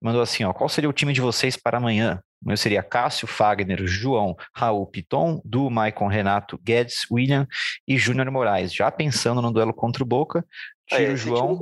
mandou 0.00 0.22
assim: 0.22 0.44
ó, 0.44 0.52
qual 0.52 0.68
seria 0.68 0.88
o 0.88 0.92
time 0.92 1.12
de 1.12 1.20
vocês 1.20 1.56
para 1.56 1.78
amanhã? 1.78 2.20
O 2.42 2.48
meu 2.48 2.56
seria 2.56 2.82
Cássio, 2.84 3.26
Fagner, 3.26 3.84
João, 3.86 4.36
Raul 4.54 4.86
Piton, 4.86 5.40
Du, 5.44 5.68
Maicon, 5.68 6.06
Renato, 6.06 6.56
Guedes, 6.62 7.04
William 7.10 7.46
e 7.86 7.98
Júnior 7.98 8.30
Moraes. 8.30 8.72
Já 8.72 8.90
pensando 8.92 9.42
no 9.42 9.50
duelo 9.52 9.74
contra 9.74 10.02
o 10.02 10.06
Boca, 10.06 10.44
Aí, 10.92 10.98
tira 10.98 11.12
o 11.12 11.16
João. 11.16 11.60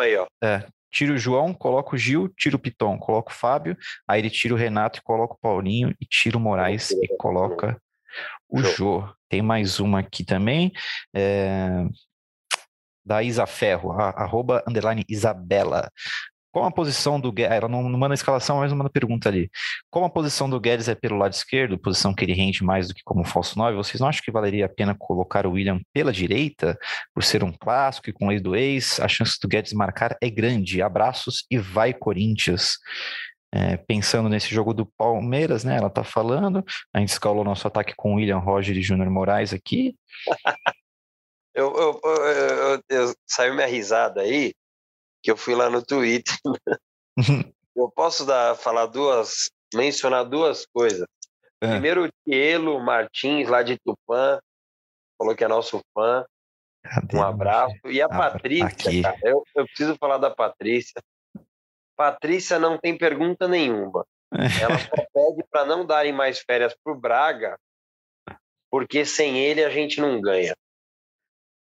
aí, 0.00 0.16
ó. 0.16 0.26
Tira 0.92 1.14
o 1.14 1.18
João, 1.18 1.54
coloca 1.54 1.94
o 1.94 1.98
Gil, 1.98 2.28
tira 2.36 2.56
o 2.56 2.58
Piton, 2.58 2.98
coloca 2.98 3.30
o 3.30 3.34
Fábio, 3.34 3.76
aí 4.08 4.20
ele 4.20 4.28
tira 4.28 4.52
o 4.52 4.56
Renato 4.56 4.98
e 4.98 5.02
coloca 5.02 5.34
o 5.34 5.38
Paulinho, 5.38 5.94
e 6.00 6.04
tira 6.04 6.36
o 6.36 6.40
Moraes 6.40 6.90
e 6.90 7.08
coloca 7.16 7.80
o 8.48 8.60
Jô. 8.60 8.70
Jô. 8.72 9.08
Tem 9.28 9.40
mais 9.40 9.78
uma 9.78 10.00
aqui 10.00 10.24
também, 10.24 10.72
é, 11.14 11.84
da 13.06 13.22
Isa 13.22 13.46
Ferro, 13.46 13.92
a- 13.92 14.10
arroba, 14.10 14.62
underline 14.68 15.04
Isabela. 15.08 15.88
Qual 16.52 16.64
a 16.64 16.70
posição 16.70 17.20
do 17.20 17.30
Guedes? 17.30 17.56
Ela 17.56 17.68
não, 17.68 17.82
manda 17.82 18.12
a 18.12 18.16
escalação, 18.16 18.58
mas 18.58 18.72
manda 18.72 18.90
pergunta 18.90 19.28
ali. 19.28 19.48
Como 19.90 20.06
a 20.06 20.10
posição 20.10 20.50
do 20.50 20.58
Guedes 20.60 20.88
é 20.88 20.94
pelo 20.94 21.16
lado 21.16 21.32
esquerdo, 21.32 21.78
posição 21.78 22.12
que 22.14 22.24
ele 22.24 22.32
rende 22.32 22.64
mais 22.64 22.88
do 22.88 22.94
que 22.94 23.02
como 23.04 23.24
falso 23.24 23.56
9, 23.58 23.76
vocês 23.76 24.00
não 24.00 24.08
acham 24.08 24.22
que 24.24 24.30
valeria 24.32 24.66
a 24.66 24.68
pena 24.68 24.94
colocar 24.98 25.46
o 25.46 25.52
William 25.52 25.80
pela 25.92 26.12
direita, 26.12 26.76
por 27.14 27.22
ser 27.22 27.44
um 27.44 27.52
clássico 27.52 28.10
e 28.10 28.12
com 28.12 28.28
lei 28.28 28.40
do 28.40 28.56
ex? 28.56 28.98
A 29.00 29.06
chance 29.08 29.38
do 29.40 29.46
Guedes 29.48 29.72
marcar 29.72 30.16
é 30.20 30.28
grande. 30.28 30.82
Abraços 30.82 31.44
e 31.50 31.56
vai, 31.58 31.92
Corinthians. 31.94 32.78
É, 33.52 33.76
pensando 33.76 34.28
nesse 34.28 34.48
jogo 34.54 34.72
do 34.72 34.86
Palmeiras, 34.86 35.64
né? 35.64 35.76
Ela 35.76 35.90
tá 35.90 36.04
falando. 36.04 36.64
A 36.94 37.00
gente 37.00 37.08
escalou 37.08 37.42
nosso 37.44 37.66
ataque 37.66 37.94
com 37.96 38.14
William 38.14 38.38
Roger 38.38 38.76
e 38.76 38.82
Júnior 38.82 39.10
Moraes 39.10 39.52
aqui. 39.52 39.94
Eu, 41.52 41.74
eu, 41.76 42.00
eu- 42.04 42.82
eu- 42.88 43.14
saiu 43.26 43.54
minha 43.54 43.66
risada 43.66 44.20
aí, 44.20 44.54
que 45.22 45.30
eu 45.30 45.36
fui 45.36 45.54
lá 45.54 45.68
no 45.70 45.84
Twitter. 45.84 46.34
eu 47.76 47.90
posso 47.90 48.24
dar, 48.24 48.56
falar 48.56 48.86
duas, 48.86 49.50
mencionar 49.74 50.24
duas 50.24 50.66
coisas. 50.66 51.06
É. 51.62 51.68
Primeiro, 51.68 52.04
o 52.06 52.10
Tielo 52.24 52.80
Martins, 52.80 53.48
lá 53.48 53.62
de 53.62 53.78
Tupã, 53.78 54.40
falou 55.18 55.36
que 55.36 55.44
é 55.44 55.48
nosso 55.48 55.80
fã. 55.94 56.24
Cadê? 56.82 57.16
Um 57.16 57.22
abraço. 57.22 57.76
E 57.86 58.00
a 58.00 58.06
Ah, 58.06 58.08
Patrícia, 58.08 59.18
eu, 59.22 59.44
eu 59.54 59.64
preciso 59.66 59.96
falar 59.98 60.16
da 60.16 60.30
Patrícia. 60.30 61.02
Patrícia 61.94 62.58
não 62.58 62.78
tem 62.78 62.96
pergunta 62.96 63.46
nenhuma. 63.46 64.06
Ela 64.32 64.78
só 64.78 65.06
pede 65.12 65.44
para 65.50 65.66
não 65.66 65.84
darem 65.84 66.12
mais 66.12 66.38
férias 66.40 66.74
para 66.82 66.92
o 66.92 66.98
Braga, 66.98 67.58
porque 68.70 69.04
sem 69.04 69.38
ele 69.38 69.62
a 69.62 69.68
gente 69.68 70.00
não 70.00 70.20
ganha. 70.20 70.54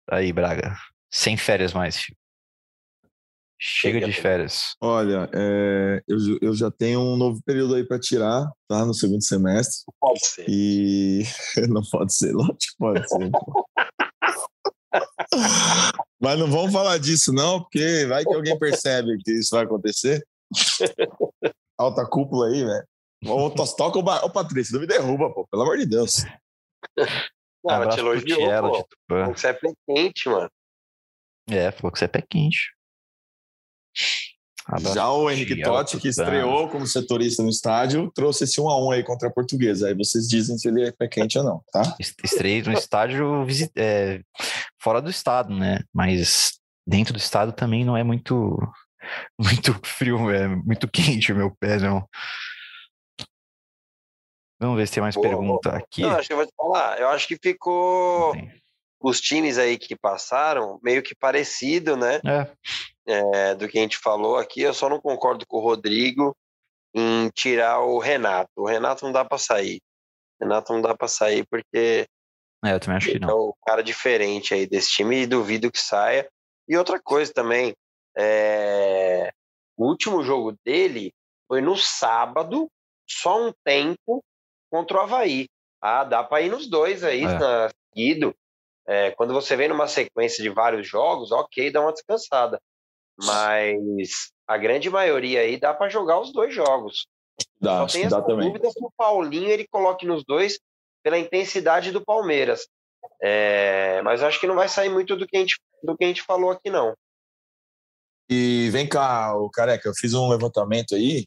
Aí, 0.08 0.32
Braga. 0.32 0.76
Sem 1.10 1.36
férias 1.36 1.72
mais, 1.72 1.96
filho. 1.96 2.16
Chega 3.62 4.00
de 4.00 4.12
férias. 4.12 4.74
Olha, 4.80 5.28
é, 5.34 6.02
eu, 6.08 6.16
eu 6.40 6.54
já 6.54 6.70
tenho 6.70 6.98
um 7.00 7.16
novo 7.16 7.42
período 7.44 7.74
aí 7.74 7.84
para 7.84 7.98
tirar, 8.00 8.50
tá? 8.66 8.86
No 8.86 8.94
segundo 8.94 9.22
semestre. 9.22 9.84
Pode 10.00 10.24
ser. 10.26 10.46
E 10.48 11.22
não 11.68 11.82
pode 11.90 12.14
ser, 12.14 12.32
lógico 12.32 12.56
que 12.58 12.76
pode 12.78 13.06
ser. 13.06 13.30
Mas 16.20 16.38
não 16.38 16.50
vamos 16.50 16.72
falar 16.72 16.98
disso, 16.98 17.32
não, 17.34 17.60
porque 17.60 18.06
vai 18.06 18.24
que 18.24 18.34
alguém 18.34 18.58
percebe 18.58 19.18
que 19.22 19.32
isso 19.32 19.54
vai 19.54 19.64
acontecer. 19.64 20.26
Alta 21.78 22.06
cúpula 22.06 22.48
aí, 22.48 22.64
velho. 22.64 22.86
Ô, 23.26 23.50
tos- 23.50 23.74
Toca 23.74 23.98
o, 23.98 24.02
ba... 24.02 24.24
Ô, 24.24 24.30
Patrícia, 24.30 24.72
não 24.72 24.80
me 24.80 24.86
derruba, 24.86 25.30
pô, 25.32 25.46
pelo 25.50 25.62
amor 25.62 25.76
de 25.76 25.84
Deus. 25.86 26.24
Não, 27.62 27.74
ela 27.74 27.88
te 27.88 28.00
elogiou, 28.00 28.38
pô. 28.62 28.70
de 28.78 28.84
Tupã. 28.88 29.32
Você 29.34 29.48
é 29.48 29.52
pé 29.52 29.72
quente, 29.86 30.28
mano. 30.30 30.50
É, 31.48 31.70
falou 31.70 31.92
que 31.92 31.98
você 31.98 32.06
é 32.06 32.08
pé 32.08 32.22
quente. 32.28 32.74
Abraço 34.66 34.94
Já 34.94 35.10
o 35.10 35.28
Henrique 35.30 35.62
Totti, 35.62 35.98
que 35.98 36.08
estreou 36.08 36.68
como 36.68 36.86
setorista 36.86 37.42
no 37.42 37.48
estádio, 37.48 38.10
trouxe 38.14 38.44
esse 38.44 38.60
1 38.60 38.68
a 38.68 38.86
1 38.86 38.90
aí 38.92 39.02
contra 39.04 39.28
a 39.28 39.32
Portuguesa. 39.32 39.88
Aí 39.88 39.94
vocês 39.94 40.28
dizem 40.28 40.56
se 40.58 40.68
ele 40.68 40.86
é 40.88 40.92
pé 40.92 41.08
quente 41.08 41.38
ou 41.38 41.44
não, 41.44 41.64
tá? 41.72 41.96
Est- 41.98 42.18
Estreiei 42.22 42.62
no 42.62 42.72
estádio 42.72 43.46
é, 43.76 44.20
fora 44.80 45.00
do 45.02 45.10
estado, 45.10 45.52
né? 45.56 45.80
Mas 45.92 46.60
dentro 46.86 47.12
do 47.12 47.18
estado 47.18 47.52
também 47.52 47.84
não 47.84 47.96
é 47.96 48.04
muito 48.04 48.56
muito 49.40 49.74
frio, 49.84 50.30
é 50.30 50.46
muito 50.46 50.86
quente 50.86 51.32
o 51.32 51.36
meu 51.36 51.50
pé, 51.58 51.78
não. 51.78 52.06
Vamos 54.60 54.76
ver 54.76 54.86
se 54.86 54.94
tem 54.94 55.02
mais 55.02 55.14
Boa, 55.14 55.26
pergunta 55.26 55.70
aqui. 55.70 56.02
Não, 56.02 56.10
acho 56.10 56.28
que 56.28 56.32
eu 56.34 56.36
vou 56.36 56.46
te 56.46 56.52
falar. 56.54 57.00
Eu 57.00 57.08
acho 57.08 57.26
que 57.26 57.36
ficou. 57.42 58.36
Os 59.02 59.18
times 59.18 59.56
aí 59.56 59.78
que 59.78 59.96
passaram, 59.96 60.78
meio 60.82 61.02
que 61.02 61.14
parecido, 61.14 61.96
né? 61.96 62.20
É. 62.22 62.46
É, 63.12 63.54
do 63.56 63.68
que 63.68 63.78
a 63.78 63.82
gente 63.82 63.98
falou 63.98 64.36
aqui. 64.36 64.62
Eu 64.62 64.72
só 64.72 64.88
não 64.88 65.00
concordo 65.00 65.44
com 65.46 65.56
o 65.56 65.60
Rodrigo 65.60 66.36
em 66.94 67.28
tirar 67.30 67.80
o 67.80 67.98
Renato. 67.98 68.50
O 68.56 68.66
Renato 68.66 69.04
não 69.04 69.12
dá 69.12 69.24
para 69.24 69.38
sair. 69.38 69.80
O 70.38 70.44
Renato 70.44 70.72
não 70.72 70.80
dá 70.80 70.96
para 70.96 71.08
sair 71.08 71.44
porque 71.50 72.06
é, 72.64 72.74
eu 72.74 72.80
também 72.80 72.96
acho 72.96 73.10
que 73.10 73.18
não. 73.18 73.28
É 73.28 73.32
o 73.32 73.54
cara 73.66 73.82
diferente 73.82 74.52
aí 74.52 74.66
desse 74.66 74.90
time 74.90 75.22
e 75.22 75.26
duvido 75.26 75.70
que 75.70 75.80
saia. 75.80 76.28
E 76.68 76.76
outra 76.76 77.00
coisa 77.00 77.32
também, 77.32 77.74
é... 78.16 79.32
o 79.76 79.86
último 79.86 80.22
jogo 80.22 80.54
dele 80.64 81.12
foi 81.48 81.60
no 81.60 81.76
sábado, 81.76 82.68
só 83.08 83.48
um 83.48 83.52
tempo 83.64 84.22
contra 84.70 84.98
o 84.98 85.00
Havaí. 85.00 85.48
Ah, 85.82 86.04
dá 86.04 86.22
para 86.22 86.42
ir 86.42 86.50
nos 86.50 86.68
dois 86.68 87.02
aí, 87.02 87.22
é. 87.22 87.38
na, 87.38 87.70
seguido. 87.88 88.34
É, 88.86 89.10
quando 89.12 89.32
você 89.32 89.56
vem 89.56 89.68
numa 89.68 89.88
sequência 89.88 90.42
de 90.42 90.50
vários 90.50 90.86
jogos, 90.86 91.32
ok, 91.32 91.70
dá 91.70 91.80
uma 91.80 91.92
descansada. 91.92 92.60
Mas 93.24 94.32
a 94.46 94.56
grande 94.56 94.88
maioria 94.90 95.40
aí 95.40 95.58
dá 95.58 95.74
para 95.74 95.88
jogar 95.88 96.20
os 96.20 96.32
dois 96.32 96.54
jogos. 96.54 97.06
Dá, 97.60 97.86
Só 97.86 97.86
tem 97.86 98.04
essa 98.04 98.20
dúvida 98.20 98.70
se 98.70 98.82
o 98.82 98.90
Paulinho 98.96 99.48
ele 99.48 99.66
coloque 99.68 100.06
nos 100.06 100.24
dois 100.24 100.58
pela 101.02 101.18
intensidade 101.18 101.92
do 101.92 102.04
Palmeiras. 102.04 102.66
É, 103.22 104.00
mas 104.02 104.22
acho 104.22 104.40
que 104.40 104.46
não 104.46 104.54
vai 104.54 104.68
sair 104.68 104.88
muito 104.88 105.16
do 105.16 105.26
que, 105.26 105.36
a 105.36 105.40
gente, 105.40 105.58
do 105.82 105.96
que 105.96 106.04
a 106.04 106.08
gente 106.08 106.22
falou 106.22 106.50
aqui, 106.50 106.70
não. 106.70 106.94
E 108.28 108.70
vem 108.70 108.88
cá, 108.88 109.36
o 109.36 109.50
Careca, 109.50 109.88
eu 109.88 109.94
fiz 109.94 110.14
um 110.14 110.28
levantamento 110.28 110.94
aí. 110.94 111.26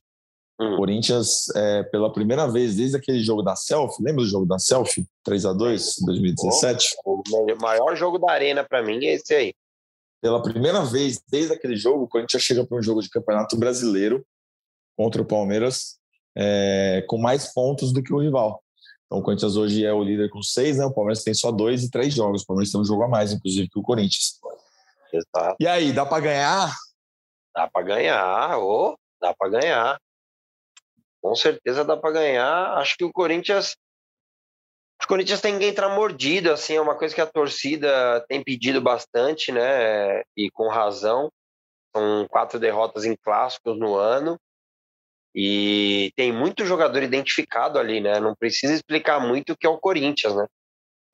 Hum. 0.59 0.77
Corinthians, 0.77 1.49
é, 1.55 1.83
pela 1.83 2.13
primeira 2.13 2.47
vez 2.47 2.75
desde 2.75 2.95
aquele 2.95 3.23
jogo 3.23 3.41
da 3.41 3.55
Selfie, 3.55 4.03
lembra 4.03 4.23
do 4.23 4.29
jogo 4.29 4.45
da 4.45 4.59
Selfie? 4.59 5.05
3 5.23 5.45
a 5.45 5.53
2 5.53 5.95
2017? 6.05 6.95
O 7.03 7.23
maior 7.59 7.95
jogo 7.95 8.19
da 8.19 8.31
Arena 8.31 8.63
para 8.63 8.83
mim 8.83 9.03
é 9.05 9.15
esse 9.15 9.33
aí. 9.33 9.53
Pela 10.23 10.41
primeira 10.41 10.85
vez 10.85 11.21
desde 11.29 11.53
aquele 11.53 11.75
jogo, 11.75 12.05
o 12.05 12.07
Corinthians 12.07 12.41
chega 12.41 12.65
para 12.65 12.77
um 12.77 12.81
jogo 12.81 13.01
de 13.01 13.09
campeonato 13.09 13.57
brasileiro 13.57 14.25
contra 14.95 15.21
o 15.21 15.25
Palmeiras 15.25 15.99
é, 16.33 17.03
com 17.09 17.17
mais 17.17 17.53
pontos 17.53 17.91
do 17.91 18.01
que 18.01 18.13
o 18.13 18.21
rival. 18.21 18.63
Então, 19.05 19.19
o 19.19 19.21
Corinthians 19.21 19.57
hoje 19.57 19.83
é 19.83 19.91
o 19.91 20.01
líder 20.01 20.29
com 20.29 20.41
seis, 20.41 20.77
né? 20.77 20.85
O 20.85 20.93
Palmeiras 20.93 21.25
tem 21.25 21.33
só 21.33 21.51
dois 21.51 21.83
e 21.83 21.91
três 21.91 22.13
jogos. 22.13 22.43
O 22.43 22.45
Palmeiras 22.45 22.71
tem 22.71 22.79
um 22.79 22.85
jogo 22.85 23.03
a 23.03 23.07
mais, 23.09 23.33
inclusive, 23.33 23.67
que 23.67 23.77
o 23.77 23.83
Corinthians. 23.83 24.39
Exato. 25.11 25.57
E 25.59 25.67
aí, 25.67 25.91
dá 25.91 26.05
para 26.05 26.23
ganhar? 26.23 26.73
Dá 27.53 27.69
para 27.69 27.85
ganhar, 27.85 28.57
ou 28.59 28.93
oh, 28.93 28.97
dá 29.21 29.33
para 29.33 29.49
ganhar. 29.49 29.99
Com 31.21 31.35
certeza 31.35 31.83
dá 31.83 31.97
para 31.97 32.11
ganhar. 32.11 32.77
Acho 32.77 32.95
que 32.95 33.03
o 33.03 33.11
Corinthians 33.11 33.75
o 35.03 35.07
Corinthians 35.07 35.41
tem 35.41 35.59
que 35.59 35.65
entrar 35.65 35.89
mordido, 35.89 36.51
assim, 36.51 36.75
é 36.75 36.81
uma 36.81 36.97
coisa 36.97 37.13
que 37.13 37.21
a 37.21 37.25
torcida 37.25 38.23
tem 38.27 38.43
pedido 38.43 38.81
bastante, 38.81 39.51
né? 39.51 40.21
E 40.35 40.49
com 40.51 40.67
razão. 40.67 41.31
São 41.95 42.27
quatro 42.29 42.59
derrotas 42.59 43.05
em 43.05 43.15
clássicos 43.15 43.77
no 43.77 43.95
ano. 43.95 44.39
E 45.35 46.11
tem 46.15 46.31
muito 46.31 46.65
jogador 46.65 47.01
identificado 47.01 47.79
ali, 47.79 47.99
né? 47.99 48.19
Não 48.19 48.35
precisa 48.35 48.73
explicar 48.73 49.19
muito 49.19 49.53
o 49.53 49.57
que 49.57 49.65
é 49.65 49.69
o 49.69 49.79
Corinthians, 49.79 50.35
né? 50.35 50.45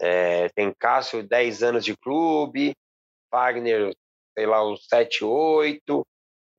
É, 0.01 0.49
tem 0.49 0.73
Cássio, 0.77 1.27
10 1.27 1.63
anos 1.63 1.83
de 1.83 1.95
clube, 1.97 2.73
Wagner, 3.31 3.93
sei 4.37 4.45
lá, 4.45 4.65
uns 4.65 4.85
7, 4.87 5.23
8, 5.25 6.05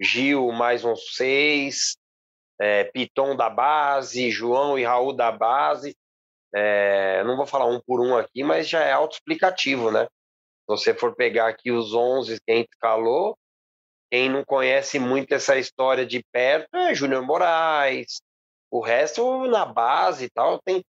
Gil, 0.00 0.52
mais 0.52 0.84
uns 0.84 1.14
6, 1.16 1.96
é, 2.60 2.84
Piton 2.84 3.36
da 3.36 3.48
base, 3.48 4.30
João 4.30 4.78
e 4.78 4.84
Raul 4.84 5.14
da 5.14 5.32
base. 5.32 5.94
É, 6.54 7.22
não 7.24 7.36
vou 7.36 7.46
falar 7.46 7.66
um 7.66 7.80
por 7.80 8.00
um 8.00 8.16
aqui, 8.16 8.42
mas 8.42 8.68
já 8.68 8.80
é 8.80 8.92
autoexplicativo, 8.92 9.90
né? 9.90 10.04
Se 10.04 10.66
você 10.66 10.94
for 10.94 11.14
pegar 11.14 11.48
aqui 11.48 11.70
os 11.70 11.94
11 11.94 12.40
que 12.44 12.52
a 12.52 12.56
gente 12.56 12.70
calou, 12.80 13.36
quem 14.10 14.28
não 14.28 14.44
conhece 14.44 14.98
muito 14.98 15.32
essa 15.32 15.56
história 15.56 16.04
de 16.04 16.22
perto 16.32 16.76
é 16.76 16.94
Júnior 16.94 17.22
Moraes. 17.22 18.20
O 18.70 18.80
resto, 18.80 19.46
na 19.46 19.64
base 19.64 20.24
e 20.24 20.30
tal, 20.30 20.60
tem. 20.64 20.84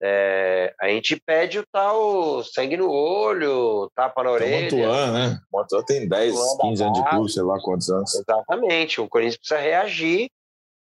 É, 0.00 0.72
a 0.80 0.88
gente 0.88 1.20
pede 1.26 1.58
o 1.58 1.64
tal 1.72 2.44
sangue 2.44 2.76
no 2.76 2.88
olho, 2.88 3.90
tapa 3.94 4.22
na 4.22 4.30
orelha. 4.30 4.68
Tem 4.68 4.78
Montuan, 4.78 5.12
né? 5.12 5.40
Montuan 5.52 5.82
tem 5.82 6.08
10, 6.08 6.34
15 6.60 6.84
anos 6.84 6.98
de 6.98 7.10
curso, 7.10 7.34
sei 7.34 7.42
lá 7.42 7.60
quantos 7.60 7.90
anos. 7.90 8.14
Exatamente. 8.14 9.00
O 9.00 9.08
Corinthians 9.08 9.38
precisa 9.38 9.60
reagir, 9.60 10.30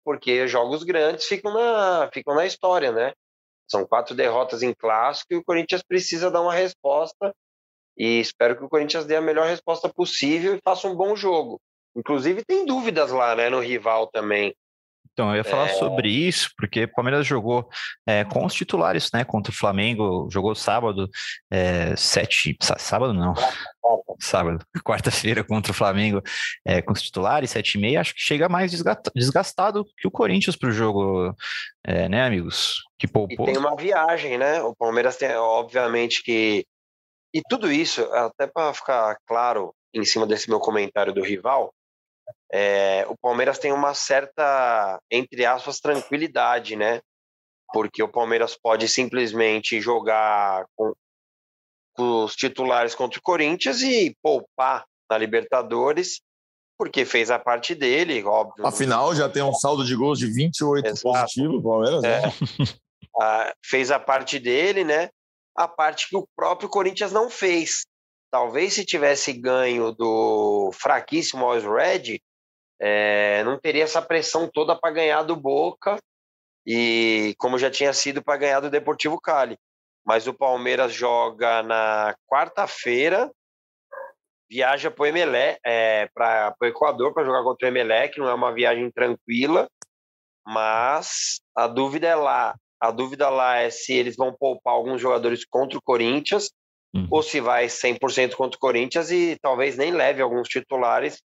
porque 0.03 0.47
jogos 0.47 0.83
grandes 0.83 1.25
ficam 1.25 1.53
na, 1.53 2.09
ficam 2.11 2.35
na 2.35 2.45
história, 2.45 2.91
né? 2.91 3.13
São 3.67 3.85
quatro 3.85 4.15
derrotas 4.15 4.63
em 4.63 4.73
clássico 4.73 5.33
e 5.33 5.37
o 5.37 5.43
Corinthians 5.43 5.83
precisa 5.83 6.31
dar 6.31 6.41
uma 6.41 6.53
resposta. 6.53 7.33
E 7.97 8.19
espero 8.19 8.55
que 8.55 8.63
o 8.63 8.69
Corinthians 8.69 9.05
dê 9.05 9.15
a 9.15 9.21
melhor 9.21 9.47
resposta 9.47 9.89
possível 9.89 10.55
e 10.55 10.61
faça 10.63 10.87
um 10.87 10.95
bom 10.95 11.15
jogo. 11.15 11.59
Inclusive 11.95 12.45
tem 12.45 12.65
dúvidas 12.65 13.11
lá, 13.11 13.35
né, 13.35 13.49
no 13.49 13.59
rival 13.59 14.07
também. 14.07 14.55
Então, 15.11 15.31
eu 15.31 15.37
ia 15.37 15.43
falar 15.43 15.69
é... 15.69 15.73
sobre 15.73 16.09
isso, 16.09 16.49
porque 16.57 16.83
o 16.83 16.93
Palmeiras 16.93 17.25
jogou 17.25 17.67
é, 18.05 18.23
com 18.23 18.45
os 18.45 18.53
titulares, 18.53 19.09
né? 19.13 19.23
Contra 19.23 19.51
o 19.51 19.55
Flamengo, 19.55 20.27
jogou 20.31 20.55
sábado, 20.55 21.09
é, 21.51 21.95
sete. 21.95 22.55
Sábado 22.77 23.13
não. 23.13 23.33
Sábado, 24.19 24.63
quarta-feira 24.85 25.43
contra 25.43 25.71
o 25.71 25.75
Flamengo 25.75 26.21
é, 26.65 26.81
com 26.81 26.93
os 26.93 27.01
titulares, 27.01 27.51
sete 27.51 27.75
e 27.75 27.81
meia. 27.81 28.01
Acho 28.01 28.13
que 28.13 28.21
chega 28.21 28.49
mais 28.49 28.71
desgastado 29.15 29.85
que 29.97 30.07
o 30.07 30.11
Corinthians 30.11 30.55
para 30.55 30.69
o 30.69 30.73
jogo, 30.73 31.33
né, 31.85 32.23
amigos? 32.23 32.83
Que 32.97 33.07
poupou. 33.07 33.47
E 33.47 33.51
tem 33.51 33.57
uma 33.57 33.75
viagem, 33.75 34.37
né? 34.37 34.61
O 34.61 34.75
Palmeiras 34.75 35.17
tem, 35.17 35.35
obviamente, 35.35 36.23
que. 36.23 36.65
E 37.33 37.41
tudo 37.49 37.71
isso, 37.71 38.01
até 38.13 38.47
para 38.47 38.73
ficar 38.73 39.17
claro 39.27 39.73
em 39.93 40.05
cima 40.05 40.25
desse 40.25 40.49
meu 40.49 40.59
comentário 40.59 41.13
do 41.13 41.21
rival, 41.21 41.73
é, 42.51 43.05
o 43.09 43.17
Palmeiras 43.17 43.59
tem 43.59 43.71
uma 43.71 43.93
certa, 43.93 44.99
entre 45.11 45.45
aspas, 45.45 45.79
tranquilidade, 45.79 46.75
né? 46.75 47.01
Porque 47.73 48.01
o 48.01 48.07
Palmeiras 48.07 48.57
pode 48.57 48.87
simplesmente 48.87 49.81
jogar 49.81 50.65
com, 50.75 50.93
com 51.93 52.23
os 52.23 52.35
titulares 52.35 52.95
contra 52.95 53.19
o 53.19 53.23
Corinthians 53.23 53.81
e 53.81 54.15
poupar 54.23 54.85
na 55.09 55.17
Libertadores, 55.17 56.21
porque 56.77 57.03
fez 57.03 57.29
a 57.29 57.39
parte 57.39 57.75
dele, 57.75 58.23
óbvio. 58.23 58.65
Afinal, 58.65 59.13
já 59.13 59.27
tem 59.27 59.43
um 59.43 59.53
saldo 59.53 59.83
de 59.83 59.95
gols 59.95 60.19
de 60.19 60.27
28 60.27 60.87
Exato. 60.87 61.01
positivo, 61.01 61.61
Palmeiras, 61.61 62.01
né? 62.01 62.21
É. 62.21 62.21
ah, 63.21 63.53
fez 63.63 63.91
a 63.91 63.99
parte 63.99 64.39
dele, 64.39 64.85
né? 64.85 65.09
A 65.55 65.67
parte 65.67 66.07
que 66.07 66.15
o 66.15 66.27
próprio 66.35 66.69
Corinthians 66.69 67.11
não 67.11 67.29
fez. 67.29 67.85
Talvez 68.31 68.73
se 68.73 68.85
tivesse 68.85 69.33
ganho 69.33 69.91
do 69.91 70.69
fraquíssimo 70.73 71.43
Always 71.43 71.63
Red, 71.63 72.19
é, 72.79 73.43
não 73.43 73.57
teria 73.59 73.83
essa 73.83 74.01
pressão 74.01 74.49
toda 74.51 74.75
para 74.75 74.93
ganhar 74.93 75.23
do 75.23 75.35
Boca 75.35 75.97
e 76.65 77.33
como 77.37 77.57
já 77.57 77.71
tinha 77.71 77.93
sido 77.93 78.21
para 78.21 78.37
ganhar 78.37 78.59
do 78.59 78.69
Deportivo 78.69 79.19
Cali. 79.19 79.57
Mas 80.05 80.27
o 80.27 80.33
Palmeiras 80.33 80.93
joga 80.93 81.63
na 81.63 82.15
quarta-feira, 82.29 83.31
viaja 84.49 84.91
para 84.91 85.03
o 85.03 85.05
Emelec, 85.05 85.59
é, 85.65 86.09
para 86.13 86.55
o 86.61 86.65
Equador 86.65 87.13
para 87.13 87.25
jogar 87.25 87.43
contra 87.43 87.67
o 87.67 87.69
Emelec, 87.69 88.17
não 88.17 88.29
é 88.29 88.33
uma 88.33 88.53
viagem 88.53 88.89
tranquila, 88.91 89.69
mas 90.45 91.41
a 91.55 91.67
dúvida 91.67 92.07
é 92.07 92.15
lá. 92.15 92.55
A 92.79 92.91
dúvida 92.91 93.29
lá 93.29 93.57
é 93.57 93.69
se 93.69 93.93
eles 93.93 94.15
vão 94.15 94.33
poupar 94.33 94.73
alguns 94.73 95.01
jogadores 95.01 95.43
contra 95.45 95.77
o 95.77 95.81
Corinthians 95.81 96.51
uhum. 96.93 97.07
ou 97.09 97.23
se 97.23 97.41
vai 97.41 97.65
100% 97.65 98.35
contra 98.35 98.55
o 98.55 98.59
Corinthians 98.59 99.09
e 99.09 99.37
talvez 99.41 99.77
nem 99.77 99.91
leve 99.91 100.21
alguns 100.21 100.47
titulares 100.47 101.21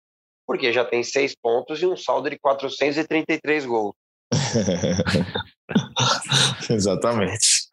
porque 0.50 0.72
já 0.72 0.84
tem 0.84 1.04
seis 1.04 1.32
pontos 1.32 1.80
e 1.80 1.86
um 1.86 1.96
saldo 1.96 2.28
de 2.28 2.36
433 2.36 3.66
gols. 3.66 3.94
Exatamente. 6.68 7.68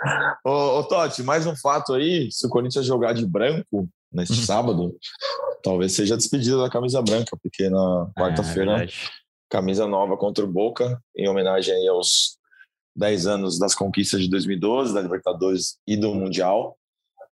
Ô, 0.45 0.51
ô 0.51 0.83
Totti, 0.83 1.23
mais 1.23 1.47
um 1.47 1.55
fato 1.55 1.95
aí: 1.95 2.31
se 2.31 2.45
o 2.45 2.49
Corinthians 2.51 2.85
jogar 2.85 3.13
de 3.13 3.25
branco 3.25 3.89
neste 4.13 4.37
uhum. 4.37 4.45
sábado, 4.45 4.95
talvez 5.63 5.93
seja 5.93 6.13
a 6.13 6.17
despedida 6.17 6.59
da 6.59 6.69
camisa 6.69 7.01
branca, 7.01 7.35
porque 7.41 7.67
na 7.67 8.11
é, 8.15 8.21
quarta-feira, 8.21 8.83
é 8.83 8.87
camisa 9.49 9.87
nova 9.87 10.15
contra 10.15 10.45
o 10.45 10.47
Boca, 10.47 11.01
em 11.15 11.27
homenagem 11.27 11.73
aí 11.73 11.87
aos 11.87 12.37
10 12.95 13.25
anos 13.25 13.57
das 13.57 13.73
conquistas 13.73 14.21
de 14.21 14.29
2012, 14.29 14.93
da 14.93 15.01
Libertadores 15.01 15.79
e 15.87 15.97
do 15.97 16.13
Mundial. 16.13 16.77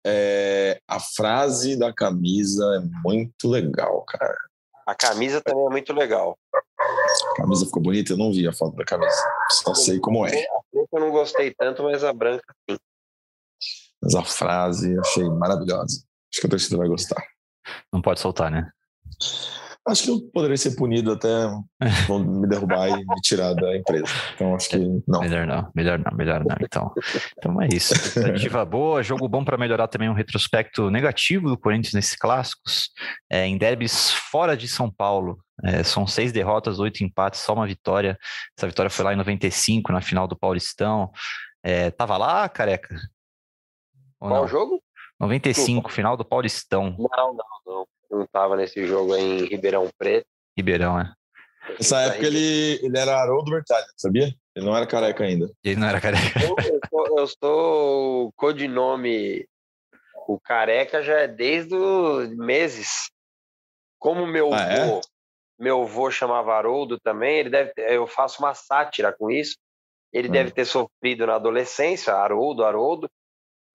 É, 0.05 0.80
a 0.89 0.99
frase 0.99 1.78
da 1.78 1.93
camisa 1.93 2.64
é 2.74 2.80
muito 3.05 3.49
legal, 3.49 4.03
cara. 4.03 4.47
A 4.89 4.95
camisa 4.95 5.43
também 5.43 5.66
é 5.66 5.68
muito 5.68 5.93
legal. 5.93 6.39
A 6.51 7.34
camisa 7.36 7.66
ficou 7.66 7.82
bonita? 7.82 8.14
Eu 8.14 8.16
não 8.16 8.32
vi 8.32 8.49
a 8.49 8.55
foto 8.55 8.74
da 8.74 8.86
camisa. 8.86 9.22
Só 9.51 9.74
sei 9.74 10.01
como 10.01 10.26
é. 10.26 10.30
A 10.30 10.61
preta 10.72 10.89
eu 10.95 11.01
não 11.01 11.11
gostei 11.11 11.53
tanto, 11.53 11.82
mas 11.82 12.03
a 12.03 12.11
branca 12.11 12.43
sim. 12.70 12.78
Mas 14.03 14.14
a 14.14 14.24
frase 14.24 14.95
eu 14.95 15.01
achei 15.03 15.28
maravilhosa. 15.28 16.03
Acho 16.32 16.41
que 16.41 16.47
a 16.47 16.51
torcida 16.51 16.78
vai 16.78 16.89
gostar. 16.89 17.22
Não 17.93 18.01
pode 18.01 18.18
soltar, 18.18 18.51
né? 18.51 18.70
Acho 19.89 20.03
que 20.05 20.11
eu 20.11 20.20
poderia 20.32 20.57
ser 20.57 20.76
punido 20.76 21.12
até 21.12 21.26
vão 22.07 22.18
me 22.18 22.47
derrubar 22.47 22.89
e 22.89 23.05
me 23.05 23.20
tirar 23.22 23.55
da 23.55 23.76
empresa. 23.76 24.07
Então 24.34 24.55
acho 24.55 24.68
que 24.68 24.78
não. 25.07 25.20
Melhor 25.20 25.47
não, 25.47 25.70
melhor 25.74 25.99
não, 25.99 26.16
melhor 26.16 26.45
não. 26.45 26.57
Então, 26.61 26.93
então 27.39 27.62
é 27.62 27.68
isso. 27.72 27.95
Expectativa 27.95 28.64
boa, 28.64 29.03
jogo 29.03 29.28
bom 29.28 29.45
para 29.45 29.57
melhorar 29.57 29.89
também 29.89 30.09
um 30.09 30.14
retrospecto 30.14 30.91
negativo 30.91 31.49
do 31.49 31.59
Corinthians 31.59 31.95
nesses 31.95 32.16
clássicos. 32.16 32.91
É, 33.30 33.47
em 33.47 33.57
derbys 33.57 34.11
fora 34.11 34.57
de 34.57 34.68
São 34.68 34.91
Paulo. 34.91 35.39
É, 35.64 35.82
são 35.82 36.07
seis 36.07 36.30
derrotas, 36.30 36.78
oito 36.78 37.03
empates, 37.03 37.41
só 37.41 37.55
uma 37.55 37.66
vitória. 37.66 38.16
Essa 38.57 38.66
vitória 38.66 38.91
foi 38.91 39.05
lá 39.05 39.12
em 39.12 39.16
95, 39.16 39.93
na 39.93 40.01
final 40.01 40.28
do 40.28 40.36
Paulistão. 40.36 41.11
É, 41.62 41.91
tava 41.91 42.16
lá, 42.16 42.49
careca? 42.49 42.95
Ou 44.20 44.28
Qual 44.28 44.43
não? 44.43 44.49
jogo? 44.49 44.82
95, 45.18 45.64
Desculpa. 45.64 45.89
final 45.89 46.16
do 46.16 46.24
Paulistão. 46.24 46.95
Não, 46.97 47.34
não, 47.34 47.36
não 47.66 47.86
não 48.11 48.24
estava 48.24 48.56
nesse 48.56 48.86
jogo 48.86 49.14
em 49.16 49.44
Ribeirão 49.44 49.88
Preto. 49.98 50.26
Ribeirão, 50.56 50.98
é. 50.98 51.12
Nessa 51.76 52.00
época 52.00 52.26
ele, 52.26 52.80
ele 52.82 52.98
era 52.98 53.20
Haroldo 53.20 53.50
Bertalha, 53.50 53.86
sabia? 53.96 54.34
Ele 54.54 54.66
não 54.66 54.76
era 54.76 54.86
careca 54.86 55.24
ainda. 55.24 55.50
Ele 55.62 55.76
não 55.76 55.88
era 55.88 56.00
careca. 56.00 56.40
Eu, 56.42 56.56
eu, 56.92 57.18
eu 57.18 57.26
sou 57.26 58.26
o 58.26 58.32
codinome. 58.32 59.46
O 60.26 60.40
careca 60.40 61.02
já 61.02 61.20
é 61.20 61.28
desde 61.28 61.74
os 61.74 62.34
meses. 62.36 63.11
Como 63.98 64.26
meu 64.26 64.52
ah, 64.52 64.62
é? 64.62 64.86
vô, 64.86 65.00
meu 65.59 65.86
vô 65.86 66.11
chamava 66.11 66.54
Haroldo 66.54 66.98
também, 67.00 67.38
ele 67.38 67.50
deve 67.50 67.72
ter, 67.72 67.92
eu 67.92 68.06
faço 68.06 68.40
uma 68.40 68.54
sátira 68.54 69.12
com 69.12 69.30
isso. 69.30 69.56
Ele 70.12 70.28
hum. 70.28 70.32
deve 70.32 70.50
ter 70.50 70.64
sofrido 70.64 71.26
na 71.26 71.34
adolescência, 71.34 72.14
Haroldo, 72.14 72.64
Haroldo. 72.64 73.11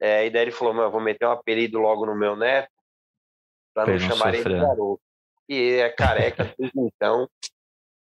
É, 0.02 0.26
e 0.26 0.30
daí 0.30 0.44
ele 0.44 0.52
falou: 0.52 0.92
vou 0.92 1.02
meter 1.02 1.28
um 1.28 1.32
apelido 1.32 1.80
logo 1.80 2.06
no 2.06 2.16
meu 2.16 2.36
neto 2.36 2.73
para 3.74 3.92
não 3.92 4.00
chamar 4.00 4.34
ele 4.34 4.44
de 4.44 4.60
garoto. 4.60 5.02
E 5.50 5.74
é 5.74 5.90
careca 5.90 6.54
desde 6.58 6.80
então. 6.80 7.28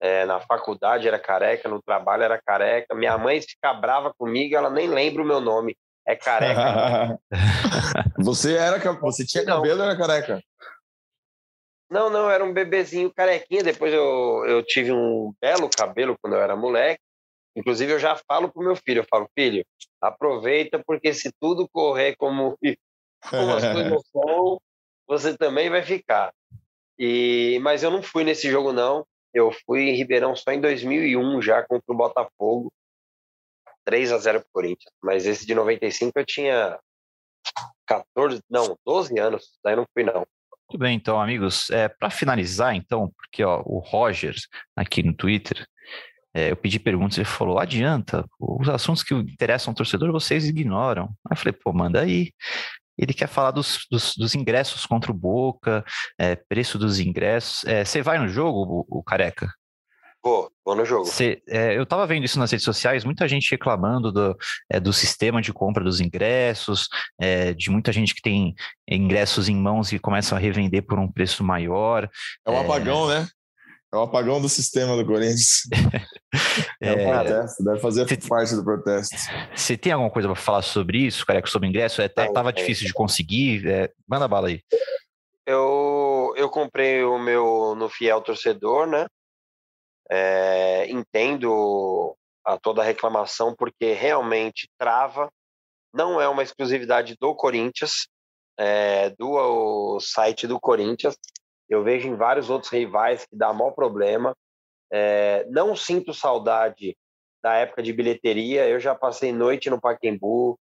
É, 0.03 0.25
na 0.25 0.41
faculdade 0.41 1.07
era 1.07 1.19
careca, 1.19 1.69
no 1.69 1.83
trabalho 1.83 2.23
era 2.23 2.41
careca. 2.41 2.95
Minha 2.95 3.19
mãe 3.19 3.41
fica 3.41 3.73
brava 3.75 4.13
comigo, 4.17 4.57
ela 4.57 4.71
nem 4.71 4.89
lembra 4.89 5.23
o 5.23 5.27
meu 5.27 5.41
nome. 5.41 5.77
É 6.07 6.17
careca. 6.17 7.19
você 8.19 8.57
era, 8.57 8.79
você 8.95 9.25
tinha 9.25 9.45
cabelo, 9.45 9.81
ou 9.81 9.87
era 9.87 9.99
careca? 9.99 10.43
Não, 11.91 12.09
não, 12.09 12.31
era 12.31 12.45
um 12.45 12.53
bebezinho 12.53 13.13
carequinha. 13.13 13.63
Depois 13.63 13.93
eu, 13.93 14.45
eu 14.47 14.63
tive 14.65 14.93
um 14.93 15.35
belo 15.41 15.69
cabelo 15.69 16.17
quando 16.21 16.35
eu 16.35 16.41
era 16.41 16.57
moleque. 16.57 17.03
Inclusive, 17.55 17.93
eu 17.93 17.99
já 17.99 18.17
falo 18.29 18.51
pro 18.51 18.63
meu 18.63 18.77
filho, 18.77 19.01
eu 19.01 19.07
falo, 19.11 19.29
filho, 19.35 19.65
aproveita, 20.01 20.83
porque 20.87 21.13
se 21.13 21.33
tudo 21.41 21.69
correr 21.69 22.15
como, 22.17 22.57
como 23.29 23.53
as 23.55 23.65
coisas 23.65 24.03
são, 24.13 24.61
você 25.11 25.37
também 25.37 25.69
vai 25.69 25.83
ficar. 25.83 26.33
E, 26.97 27.59
mas 27.63 27.83
eu 27.83 27.91
não 27.91 28.01
fui 28.01 28.23
nesse 28.23 28.49
jogo, 28.49 28.73
não. 28.73 29.05
Eu 29.35 29.51
fui 29.67 29.89
em 29.89 29.97
Ribeirão 29.97 30.37
só 30.37 30.53
em 30.53 30.61
2001, 30.61 31.43
já 31.43 31.65
contra 31.65 31.93
o 31.93 31.97
Botafogo. 31.97 32.73
3 33.85 34.13
a 34.13 34.19
0 34.19 34.41
pro 34.41 34.49
Corinthians. 34.53 34.93
Mas 35.03 35.27
esse 35.27 35.45
de 35.45 35.53
95 35.53 36.13
eu 36.17 36.25
tinha 36.25 36.79
14, 37.87 38.41
não, 38.49 38.79
12 38.87 39.19
anos. 39.19 39.59
Daí 39.65 39.75
não 39.75 39.87
fui, 39.93 40.05
não. 40.05 40.25
Muito 40.69 40.79
bem, 40.79 40.95
então, 40.95 41.21
amigos. 41.21 41.71
É, 41.71 41.89
Para 41.89 42.11
finalizar, 42.11 42.77
então, 42.77 43.11
porque 43.17 43.43
ó, 43.43 43.63
o 43.67 43.81
Roger, 43.81 44.37
aqui 44.77 45.03
no 45.03 45.13
Twitter, 45.13 45.67
é, 46.33 46.53
eu 46.53 46.57
pedi 46.57 46.79
perguntas, 46.79 47.19
ele 47.19 47.25
falou: 47.25 47.59
adianta, 47.59 48.25
os 48.39 48.69
assuntos 48.69 49.03
que 49.03 49.13
interessam 49.13 49.73
ao 49.73 49.75
torcedor 49.75 50.13
vocês 50.13 50.45
ignoram. 50.45 51.07
Aí 51.29 51.33
eu 51.33 51.37
falei: 51.37 51.53
pô, 51.53 51.73
manda 51.73 52.01
aí 52.01 52.33
ele 53.01 53.15
quer 53.15 53.29
falar 53.29 53.51
dos, 53.51 53.87
dos, 53.91 54.15
dos 54.15 54.35
ingressos 54.35 54.85
contra 54.85 55.11
o 55.11 55.15
Boca, 55.15 55.83
é, 56.19 56.37
preço 56.37 56.79
dos 56.79 57.01
ingressos. 57.01 57.65
É, 57.65 57.85
você 57.85 58.03
vai 58.03 58.19
no 58.19 58.29
jogo, 58.29 58.87
o, 58.89 58.99
o 58.99 59.03
Careca? 59.03 59.49
Vou, 60.23 60.53
vou 60.63 60.77
no 60.77 60.85
jogo. 60.85 61.07
Cê, 61.07 61.43
é, 61.49 61.75
eu 61.77 61.85
estava 61.85 62.07
vendo 62.07 62.25
isso 62.25 62.39
nas 62.39 62.51
redes 62.51 62.65
sociais, 62.65 63.07
muita 63.07 63.27
gente 63.27 63.51
reclamando 63.51 64.13
do, 64.13 64.37
é, 64.71 64.79
do 64.79 64.93
sistema 64.93 65.41
de 65.41 65.51
compra 65.51 65.83
dos 65.83 65.99
ingressos, 65.99 66.89
é, 67.19 67.55
de 67.55 67.71
muita 67.71 67.91
gente 67.91 68.15
que 68.15 68.21
tem 68.21 68.55
ingressos 68.87 69.49
em 69.49 69.57
mãos 69.57 69.93
e 69.93 69.99
começam 69.99 70.37
a 70.37 70.41
revender 70.41 70.83
por 70.83 70.99
um 70.99 71.11
preço 71.11 71.43
maior. 71.43 72.09
É 72.47 72.51
um 72.51 72.61
apagão, 72.61 73.09
né? 73.09 73.27
É 73.93 73.97
o 73.97 74.03
apagão 74.03 74.41
do 74.41 74.49
sistema 74.49 74.97
do 74.97 75.05
Corinthians. 75.05 75.63
é, 76.81 76.93
um 76.93 77.11
protesto, 77.11 77.65
deve 77.65 77.81
fazer 77.81 78.09
cê, 78.09 78.29
parte 78.29 78.55
do 78.55 78.63
protesto. 78.63 79.17
Você 79.55 79.77
tem 79.77 79.93
alguma 79.93 80.11
coisa 80.11 80.29
para 80.29 80.37
falar 80.37 80.63
sobre 80.63 80.99
isso, 80.99 81.27
careca, 81.27 81.49
sobre 81.49 81.69
ingresso? 81.69 82.01
É, 82.01 82.09
tava 82.09 82.53
difícil 82.53 82.87
de 82.87 82.93
conseguir. 82.93 83.67
É, 83.67 83.91
manda 84.09 84.29
bala 84.29 84.47
aí. 84.47 84.63
Eu, 85.45 86.33
eu 86.37 86.49
comprei 86.49 87.03
o 87.03 87.19
meu 87.19 87.75
no 87.75 87.89
Fiel 87.89 88.21
Torcedor, 88.21 88.87
né? 88.87 89.07
É, 90.09 90.89
entendo 90.89 92.17
a 92.45 92.57
toda 92.57 92.83
a 92.83 92.85
reclamação, 92.85 93.55
porque 93.57 93.93
realmente 93.93 94.69
trava. 94.79 95.29
Não 95.93 96.21
é 96.21 96.29
uma 96.29 96.45
exclusividade 96.45 97.17
do 97.21 97.35
Corinthians, 97.35 98.07
é, 98.57 99.11
do 99.11 99.99
site 99.99 100.47
do 100.47 100.61
Corinthians. 100.61 101.17
Eu 101.71 101.85
vejo 101.85 102.09
em 102.09 102.17
vários 102.17 102.51
outros 102.51 102.73
rivais 102.73 103.25
que 103.25 103.37
dá 103.37 103.53
maior 103.53 103.71
problema. 103.71 104.37
É, 104.93 105.47
não 105.49 105.77
sinto 105.77 106.13
saudade 106.13 106.97
da 107.41 107.55
época 107.55 107.81
de 107.81 107.93
bilheteria. 107.93 108.69
Eu 108.69 108.81
já 108.81 108.93
passei 108.93 109.33
noite 109.33 109.71
no 109.71 109.81
Paquembu. 109.81 110.59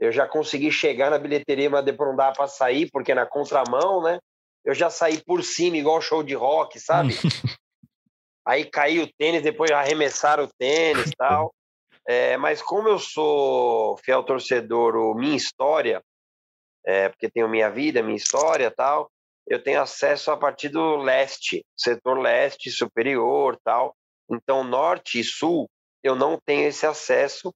Eu 0.00 0.10
já 0.10 0.26
consegui 0.26 0.72
chegar 0.72 1.10
na 1.10 1.18
bilheteria, 1.18 1.70
mas 1.70 1.84
depois 1.84 2.10
não 2.10 2.16
dava 2.16 2.34
para 2.34 2.48
sair, 2.48 2.90
porque 2.90 3.14
na 3.14 3.24
contramão, 3.24 4.02
né? 4.02 4.18
Eu 4.64 4.74
já 4.74 4.90
saí 4.90 5.22
por 5.24 5.42
cima, 5.42 5.76
igual 5.76 6.00
show 6.00 6.22
de 6.22 6.34
rock, 6.34 6.78
sabe? 6.78 7.14
Aí 8.44 8.64
caiu 8.64 9.04
o 9.04 9.12
tênis, 9.18 9.42
depois 9.42 9.70
arremessaram 9.70 10.44
o 10.44 10.50
tênis 10.58 11.10
tal. 11.16 11.54
É, 12.06 12.36
mas 12.36 12.62
como 12.62 12.88
eu 12.88 12.98
sou 12.98 13.96
fiel 13.98 14.22
torcedor, 14.22 14.96
o 14.96 15.14
minha 15.14 15.36
história, 15.36 16.02
é, 16.84 17.10
porque 17.10 17.30
tenho 17.30 17.48
minha 17.48 17.70
vida, 17.70 18.02
minha 18.02 18.16
história 18.16 18.70
tal, 18.70 19.10
eu 19.48 19.62
tenho 19.62 19.80
acesso 19.80 20.30
a 20.30 20.36
partir 20.36 20.68
do 20.68 20.96
leste, 20.96 21.64
setor 21.76 22.18
leste 22.18 22.70
superior, 22.70 23.58
tal. 23.64 23.94
Então, 24.30 24.62
norte 24.62 25.20
e 25.20 25.24
sul, 25.24 25.68
eu 26.02 26.14
não 26.14 26.38
tenho 26.44 26.68
esse 26.68 26.86
acesso, 26.86 27.52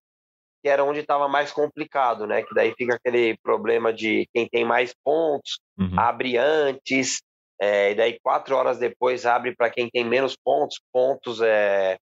que 0.63 0.69
era 0.69 0.85
onde 0.85 1.01
estava 1.01 1.29
mais 1.29 1.53
complicado, 1.53 2.27
né? 2.27 2.43
Que 2.43 2.55
daí 2.55 2.75
fica 2.77 2.95
aquele 2.95 3.37
problema 3.43 3.93
de 3.93 4.27
quem 4.33 4.49
tem 4.49 4.65
mais 4.65 4.95
pontos, 5.05 5.61
uhum. 5.79 5.99
abre 5.99 6.37
antes, 6.39 7.21
é, 7.61 7.93
e 7.93 7.95
daí 7.95 8.19
quatro 8.21 8.57
horas 8.57 8.79
depois 8.79 9.27
abre 9.27 9.55
para 9.55 9.71
quem 9.71 9.89
tem 9.91 10.05
menos 10.05 10.37
pontos, 10.37 10.81
pontos 10.93 11.41
é, 11.41 11.99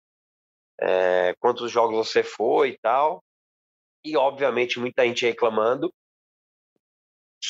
é, 0.82 1.34
quantos 1.40 1.72
jogos 1.72 1.96
você 1.96 2.24
foi 2.24 2.70
e 2.70 2.78
tal. 2.80 3.24
E, 4.04 4.16
obviamente, 4.16 4.80
muita 4.80 5.06
gente 5.06 5.26
reclamando. 5.26 5.92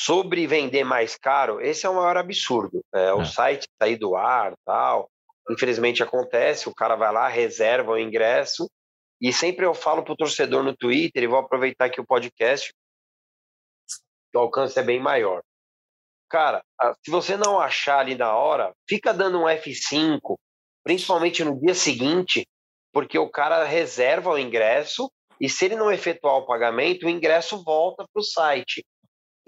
Sobre 0.00 0.46
vender 0.46 0.84
mais 0.84 1.16
caro, 1.16 1.60
esse 1.60 1.84
é 1.84 1.90
o 1.90 1.96
maior 1.96 2.16
absurdo. 2.16 2.84
É, 2.94 3.12
o 3.12 3.24
site 3.24 3.66
sair 3.82 3.96
do 3.96 4.14
ar 4.14 4.54
tal. 4.64 5.10
Infelizmente 5.50 6.04
acontece, 6.04 6.68
o 6.68 6.74
cara 6.74 6.94
vai 6.94 7.12
lá, 7.12 7.26
reserva 7.26 7.90
o 7.90 7.98
ingresso. 7.98 8.70
E 9.20 9.32
sempre 9.32 9.66
eu 9.66 9.74
falo 9.74 10.04
para 10.04 10.12
o 10.12 10.16
torcedor 10.16 10.62
no 10.62 10.76
Twitter, 10.76 11.24
e 11.24 11.26
vou 11.26 11.40
aproveitar 11.40 11.86
aqui 11.86 12.00
o 12.00 12.06
podcast, 12.06 12.72
que 14.30 14.38
o 14.38 14.40
alcance 14.40 14.78
é 14.78 14.84
bem 14.84 15.00
maior. 15.00 15.42
Cara, 16.30 16.62
se 17.04 17.10
você 17.10 17.36
não 17.36 17.58
achar 17.58 17.98
ali 17.98 18.14
na 18.14 18.36
hora, 18.36 18.72
fica 18.88 19.12
dando 19.12 19.40
um 19.40 19.46
F5, 19.46 20.36
principalmente 20.84 21.42
no 21.42 21.58
dia 21.58 21.74
seguinte, 21.74 22.46
porque 22.92 23.18
o 23.18 23.28
cara 23.28 23.64
reserva 23.64 24.30
o 24.30 24.38
ingresso 24.38 25.10
e 25.40 25.48
se 25.48 25.64
ele 25.64 25.74
não 25.74 25.90
efetuar 25.90 26.36
o 26.36 26.46
pagamento, 26.46 27.06
o 27.06 27.10
ingresso 27.10 27.64
volta 27.64 28.06
para 28.12 28.20
o 28.20 28.24
site. 28.24 28.84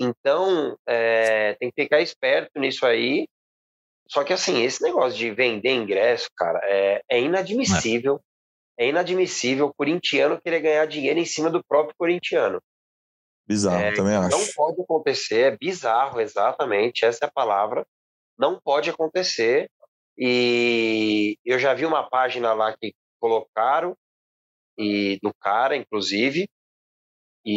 Então, 0.00 0.78
é, 0.88 1.54
tem 1.60 1.70
que 1.70 1.82
ficar 1.82 2.00
esperto 2.00 2.58
nisso 2.58 2.86
aí. 2.86 3.28
Só 4.08 4.24
que, 4.24 4.32
assim, 4.32 4.62
esse 4.62 4.82
negócio 4.82 5.16
de 5.18 5.30
vender 5.30 5.70
ingresso, 5.70 6.28
cara, 6.34 6.58
é, 6.64 7.02
é 7.08 7.20
inadmissível. 7.20 8.18
É. 8.78 8.86
é 8.86 8.88
inadmissível 8.88 9.66
o 9.66 9.74
corintiano 9.74 10.40
querer 10.40 10.60
ganhar 10.60 10.86
dinheiro 10.86 11.20
em 11.20 11.26
cima 11.26 11.50
do 11.50 11.62
próprio 11.62 11.94
corintiano. 11.98 12.60
Bizarro, 13.46 13.82
é, 13.82 13.92
também 13.92 14.16
acho. 14.16 14.30
Não 14.30 14.46
pode 14.54 14.80
acontecer, 14.80 15.52
é 15.52 15.56
bizarro, 15.56 16.20
exatamente, 16.20 17.04
essa 17.04 17.24
é 17.24 17.28
a 17.28 17.30
palavra. 17.30 17.86
Não 18.38 18.58
pode 18.58 18.88
acontecer. 18.88 19.68
E 20.16 21.36
eu 21.44 21.58
já 21.58 21.74
vi 21.74 21.84
uma 21.84 22.08
página 22.08 22.54
lá 22.54 22.74
que 22.76 22.94
colocaram, 23.20 23.94
e 24.78 25.18
do 25.22 25.32
cara, 25.34 25.76
inclusive, 25.76 26.48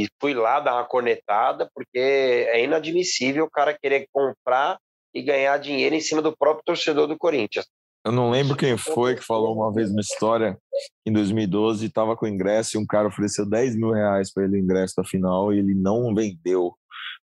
e 0.01 0.07
fui 0.19 0.33
lá 0.33 0.59
dar 0.59 0.75
uma 0.75 0.85
cornetada, 0.85 1.69
porque 1.73 1.99
é 1.99 2.63
inadmissível 2.63 3.45
o 3.45 3.49
cara 3.49 3.77
querer 3.77 4.07
comprar 4.11 4.77
e 5.13 5.21
ganhar 5.21 5.57
dinheiro 5.57 5.93
em 5.93 6.01
cima 6.01 6.21
do 6.21 6.35
próprio 6.35 6.63
torcedor 6.65 7.07
do 7.07 7.17
Corinthians. 7.17 7.65
Eu 8.05 8.11
não 8.11 8.31
lembro 8.31 8.57
quem 8.57 8.75
foi 8.75 9.15
que 9.15 9.21
falou 9.21 9.55
uma 9.55 9.71
vez 9.71 9.89
uma 9.89 10.01
história 10.01 10.57
em 11.05 11.13
2012, 11.13 11.85
estava 11.85 12.17
com 12.17 12.27
ingresso 12.27 12.75
e 12.75 12.79
um 12.79 12.85
cara 12.85 13.07
ofereceu 13.07 13.47
10 13.47 13.77
mil 13.77 13.91
reais 13.91 14.33
para 14.33 14.43
ele 14.43 14.57
o 14.57 14.59
ingresso 14.59 14.95
da 14.97 15.05
final 15.05 15.53
e 15.53 15.59
ele 15.59 15.73
não 15.73 16.13
vendeu. 16.13 16.75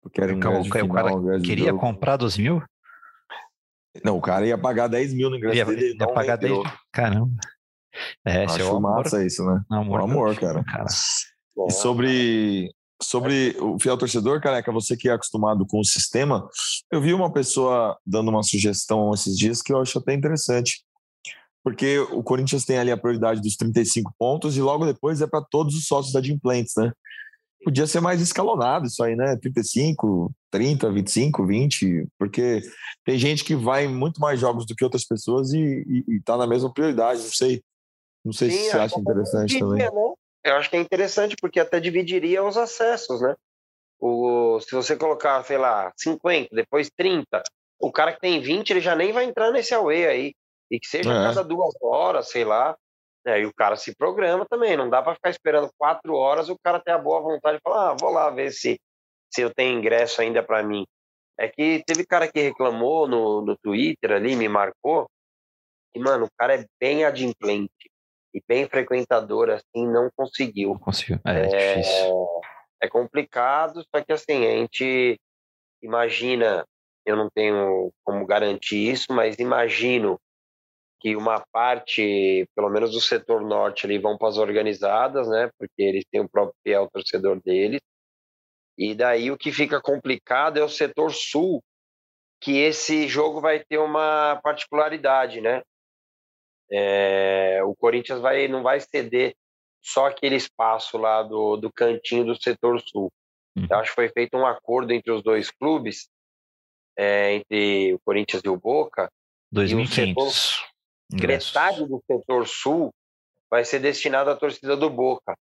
Porque 0.01 0.21
era 0.21 0.33
um 0.33 0.37
o, 0.37 0.39
cara 0.39 0.61
queria 1.41 1.73
comprar 1.73 2.17
12 2.17 2.41
mil? 2.41 2.61
Não, 4.03 4.17
o 4.17 4.21
cara 4.21 4.45
ia 4.45 4.57
pagar 4.57 4.87
10 4.87 5.13
mil 5.13 5.29
no 5.29 5.37
ingresso 5.37 5.57
Ia, 5.57 5.65
dele. 5.65 5.97
ia 5.97 6.07
pagar 6.07 6.35
10 6.35 6.51
mil. 6.51 6.63
Caramba. 6.91 7.31
É, 8.25 8.43
Acho 8.43 8.55
seu 8.55 8.75
amor. 8.75 8.81
massa 8.81 9.25
isso, 9.25 9.45
né? 9.45 9.61
Amor, 9.71 10.01
O 10.01 10.03
amor, 10.03 10.35
cara. 10.37 10.63
cara. 10.65 10.85
E 11.57 11.71
sobre, 11.71 12.73
sobre 13.01 13.55
o 13.59 13.79
fiel 13.79 13.97
torcedor, 13.97 14.41
careca, 14.41 14.71
você 14.71 14.97
que 14.97 15.09
é 15.09 15.13
acostumado 15.13 15.65
com 15.65 15.79
o 15.79 15.85
sistema, 15.85 16.47
eu 16.91 17.01
vi 17.01 17.13
uma 17.13 17.31
pessoa 17.31 17.97
dando 18.05 18.29
uma 18.29 18.43
sugestão 18.43 19.13
esses 19.13 19.37
dias 19.37 19.61
que 19.61 19.71
eu 19.71 19.79
acho 19.79 19.97
até 19.97 20.13
interessante. 20.13 20.83
Porque 21.63 21.97
o 21.97 22.21
Corinthians 22.21 22.63
tem 22.63 22.77
ali 22.77 22.91
a 22.91 22.97
prioridade 22.97 23.41
dos 23.41 23.55
35 23.55 24.13
pontos 24.19 24.55
e 24.55 24.61
logo 24.61 24.85
depois 24.85 25.21
é 25.21 25.27
para 25.27 25.43
todos 25.43 25.75
os 25.75 25.87
sócios 25.87 26.13
da 26.13 26.19
Adimplentes, 26.19 26.73
né? 26.77 26.91
Podia 27.63 27.87
ser 27.87 27.99
mais 27.99 28.21
escalonado 28.21 28.85
isso 28.85 29.01
aí, 29.01 29.15
né? 29.15 29.35
35, 29.37 30.31
30, 30.51 30.91
25, 30.91 31.47
20, 31.47 32.07
porque 32.19 32.61
tem 33.03 33.17
gente 33.17 33.43
que 33.43 33.55
vai 33.55 33.85
em 33.85 33.95
muito 33.95 34.21
mais 34.21 34.39
jogos 34.39 34.67
do 34.67 34.75
que 34.75 34.83
outras 34.83 35.03
pessoas 35.03 35.53
e, 35.53 35.57
e, 35.57 36.15
e 36.15 36.21
tá 36.21 36.37
na 36.37 36.45
mesma 36.45 36.71
prioridade, 36.71 37.21
não 37.21 37.31
sei. 37.31 37.63
Não 38.23 38.31
sei 38.31 38.51
Sim, 38.51 38.57
se 38.57 38.63
você 38.65 38.77
acho 38.77 38.85
acha 38.85 38.99
interessante 38.99 39.59
também. 39.59 39.83
né? 39.83 39.89
Eu 40.45 40.55
acho 40.57 40.69
que 40.69 40.77
é 40.77 40.79
interessante 40.79 41.35
porque 41.41 41.59
até 41.59 41.79
dividiria 41.79 42.43
os 42.43 42.55
acessos, 42.55 43.19
né? 43.19 43.35
O, 43.99 44.59
se 44.61 44.75
você 44.75 44.95
colocar, 44.95 45.43
sei 45.43 45.57
lá, 45.57 45.91
50, 45.97 46.55
depois 46.55 46.87
30, 46.95 47.41
o 47.79 47.91
cara 47.91 48.13
que 48.13 48.19
tem 48.19 48.39
20, 48.39 48.69
ele 48.69 48.79
já 48.79 48.95
nem 48.95 49.11
vai 49.11 49.25
entrar 49.25 49.51
nesse 49.51 49.73
away 49.73 50.05
aí. 50.05 50.33
E 50.69 50.79
que 50.79 50.85
seja 50.87 51.11
É. 51.11 51.13
cada 51.13 51.43
duas 51.43 51.73
horas, 51.81 52.29
sei 52.29 52.45
lá. 52.45 52.77
É, 53.25 53.39
e 53.39 53.45
o 53.47 53.53
cara 53.55 53.75
se 53.75 53.95
programa 53.95 54.45
também. 54.47 54.77
Não 54.77 54.87
dá 54.87 55.01
para 55.01 55.15
ficar 55.15 55.31
esperando 55.31 55.71
quatro 55.79 56.13
horas 56.13 56.47
o 56.47 56.57
cara 56.63 56.79
ter 56.79 56.91
a 56.91 56.97
boa 56.99 57.21
vontade 57.21 57.57
de 57.57 57.61
falar, 57.63 57.91
ah, 57.91 57.97
vou 57.99 58.11
lá 58.11 58.29
ver 58.29 58.51
se, 58.51 58.79
se 59.33 59.41
eu 59.41 59.51
tenho 59.51 59.79
ingresso 59.79 60.21
ainda 60.21 60.43
para 60.43 60.61
mim. 60.61 60.85
É 61.39 61.47
que 61.47 61.83
teve 61.87 62.05
cara 62.05 62.31
que 62.31 62.39
reclamou 62.39 63.07
no, 63.07 63.41
no 63.41 63.57
Twitter 63.57 64.11
ali, 64.11 64.35
me 64.35 64.47
marcou, 64.47 65.09
e, 65.95 65.99
mano, 65.99 66.25
o 66.25 66.29
cara 66.37 66.55
é 66.55 66.65
bem 66.79 67.03
adimplente 67.03 67.89
e 68.35 68.43
bem 68.45 68.67
frequentador, 68.67 69.49
assim, 69.49 69.87
não 69.87 70.09
conseguiu. 70.13 70.71
Não 70.71 70.79
consigo. 70.79 71.21
É, 71.25 71.75
difícil. 71.75 72.41
É 72.83 72.89
complicado, 72.89 73.81
só 73.83 74.03
que 74.03 74.11
assim, 74.11 74.45
a 74.45 74.57
gente 74.57 75.17
imagina, 75.81 76.65
eu 77.05 77.15
não 77.15 77.29
tenho 77.33 77.93
como 78.03 78.25
garantir 78.25 78.91
isso, 78.91 79.13
mas 79.13 79.39
imagino 79.39 80.19
que 80.99 81.15
uma 81.15 81.41
parte, 81.51 82.45
pelo 82.53 82.69
menos 82.69 82.91
do 82.91 82.99
setor 82.99 83.41
norte, 83.41 83.85
ali 83.85 83.97
vão 83.97 84.17
para 84.17 84.27
as 84.27 84.37
organizadas, 84.37 85.29
né? 85.29 85.49
Porque 85.57 85.81
eles 85.81 86.03
têm 86.11 86.19
o 86.19 86.29
próprio 86.29 86.55
fiel 86.61 86.89
torcedor 86.91 87.41
deles. 87.41 87.79
E 88.77 88.93
daí 88.93 89.31
o 89.31 89.37
que 89.37 89.51
fica 89.51 89.79
complicado 89.79 90.57
é 90.57 90.63
o 90.63 90.69
setor 90.69 91.13
sul, 91.13 91.63
que 92.41 92.57
esse 92.57 93.07
jogo 93.07 93.39
vai 93.39 93.63
ter 93.63 93.77
uma 93.77 94.41
particularidade, 94.43 95.39
né? 95.39 95.61
É, 96.71 97.61
o 97.63 97.75
Corinthians 97.75 98.19
vai, 98.19 98.47
não 98.47 98.63
vai 98.63 98.79
ceder 98.79 99.35
só 99.81 100.07
aquele 100.07 100.35
espaço 100.35 100.97
lá 100.97 101.21
do, 101.21 101.57
do 101.57 101.71
cantinho 101.71 102.25
do 102.25 102.41
setor 102.41 102.81
sul. 102.81 103.11
Uhum. 103.55 103.67
Eu 103.69 103.77
acho 103.77 103.91
que 103.91 103.95
foi 103.95 104.09
feito 104.09 104.35
um 104.35 104.45
acordo 104.45 104.91
entre 104.91 105.11
os 105.11 105.23
dois 105.23 105.51
clubes, 105.51 106.09
é, 106.97 107.35
entre 107.35 107.93
o 107.93 107.99
Corinthians 107.99 108.41
e 108.43 108.49
o 108.49 108.57
Boca. 108.57 109.09
2.500 109.53 110.63
ingressos. 111.13 111.53
Metade 111.53 111.85
do 111.85 112.03
setor 112.09 112.47
sul 112.47 112.93
vai 113.49 113.63
ser 113.63 113.79
destinado 113.79 114.29
à 114.29 114.35
torcida 114.35 114.75
do 114.75 114.89
Boca. 114.89 115.37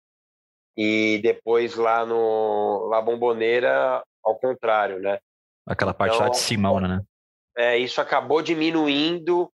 E 0.76 1.20
depois 1.22 1.74
lá 1.74 2.06
no 2.06 2.88
La 2.88 3.02
Bomboneira, 3.02 4.02
ao 4.24 4.38
contrário, 4.38 5.00
né? 5.00 5.18
Aquela 5.66 5.92
parte 5.92 6.14
Então, 6.14 6.26
lá 6.26 6.30
de 6.30 6.38
Simão, 6.38 6.80
né? 6.80 7.02
É, 7.56 7.76
isso 7.76 8.00
acabou 8.00 8.40
diminuindo 8.40 9.52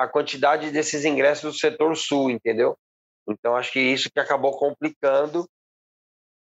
a 0.00 0.08
quantidade 0.08 0.70
desses 0.70 1.04
ingressos 1.04 1.52
do 1.52 1.58
setor 1.58 1.94
sul, 1.94 2.30
entendeu? 2.30 2.74
Então 3.28 3.54
acho 3.54 3.70
que 3.70 3.78
isso 3.78 4.08
que 4.10 4.18
acabou 4.18 4.58
complicando 4.58 5.46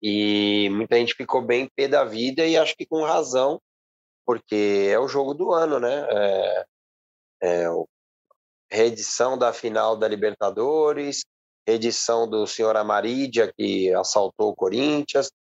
e 0.03 0.69
muita 0.69 0.97
gente 0.97 1.15
ficou 1.15 1.41
bem 1.41 1.67
pé 1.75 1.87
da 1.87 2.03
vida 2.05 2.45
e 2.45 2.55
acho 2.55 2.75
que 2.75 2.85
com 2.85 3.03
razão, 3.03 3.59
porque 4.23 4.87
é 4.91 4.99
o 4.99 5.07
jogo 5.07 5.33
do 5.33 5.51
ano, 5.51 5.79
né? 5.79 6.07
É, 6.11 6.65
é 7.41 7.65
reedição 8.71 9.35
da 9.35 9.51
final 9.51 9.97
da 9.97 10.07
Libertadores, 10.07 11.25
reedição 11.67 12.29
do 12.29 12.45
senhor 12.45 12.77
Amarídia 12.77 13.51
que 13.57 13.91
assaltou 13.95 14.51
o 14.51 14.55
Corinthians 14.55 15.31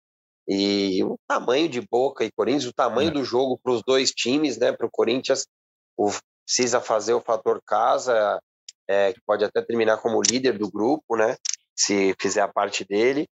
e 0.49 1.05
o 1.05 1.19
tamanho 1.29 1.69
de 1.69 1.83
Boca 1.83 2.25
e 2.25 2.33
Corinthians, 2.33 2.65
o 2.65 2.73
tamanho 2.73 3.11
É. 3.11 3.13
do 3.13 3.23
jogo 3.23 3.59
para 3.63 3.73
os 3.73 3.83
dois 3.83 4.13
times, 4.13 4.57
né? 4.57 4.73
Para 4.73 4.87
o 4.87 4.91
Corinthians, 4.91 5.47
o, 5.95 6.09
precisa 6.49 6.81
fazer 6.81 7.13
o 7.13 7.21
fator 7.21 7.61
casa, 7.63 8.41
é, 8.89 9.13
que 9.13 9.21
pode 9.21 9.45
até 9.45 9.61
terminar 9.61 9.99
como 9.99 10.23
líder 10.23 10.57
do 10.57 10.71
grupo, 10.71 11.15
né? 11.15 11.37
Se 11.77 12.15
fizer 12.19 12.41
a 12.41 12.49
parte 12.49 12.87
dele. 12.87 13.29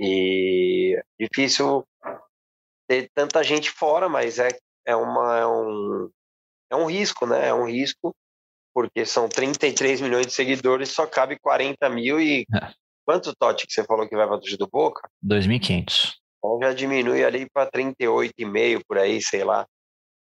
E 0.00 1.00
difícil 1.18 1.86
ter 2.88 3.08
tanta 3.14 3.42
gente 3.44 3.70
fora, 3.70 4.08
mas 4.08 4.40
é, 4.40 4.48
é, 4.84 4.96
uma, 4.96 5.38
é, 5.38 5.46
um, 5.46 6.10
é 6.70 6.76
um 6.76 6.86
risco, 6.86 7.24
né? 7.24 7.48
É 7.48 7.54
um 7.54 7.66
risco, 7.66 8.12
porque 8.74 9.06
são 9.06 9.28
33 9.28 10.00
milhões 10.00 10.26
de 10.26 10.32
seguidores, 10.32 10.90
só 10.90 11.06
cabe 11.06 11.38
40 11.38 11.88
mil 11.88 12.20
e. 12.20 12.44
É. 12.52 12.72
Quanto, 13.06 13.34
Totti, 13.34 13.66
que 13.66 13.72
você 13.72 13.84
falou 13.84 14.06
que 14.06 14.14
vai 14.14 14.26
para 14.26 14.36
torcida 14.36 14.58
do 14.58 14.68
Boca? 14.70 15.08
2.500. 15.24 16.12
Então 16.36 16.58
já 16.60 16.74
diminui 16.74 17.24
ali 17.24 17.48
para 17.48 17.70
38,5 17.70 18.82
por 18.86 18.98
aí, 18.98 19.22
sei 19.22 19.44
lá. 19.44 19.66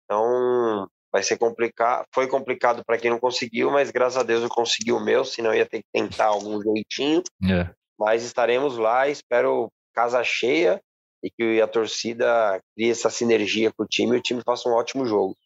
Então 0.04 0.90
vai 1.14 1.22
ser 1.22 1.38
complicado. 1.38 2.06
Foi 2.12 2.28
complicado 2.28 2.84
para 2.84 2.98
quem 2.98 3.12
não 3.12 3.20
conseguiu, 3.20 3.70
mas 3.70 3.92
graças 3.92 4.18
a 4.18 4.24
Deus 4.24 4.42
eu 4.42 4.50
consegui 4.50 4.92
o 4.92 5.00
meu, 5.00 5.24
senão 5.24 5.52
eu 5.52 5.60
ia 5.60 5.66
ter 5.66 5.80
que 5.80 5.88
tentar 5.94 6.26
algum 6.26 6.60
jeitinho. 6.60 7.22
É. 7.48 7.70
Mas 8.00 8.24
estaremos 8.24 8.78
lá, 8.78 9.08
espero 9.08 9.72
casa 9.94 10.24
cheia 10.24 10.82
e 11.24 11.30
que 11.30 11.62
a 11.62 11.68
torcida 11.68 12.60
crie 12.76 12.90
essa 12.90 13.12
sinergia 13.12 13.72
com 13.72 13.84
o 13.84 13.88
time 13.88 14.16
e 14.16 14.20
o 14.20 14.22
time 14.22 14.42
faça 14.44 14.68
um 14.68 14.74
ótimo 14.74 15.06
jogo. 15.06 15.38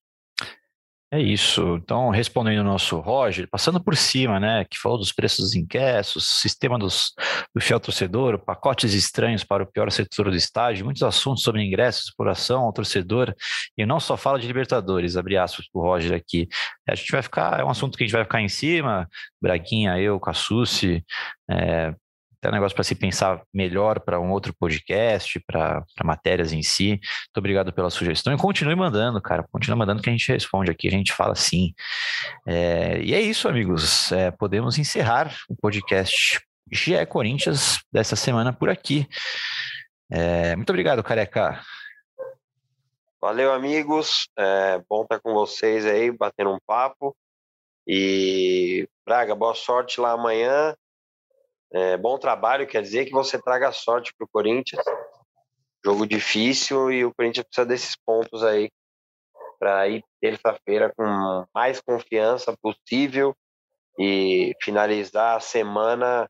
É 1.09 1.21
isso. 1.21 1.77
Então, 1.77 2.09
respondendo 2.09 2.59
o 2.59 2.63
nosso 2.65 2.99
Roger, 2.99 3.47
passando 3.49 3.81
por 3.81 3.95
cima, 3.95 4.41
né, 4.41 4.65
que 4.65 4.77
falou 4.77 4.97
dos 4.97 5.13
preços 5.13 5.39
dos 5.39 5.55
ingressos, 5.55 6.27
sistema 6.27 6.77
dos, 6.77 7.13
do 7.55 7.61
fiel 7.61 7.79
torcedor, 7.79 8.37
pacotes 8.39 8.93
estranhos 8.93 9.41
para 9.41 9.63
o 9.63 9.71
pior 9.71 9.89
setor 9.89 10.29
do 10.29 10.35
estádio, 10.35 10.83
muitos 10.83 11.03
assuntos 11.03 11.43
sobre 11.43 11.63
ingressos, 11.63 12.09
exploração 12.09 12.63
ao 12.63 12.73
torcedor, 12.73 13.33
e 13.77 13.85
não 13.85 14.01
só 14.01 14.17
fala 14.17 14.37
de 14.37 14.47
Libertadores, 14.47 15.15
abre 15.15 15.37
aspas 15.37 15.65
para 15.71 15.79
o 15.79 15.83
Roger 15.85 16.13
aqui. 16.13 16.45
A 16.85 16.93
gente 16.93 17.09
vai 17.09 17.21
ficar, 17.21 17.57
é 17.57 17.63
um 17.63 17.69
assunto 17.69 17.97
que 17.97 18.03
a 18.03 18.07
gente 18.07 18.13
vai 18.13 18.25
ficar 18.25 18.41
em 18.41 18.49
cima, 18.49 19.07
Braguinha, 19.41 19.97
eu, 19.97 20.19
Cassucci, 20.19 21.05
é, 21.49 21.95
até 22.37 22.49
um 22.49 22.53
negócio 22.53 22.75
para 22.75 22.83
se 22.83 22.95
pensar 22.95 23.41
melhor 23.53 23.99
para 23.99 24.19
um 24.19 24.31
outro 24.31 24.53
podcast, 24.57 25.39
para 25.45 25.83
matérias 26.03 26.53
em 26.53 26.61
si. 26.61 26.91
Muito 26.91 27.37
obrigado 27.37 27.73
pela 27.73 27.89
sugestão 27.89 28.33
e 28.33 28.37
continue 28.37 28.75
mandando, 28.75 29.21
cara. 29.21 29.43
Continue 29.51 29.79
mandando 29.79 30.01
que 30.01 30.09
a 30.09 30.11
gente 30.11 30.31
responde 30.31 30.69
aqui, 30.69 30.87
a 30.87 30.91
gente 30.91 31.13
fala 31.13 31.35
sim. 31.35 31.73
É, 32.45 32.99
e 33.01 33.13
é 33.13 33.21
isso, 33.21 33.47
amigos. 33.47 34.11
É, 34.11 34.31
podemos 34.31 34.77
encerrar 34.77 35.35
o 35.49 35.55
podcast 35.55 36.39
GE 36.71 37.05
Corinthians 37.07 37.79
dessa 37.91 38.15
semana 38.15 38.53
por 38.53 38.69
aqui. 38.69 39.07
É, 40.11 40.55
muito 40.55 40.69
obrigado, 40.69 41.03
careca. 41.03 41.61
Valeu, 43.19 43.51
amigos. 43.51 44.29
É 44.37 44.79
bom 44.87 45.01
estar 45.01 45.19
com 45.19 45.33
vocês 45.33 45.85
aí, 45.85 46.11
batendo 46.11 46.51
um 46.51 46.59
papo. 46.65 47.15
E, 47.87 48.87
Braga, 49.05 49.33
boa 49.33 49.55
sorte 49.55 49.99
lá 49.99 50.11
amanhã. 50.11 50.75
É, 51.71 51.97
bom 51.97 52.17
trabalho, 52.17 52.67
quer 52.67 52.81
dizer 52.81 53.05
que 53.05 53.11
você 53.11 53.41
traga 53.41 53.71
sorte 53.71 54.13
para 54.17 54.25
o 54.25 54.29
Corinthians. 54.29 54.83
Jogo 55.83 56.05
difícil 56.05 56.91
e 56.91 57.05
o 57.05 57.13
Corinthians 57.13 57.45
precisa 57.45 57.65
desses 57.65 57.95
pontos 58.05 58.43
aí 58.43 58.69
para 59.59 59.87
ir 59.87 60.03
terça-feira 60.21 60.93
com 60.95 61.45
mais 61.53 61.81
confiança 61.81 62.55
possível 62.61 63.35
e 63.99 64.53
finalizar 64.61 65.37
a 65.37 65.39
semana 65.39 66.29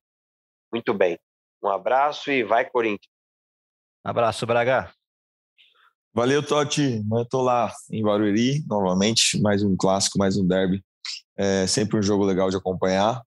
muito 0.71 0.93
bem. 0.93 1.19
Um 1.63 1.69
abraço 1.69 2.31
e 2.31 2.43
vai, 2.43 2.69
Corinthians. 2.69 3.11
Abraço, 4.03 4.45
Braga. 4.45 4.91
Valeu, 6.13 6.41
Totti. 6.41 7.03
Eu 7.11 7.25
tô 7.29 7.41
lá 7.41 7.71
em 7.91 8.01
Barueri, 8.01 8.65
novamente, 8.65 9.39
mais 9.41 9.63
um 9.63 9.75
clássico, 9.77 10.17
mais 10.17 10.37
um 10.37 10.47
derby. 10.47 10.83
É 11.37 11.67
sempre 11.67 11.97
um 11.97 12.01
jogo 12.01 12.23
legal 12.23 12.49
de 12.49 12.57
acompanhar. 12.57 13.21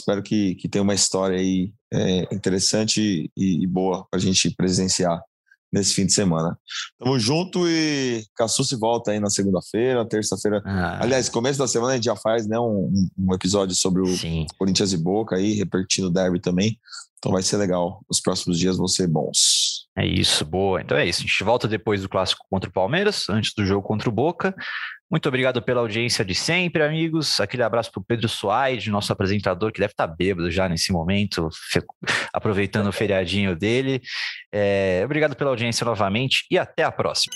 Espero 0.00 0.22
que, 0.22 0.54
que 0.56 0.68
tenha 0.68 0.82
uma 0.82 0.94
história 0.94 1.38
aí 1.38 1.72
é, 1.92 2.34
interessante 2.34 3.30
e, 3.36 3.64
e 3.64 3.66
boa 3.66 4.06
para 4.10 4.18
a 4.18 4.22
gente 4.22 4.50
presenciar 4.50 5.20
nesse 5.72 5.94
fim 5.94 6.06
de 6.06 6.12
semana. 6.12 6.58
Tamo 6.98 7.18
junto 7.18 7.68
e 7.68 8.24
Cassu 8.36 8.64
se 8.64 8.76
volta 8.76 9.10
aí 9.10 9.20
na 9.20 9.30
segunda-feira, 9.30 10.08
terça-feira. 10.08 10.62
Ah, 10.64 11.02
Aliás, 11.02 11.28
começo 11.28 11.58
da 11.58 11.66
semana 11.66 11.92
a 11.92 11.96
gente 11.96 12.04
já 12.04 12.16
faz 12.16 12.46
né, 12.46 12.58
um, 12.58 13.08
um 13.18 13.34
episódio 13.34 13.74
sobre 13.74 14.02
o 14.02 14.06
sim. 14.06 14.46
Corinthians 14.58 14.92
e 14.92 14.96
Boca 14.96 15.36
aí, 15.36 15.52
repertindo 15.52 16.08
o 16.08 16.10
derby 16.10 16.40
também. 16.40 16.78
Então 17.18 17.32
vai 17.32 17.42
ser 17.42 17.56
legal. 17.56 18.04
Os 18.08 18.20
próximos 18.20 18.58
dias 18.58 18.76
vão 18.76 18.88
ser 18.88 19.06
bons. 19.06 19.85
É 19.98 20.04
isso, 20.04 20.44
boa. 20.44 20.82
Então 20.82 20.96
é 20.96 21.06
isso. 21.06 21.20
A 21.20 21.26
gente 21.26 21.42
volta 21.42 21.66
depois 21.66 22.02
do 22.02 22.08
clássico 22.08 22.44
contra 22.50 22.68
o 22.68 22.72
Palmeiras, 22.72 23.28
antes 23.30 23.54
do 23.54 23.64
jogo 23.64 23.86
contra 23.86 24.08
o 24.08 24.12
Boca. 24.12 24.54
Muito 25.10 25.28
obrigado 25.28 25.62
pela 25.62 25.80
audiência 25.80 26.24
de 26.24 26.34
sempre, 26.34 26.82
amigos. 26.82 27.40
Aquele 27.40 27.62
abraço 27.62 27.92
para 27.92 28.00
o 28.00 28.04
Pedro 28.04 28.28
Soares, 28.28 28.86
nosso 28.88 29.12
apresentador, 29.12 29.72
que 29.72 29.80
deve 29.80 29.92
estar 29.92 30.06
tá 30.06 30.14
bêbado 30.14 30.50
já 30.50 30.68
nesse 30.68 30.92
momento, 30.92 31.48
aproveitando 32.32 32.88
o 32.88 32.92
feriadinho 32.92 33.56
dele. 33.56 34.02
É, 34.52 35.02
obrigado 35.04 35.34
pela 35.36 35.50
audiência 35.50 35.84
novamente 35.84 36.44
e 36.50 36.58
até 36.58 36.82
a 36.82 36.92
próxima. 36.92 37.32